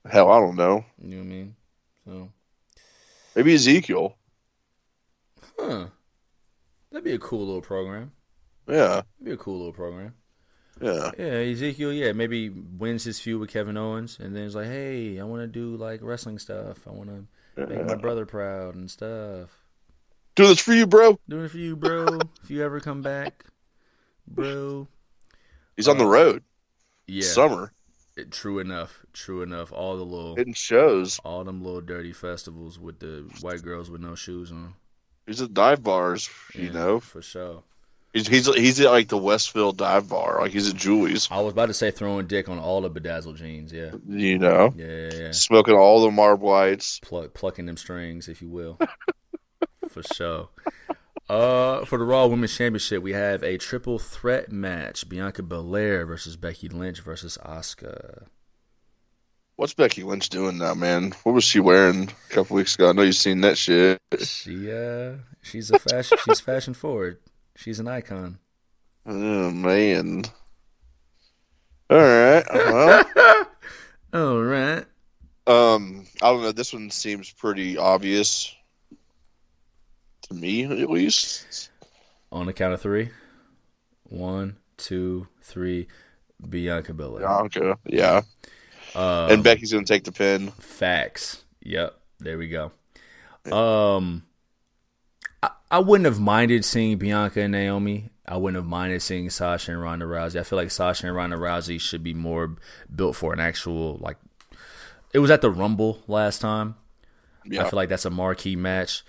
[0.07, 0.85] Hell, I don't know.
[1.01, 1.55] You know what I mean?
[2.05, 2.29] So,
[3.35, 4.15] Maybe Ezekiel.
[5.61, 5.85] Huh?
[6.91, 8.11] That'd be a cool little program.
[8.67, 10.13] Yeah, That'd be a cool little program.
[10.81, 11.11] yeah.
[11.17, 11.93] Yeah, Ezekiel.
[11.93, 15.41] Yeah, maybe wins his feud with Kevin Owens, and then it's like, hey, I want
[15.41, 16.87] to do like wrestling stuff.
[16.87, 19.49] I want to make my brother proud and stuff.
[20.35, 21.19] Do this for you, bro.
[21.27, 22.19] Doing it for you, bro.
[22.43, 23.45] if you ever come back,
[24.27, 24.87] bro.
[25.75, 26.43] He's on the uh, road.
[27.07, 27.73] Yeah, Summer.
[28.15, 29.05] it- true enough.
[29.13, 29.71] True enough.
[29.73, 31.19] All the little, Hitting shows.
[31.25, 34.73] all them little dirty festivals with the white girls with no shoes on.
[35.31, 36.29] He's at dive bars.
[36.53, 37.63] You Yeah, know, for sure.
[38.13, 40.39] he's he's he's at like the Westville dive bar.
[40.41, 41.27] Like he's at Julie's.
[41.31, 43.71] I was about to say throwing dick on all the bedazzled jeans.
[43.71, 45.09] Yeah, You know, yeah, yeah.
[45.13, 45.31] yeah.
[45.31, 46.99] smoking all the marb lights.
[46.99, 48.77] Pluck, plucking them strings, if you will,
[49.89, 50.49] for sure.
[51.29, 56.35] Uh, for the Raw Women's Championship, we have a triple threat match: Bianca Belair versus
[56.35, 58.25] Becky Lynch versus Asuka.
[59.55, 61.13] What's Becky Lynch doing now, man?
[61.23, 62.89] What was she wearing a couple weeks ago?
[62.89, 63.99] I know you've seen that shit.
[64.19, 66.17] She, uh, she's a fashion.
[66.25, 67.19] she's fashion forward.
[67.55, 68.39] She's an icon.
[69.05, 70.23] Oh man.
[71.89, 72.43] All right.
[72.53, 73.03] Well,
[74.13, 74.85] All right.
[75.47, 76.51] um, I don't know.
[76.51, 78.55] This one seems pretty obvious
[80.23, 81.69] to me, at least.
[82.31, 83.09] On the count of three.
[84.03, 85.87] One, two, three.
[86.49, 87.27] Bianca Belair.
[87.27, 88.21] Bianca, yeah.
[88.95, 90.51] Um, And Becky's gonna take the pin.
[90.51, 91.43] Facts.
[91.61, 91.95] Yep.
[92.19, 92.71] There we go.
[93.51, 94.23] Um,
[95.41, 98.09] I, I wouldn't have minded seeing Bianca and Naomi.
[98.27, 100.39] I wouldn't have minded seeing Sasha and Ronda Rousey.
[100.39, 102.55] I feel like Sasha and Ronda Rousey should be more
[102.93, 104.17] built for an actual like.
[105.13, 106.75] It was at the Rumble last time.
[107.43, 107.65] Yeah.
[107.65, 109.03] I feel like that's a marquee match.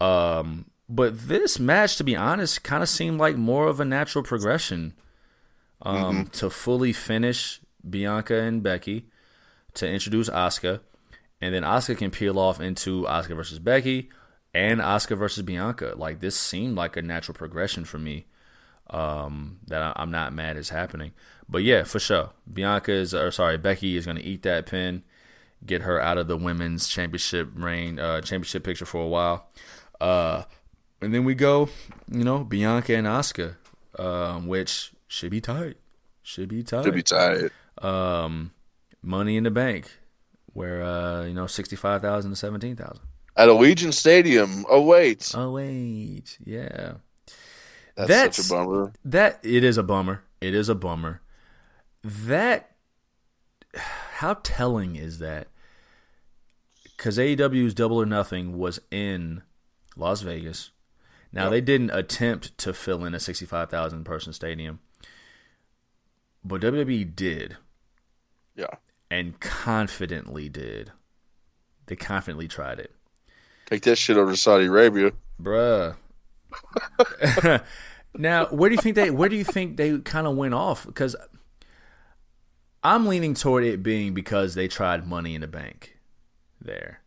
[0.00, 4.22] Um, but this match, to be honest, kind of seemed like more of a natural
[4.22, 4.94] progression
[5.82, 9.06] um, to fully finish Bianca and Becky,
[9.74, 10.80] to introduce Asuka,
[11.40, 14.10] and then Asuka can peel off into Asuka versus Becky
[14.52, 15.94] and Asuka versus Bianca.
[15.96, 18.26] Like this seemed like a natural progression for me.
[18.88, 21.12] Um, that I, I'm not mad is happening.
[21.48, 25.04] But yeah, for sure, Bianca is or sorry, Becky is going to eat that pin,
[25.64, 29.48] get her out of the women's championship reign, uh, championship picture for a while.
[30.00, 30.42] Uh,
[31.00, 31.68] and then we go,
[32.10, 33.56] you know, Bianca and Asuka,
[33.98, 35.76] um, which should be tight.
[36.22, 36.84] Should be tight.
[36.84, 37.50] Should be tight.
[37.78, 38.52] um,
[39.02, 39.90] Money in the Bank,
[40.52, 43.00] where uh, you know sixty five thousand to seventeen thousand.
[43.36, 44.64] At Allegiant Stadium.
[44.68, 45.32] Oh wait.
[45.34, 46.94] Oh wait, yeah.
[47.96, 48.92] That's, that's- such a bummer.
[49.04, 50.22] That it is a bummer.
[50.40, 51.20] It is a bummer.
[52.02, 52.70] That
[53.74, 55.48] how telling is that?
[56.84, 59.42] Because AEW's Double or Nothing was in
[59.96, 60.70] Las Vegas.
[61.32, 61.50] Now Yep.
[61.52, 64.80] they didn't attempt to fill in a sixty-five thousand person stadium,
[66.44, 67.56] but WWE did,
[68.56, 68.66] Yeah.
[69.10, 70.92] And confidently did.
[71.86, 72.92] They confidently tried it,
[73.66, 75.12] Take that shit over to Saudi Arabia.
[75.42, 75.96] bruh.
[78.14, 79.10] now, where do you think they?
[79.10, 80.86] Where do you think they kind of went off?
[80.86, 81.16] Because
[82.82, 85.96] I'm leaning toward it being because they tried Money in the Bank
[86.60, 87.00] there.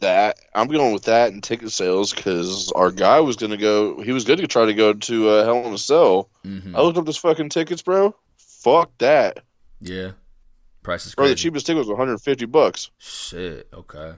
[0.00, 4.00] That I'm going with that and ticket sales because our guy was gonna go.
[4.02, 6.28] He was going to try to go to uh, Hell in a Cell.
[6.44, 8.14] hmm I looked up those fucking tickets, bro.
[8.36, 9.40] Fuck that,
[9.80, 10.12] Yeah,
[10.84, 11.26] price is bro.
[11.26, 12.90] The cheapest ticket was 150 bucks.
[12.98, 13.68] Shit.
[13.74, 14.12] Okay.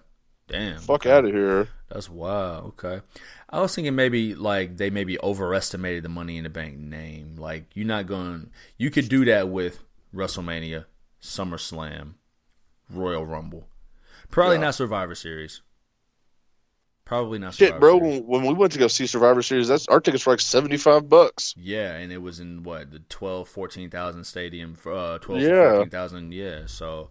[0.48, 0.78] Damn.
[0.78, 1.10] Fuck okay.
[1.10, 1.68] out of here.
[1.88, 2.66] That's wild.
[2.66, 3.00] Okay.
[3.48, 7.36] I was thinking maybe like they maybe overestimated the Money in the Bank name.
[7.36, 8.50] Like you're not going.
[8.76, 9.82] You could do that with
[10.14, 10.84] WrestleMania,
[11.22, 12.14] SummerSlam,
[12.90, 13.68] Royal Rumble.
[14.30, 14.62] Probably Yeah.
[14.62, 15.62] not Survivor Series.
[17.06, 17.54] Probably not.
[17.54, 17.98] Shit, Survivor bro.
[18.00, 18.22] Series.
[18.26, 21.54] When, we went to go see Survivor Series, that's our tickets were like 75 bucks.
[21.56, 25.70] Yeah, and it was in what the 12, 14,000 stadium for uh, 12, Yeah.
[25.70, 26.34] 14,000.
[26.34, 27.10] Yeah, so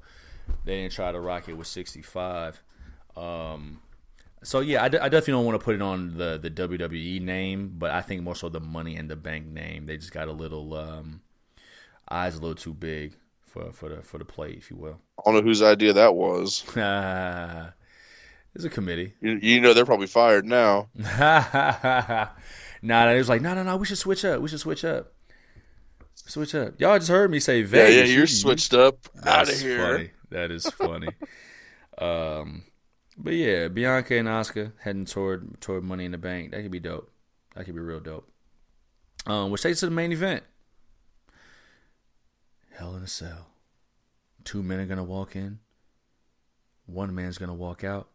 [0.65, 2.61] they didn't try to rock it with 65.
[3.15, 3.79] Um,
[4.43, 7.21] so yeah, I, d- I definitely don't want to put it on the, the WWE
[7.21, 9.85] name, but I think more so the Money in the Bank name.
[9.85, 11.21] They just got a little um,
[12.11, 13.15] eyes a little too big
[13.45, 14.99] for for the for the play, if you will.
[15.17, 16.63] I don't know whose idea that was.
[18.55, 19.13] It's a committee.
[19.21, 20.87] You, you know they're probably fired now.
[20.95, 22.29] nah,
[23.11, 23.75] it was like, no, no, no.
[23.77, 24.41] We should switch up.
[24.41, 25.11] We should switch up.
[26.15, 26.79] Switch up.
[26.79, 27.95] Y'all just heard me say Yeah, Vegas.
[27.95, 29.77] yeah, You- you're you- switched up out of here.
[29.79, 30.11] Funny.
[30.31, 31.09] That is funny.
[31.99, 32.63] um,
[33.17, 36.51] but yeah, Bianca and Asuka heading toward toward Money in the Bank.
[36.51, 37.11] That could be dope.
[37.55, 38.27] That could be real dope.
[39.27, 40.43] Um, which takes us to the main event.
[42.77, 43.47] Hell in a Cell.
[44.43, 45.59] Two men are gonna walk in.
[46.85, 48.07] One man's gonna walk out.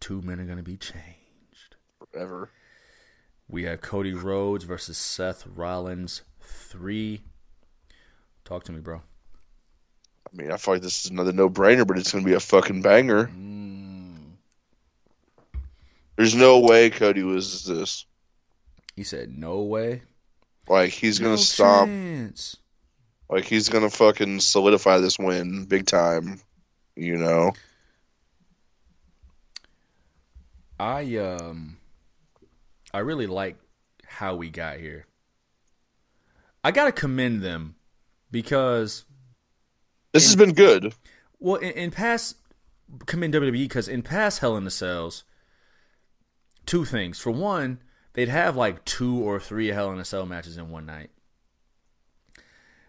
[0.00, 1.76] Two men are gonna be changed.
[2.12, 2.50] Forever.
[3.48, 7.22] We have Cody Rhodes versus Seth Rollins three.
[8.44, 9.02] Talk to me, bro.
[10.26, 12.34] I mean, I feel like this is another no brainer, but it's going to be
[12.34, 13.26] a fucking banger.
[13.26, 14.32] Mm.
[16.16, 18.06] There's no way Cody loses this.
[18.94, 20.02] He said, "No way."
[20.68, 22.56] Like he's going to chance.
[23.30, 26.40] Like he's going to fucking solidify this win big time.
[26.96, 27.52] You know.
[30.78, 31.78] I um,
[32.92, 33.58] I really like
[34.04, 35.06] how we got here.
[36.64, 37.76] I gotta commend them
[38.30, 39.04] because
[40.12, 40.94] This has been good.
[41.38, 42.36] Well, in, in past
[43.06, 45.24] commend WWE because in past Hell in the Cells,
[46.66, 47.18] two things.
[47.18, 47.82] For one,
[48.14, 51.10] they'd have like two or three Hell in a Cell matches in one night,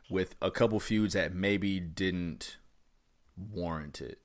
[0.09, 2.57] with a couple feuds that maybe didn't
[3.38, 4.19] warrant it.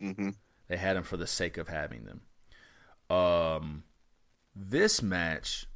[0.00, 0.30] hmm
[0.68, 2.22] They had them for the sake of having them.
[3.10, 3.84] Um,
[4.56, 5.66] this match,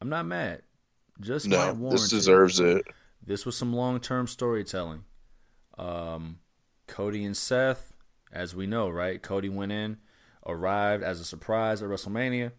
[0.00, 0.62] I'm not mad.
[1.20, 2.86] Just No, this deserves it.
[3.24, 5.04] This was some long term storytelling.
[5.78, 6.38] Um,
[6.86, 7.92] Cody and Seth,
[8.32, 9.22] as we know, right?
[9.22, 9.98] Cody went in,
[10.46, 12.52] arrived as a surprise at WrestleMania.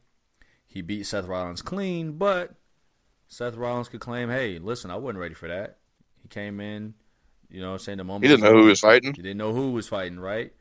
[0.65, 2.55] He beat Seth Rollins clean, but
[3.27, 5.77] Seth Rollins could claim, hey, listen, I wasn't ready for that.
[6.21, 6.93] He came in,
[7.49, 7.99] you know saying?
[7.99, 9.13] The moment He didn't know who he was fighting.
[9.13, 10.53] he didn't know who was fighting, right?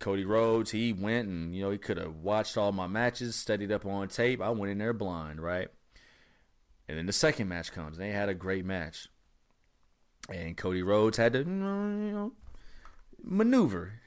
[0.00, 3.70] Cody Rhodes, he went and, you know, he could have watched all my matches, studied
[3.70, 4.40] up on tape.
[4.40, 5.68] I went in there blind, right?
[6.88, 9.08] And then the second match comes, and they had a great match.
[10.28, 12.32] And Cody Rhodes had to, you know,
[13.22, 14.00] maneuver.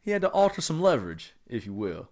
[0.00, 2.08] He had to alter some leverage, if you will,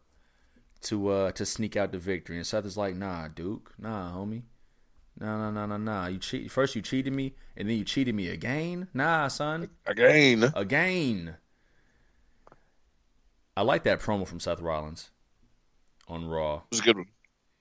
[0.82, 2.36] to uh to sneak out the victory.
[2.36, 4.42] And Seth is like, "Nah, Duke, nah, homie,
[5.18, 6.06] nah, nah, nah, nah, nah.
[6.08, 6.76] You cheat first.
[6.76, 8.88] You cheated me, and then you cheated me again.
[8.92, 10.52] Nah, son, Again.
[10.54, 11.36] again."
[13.58, 15.10] I like that promo from Seth Rollins
[16.06, 16.58] on Raw.
[16.58, 17.08] It was a good one.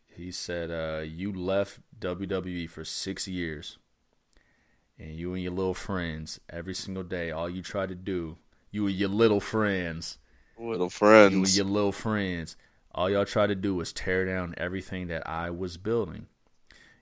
[0.06, 3.80] He said, uh, "You left WWE for six years,
[5.00, 7.32] and you and your little friends every single day.
[7.32, 8.38] All you try to do,
[8.70, 10.20] you and your little friends,
[10.60, 12.58] Little friends, you and your little friends,
[12.94, 16.28] all y'all try to do was tear down everything that I was building.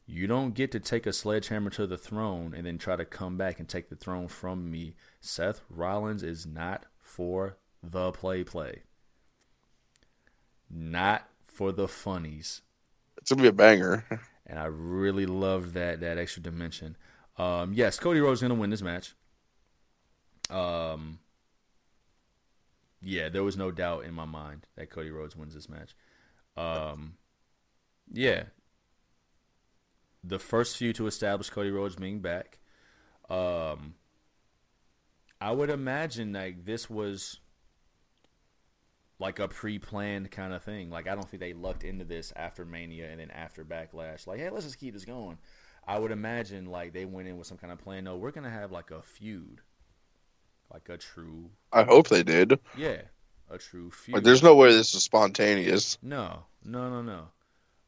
[0.05, 3.35] You don't get to take a sledgehammer to the throne and then try to come
[3.35, 4.95] back and take the throne from me.
[5.19, 7.57] Seth Rollins is not for
[7.91, 8.83] the play play,
[10.69, 12.61] not for the funnies."
[13.17, 14.05] It's gonna be a banger.
[14.45, 16.97] and I really love that that extra dimension.
[17.37, 19.15] Um, yes, Cody Rhodes is gonna win this match.
[20.49, 21.19] Um,
[23.01, 25.95] yeah, there was no doubt in my mind that Cody Rhodes wins this match.
[26.57, 27.15] Um,
[28.11, 28.43] yeah,
[30.23, 32.59] the first few to establish Cody Rhodes being back.
[33.29, 33.95] Um,
[35.41, 37.39] I would imagine like this was
[39.19, 40.89] like a pre-planned kind of thing.
[40.89, 44.27] Like I don't think they lucked into this after Mania and then after Backlash.
[44.27, 45.37] Like, hey, let's just keep this going.
[45.87, 48.03] I would imagine like they went in with some kind of plan.
[48.03, 49.61] No, we're gonna have like a feud,
[50.73, 52.59] like a true, I hope they did.
[52.77, 53.01] yeah,
[53.49, 54.15] a true feud.
[54.15, 55.97] Like, there's no way this is spontaneous.
[56.01, 57.01] No, no, no,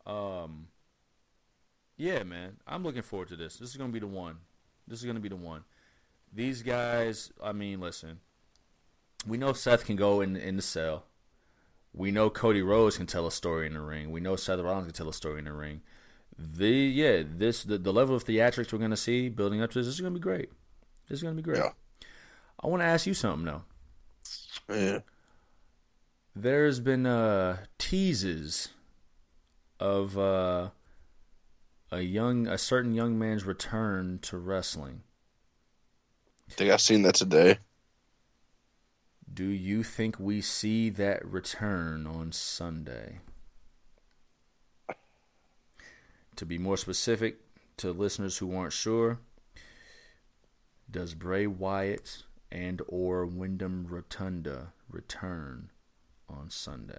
[0.06, 0.12] no.
[0.12, 0.68] Um,
[1.98, 3.58] yeah, man, I'm looking forward to this.
[3.58, 4.38] This is gonna be the one.
[4.88, 5.64] This is gonna be the one.
[6.32, 8.20] These guys, I mean, listen.
[9.26, 11.06] We know Seth can go in in the cell.
[11.98, 14.12] We know Cody Rhodes can tell a story in the ring.
[14.12, 15.82] We know Seth Rollins can tell a story in the ring.
[16.38, 19.88] The yeah, this the, the level of theatrics we're gonna see building up to this,
[19.88, 20.52] this is gonna be great.
[21.10, 21.58] This is gonna be great.
[21.58, 21.72] Yeah.
[22.64, 23.64] I want to ask you something though.
[24.70, 25.00] Yeah.
[26.36, 28.70] there's been uh teases
[29.80, 30.70] of uh
[31.92, 35.02] a young a certain young man's return to wrestling.
[36.50, 37.58] I think I've seen that today.
[39.32, 43.20] Do you think we see that return on Sunday?
[46.36, 47.38] To be more specific
[47.78, 49.20] to listeners who aren't sure,
[50.90, 55.72] does Bray Wyatt and or Windham Rotunda return
[56.30, 56.98] on Sunday?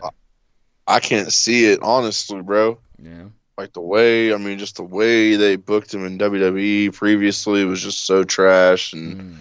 [0.87, 2.79] I can't see it honestly, bro.
[3.03, 3.27] Yeah.
[3.57, 7.83] Like the way, I mean, just the way they booked him in WWE previously was
[7.83, 9.37] just so trash, and Mm.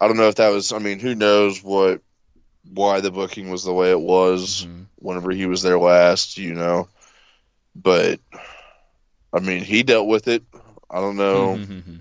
[0.00, 0.72] I don't know if that was.
[0.72, 2.00] I mean, who knows what,
[2.72, 4.86] why the booking was the way it was Mhm.
[4.96, 6.88] whenever he was there last, you know.
[7.74, 8.20] But
[9.32, 10.42] I mean, he dealt with it.
[10.90, 11.96] I don't know, Mm-hmm.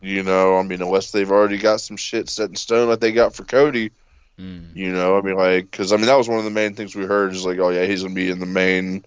[0.00, 0.56] you know.
[0.58, 3.44] I mean, unless they've already got some shit set in stone like they got for
[3.44, 3.90] Cody,
[4.38, 4.74] Mm.
[4.76, 5.16] you know.
[5.16, 7.32] I mean, like, because I mean, that was one of the main things we heard
[7.32, 9.04] is like, oh yeah, he's gonna be in the main.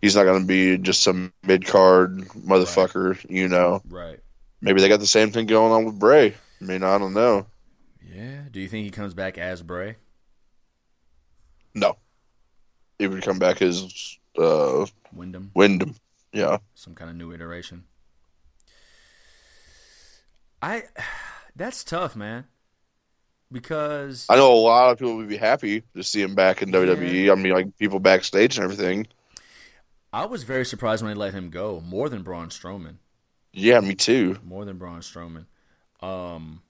[0.00, 3.82] He's not gonna be just some mid card motherfucker, you know.
[3.88, 4.18] Right.
[4.60, 6.34] Maybe they got the same thing going on with Bray.
[6.60, 7.46] I mean, I don't know.
[8.12, 8.40] Yeah.
[8.50, 9.96] Do you think he comes back as Bray?
[11.78, 11.96] No,
[12.98, 15.94] he would come back as uh, Windham, Windham.
[16.32, 17.84] Yeah, some kind of new iteration.
[20.60, 20.84] I
[21.56, 22.44] that's tough, man.
[23.50, 26.70] Because I know a lot of people would be happy to see him back in
[26.70, 27.32] WWE.
[27.32, 29.06] I mean, like people backstage and everything.
[30.12, 32.96] I was very surprised when they let him go, more than Braun Strowman.
[33.52, 34.38] Yeah, me too.
[34.42, 35.46] More than Braun Strowman.
[36.00, 36.62] Um,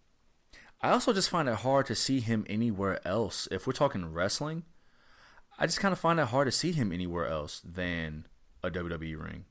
[0.81, 3.49] I also just find it hard to see him anywhere else.
[3.51, 4.65] If we're talking wrestling,
[5.59, 8.27] I just kind of find it hard to see him anywhere else than
[8.63, 9.45] a WWE ring.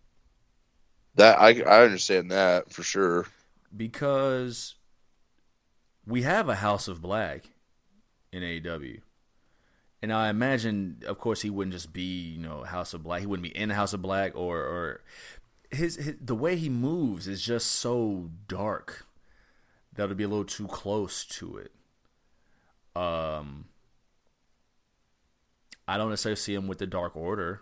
[1.16, 3.26] That I I understand that for sure.
[3.76, 4.76] Because
[6.06, 7.50] we have a House of Black
[8.32, 9.02] in AEW.
[10.02, 13.20] And I imagine, of course, he wouldn't just be, you know, House of Black.
[13.20, 15.02] He wouldn't be in House of Black, or, or
[15.72, 19.08] his, his the way he moves is just so dark
[19.96, 21.72] that would be a little too close to it.
[22.96, 23.66] Um,
[25.88, 27.62] I don't see him with the Dark Order,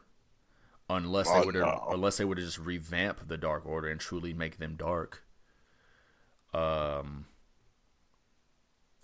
[0.89, 1.87] unless they Oh, would, no.
[1.89, 5.23] unless they would just revamp the Dark Order and truly make them dark.
[6.53, 7.25] Um,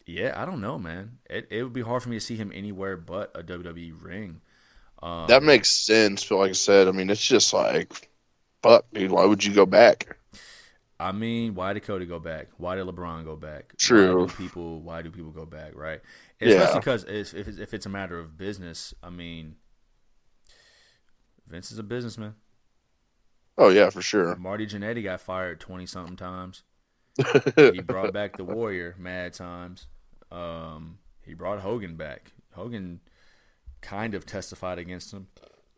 [0.06, 1.20] yeah, I don't know, man.
[1.30, 4.42] It it would be hard for me to see him anywhere but a WWE ring.
[5.02, 8.10] Um, That makes sense, but like I said, I mean, it's just like,
[8.64, 9.12] fuck, dude.
[9.12, 10.18] Why would you go back?
[11.02, 12.50] I mean, why did Cody go back?
[12.58, 13.74] Why did LeBron go back?
[13.78, 14.22] True.
[14.22, 15.76] Why do people why do people go back?
[15.76, 16.00] Right.
[16.40, 19.56] Especially because if if it's, if it's a matter of business, I mean,
[21.48, 22.36] Vince is a businessman.
[23.58, 24.36] Oh yeah, for sure.
[24.36, 26.64] Marty Jannetty got fired twenty something times.
[27.56, 29.88] He brought back the Warrior mad times.
[30.32, 32.32] Um, he brought Hogan back.
[32.54, 33.02] Hogan
[33.82, 35.28] kind of testified against him,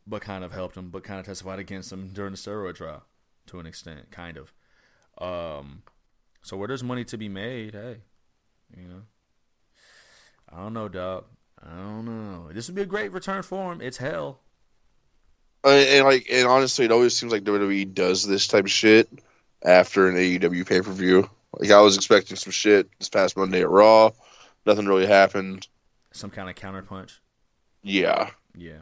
[0.05, 3.03] but kind of helped him, but kind of testified against him during the steroid trial
[3.47, 4.53] to an extent, kind of.
[5.17, 5.83] Um,
[6.41, 7.97] so where there's money to be made, hey,
[8.75, 9.01] you know,
[10.51, 11.25] I don't know, dog.
[11.61, 12.51] I don't know.
[12.51, 13.81] This would be a great return for him.
[13.81, 14.41] It's hell.
[15.63, 19.07] and, and like, and honestly, it always seems like WWE does this type of shit
[19.63, 21.29] after an AEW pay per view.
[21.57, 24.11] Like I was expecting some shit this past Monday at Raw,
[24.65, 25.67] nothing really happened.
[26.11, 27.19] Some kind of counterpunch.
[27.81, 28.79] Yeah, Yeah.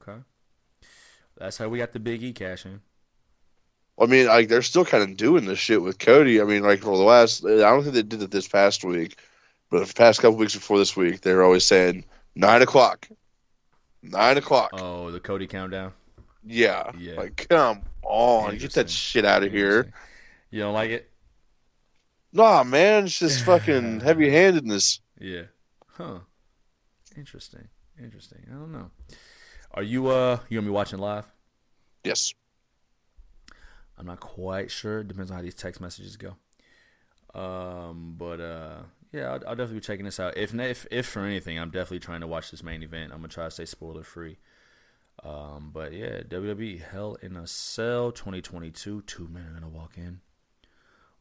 [0.00, 0.18] Okay.
[1.36, 2.80] That's how we got the Big E cash in.
[4.00, 6.40] I mean, like they're still kind of doing this shit with Cody.
[6.40, 9.18] I mean, like for the last, I don't think they did it this past week,
[9.70, 12.04] but the past couple weeks before this week, they were always saying
[12.34, 13.08] nine o'clock,
[14.02, 14.70] nine o'clock.
[14.72, 15.92] Oh, the Cody countdown.
[16.44, 16.90] yeah.
[16.98, 17.14] yeah.
[17.14, 19.92] like come on, get that shit out of here.
[20.50, 21.10] You don't like it?
[22.32, 25.00] Nah, man, it's just fucking heavy handedness.
[25.20, 25.42] Yeah.
[25.86, 26.20] Huh.
[27.16, 27.68] Interesting.
[28.02, 28.38] Interesting.
[28.50, 28.90] I don't know.
[29.72, 31.26] Are you uh you gonna be watching live?
[32.04, 32.34] Yes.
[34.02, 35.04] I'm not quite sure.
[35.04, 36.34] Depends on how these text messages go.
[37.38, 40.36] Um, but uh, yeah, I'll, I'll definitely be checking this out.
[40.36, 43.12] If, if if for anything, I'm definitely trying to watch this main event.
[43.12, 44.38] I'm gonna try to stay spoiler free.
[45.22, 49.02] Um, but yeah, WWE Hell in a Cell 2022.
[49.02, 50.20] Two men are gonna walk in.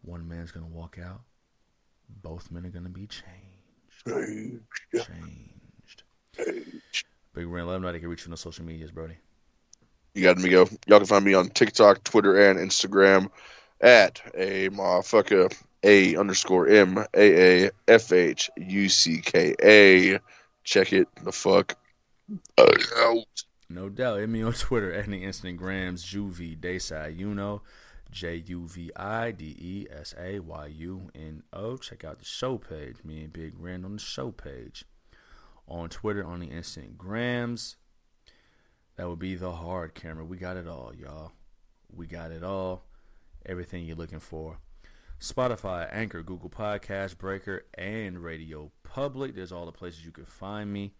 [0.01, 1.21] One man's gonna walk out.
[2.09, 4.07] Both men are gonna be changed.
[4.07, 5.07] Changed.
[5.07, 6.03] Changed.
[7.35, 9.17] Big Ren, let them know they can reach you on the social medias, Brody.
[10.13, 10.67] You got me go.
[10.87, 13.29] Y'all can find me on TikTok, Twitter, and Instagram
[13.79, 20.19] at a motherfucker a underscore m a a f h u c k a.
[20.63, 21.75] Check it the fuck
[22.59, 23.43] out.
[23.69, 24.19] No doubt.
[24.19, 27.63] Hit me on Twitter at the Instagrams, Juvie Desai Uno,
[28.11, 31.77] J U V I D E S A Y U N O.
[31.77, 32.97] Check out the show page.
[33.03, 34.85] Me and Big Ren on the show page.
[35.67, 37.75] On Twitter, on the Instagrams.
[39.01, 40.23] That would be the hard camera.
[40.23, 41.31] We got it all, y'all.
[41.91, 42.85] We got it all.
[43.47, 44.59] Everything you're looking for.
[45.19, 49.33] Spotify, Anchor, Google Podcast, Breaker, and Radio Public.
[49.33, 50.93] There's all the places you can find me.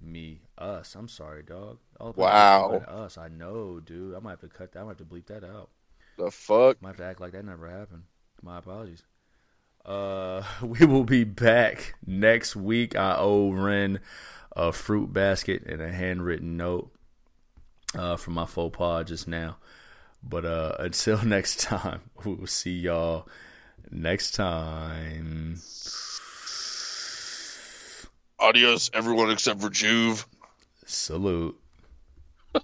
[0.00, 0.94] Me, us.
[0.94, 1.78] I'm sorry, dog.
[1.98, 3.04] All the places you can Wow.
[3.04, 3.18] Us.
[3.18, 4.14] I know, dude.
[4.14, 4.78] I might have to cut that.
[4.78, 5.70] I might have to bleep that out.
[6.18, 6.76] The fuck?
[6.80, 8.04] I might have to act like that never happened.
[8.40, 9.02] My apologies.
[9.84, 12.94] Uh, we will be back next week.
[12.94, 13.98] I owe Ren
[14.54, 16.92] a fruit basket and a handwritten note
[17.94, 19.56] uh, from my faux pas just now.
[20.22, 23.28] But uh, until next time, we will see y'all
[23.90, 25.60] next time.
[28.38, 30.26] Adios, everyone except for Juve.
[30.86, 31.58] Salute.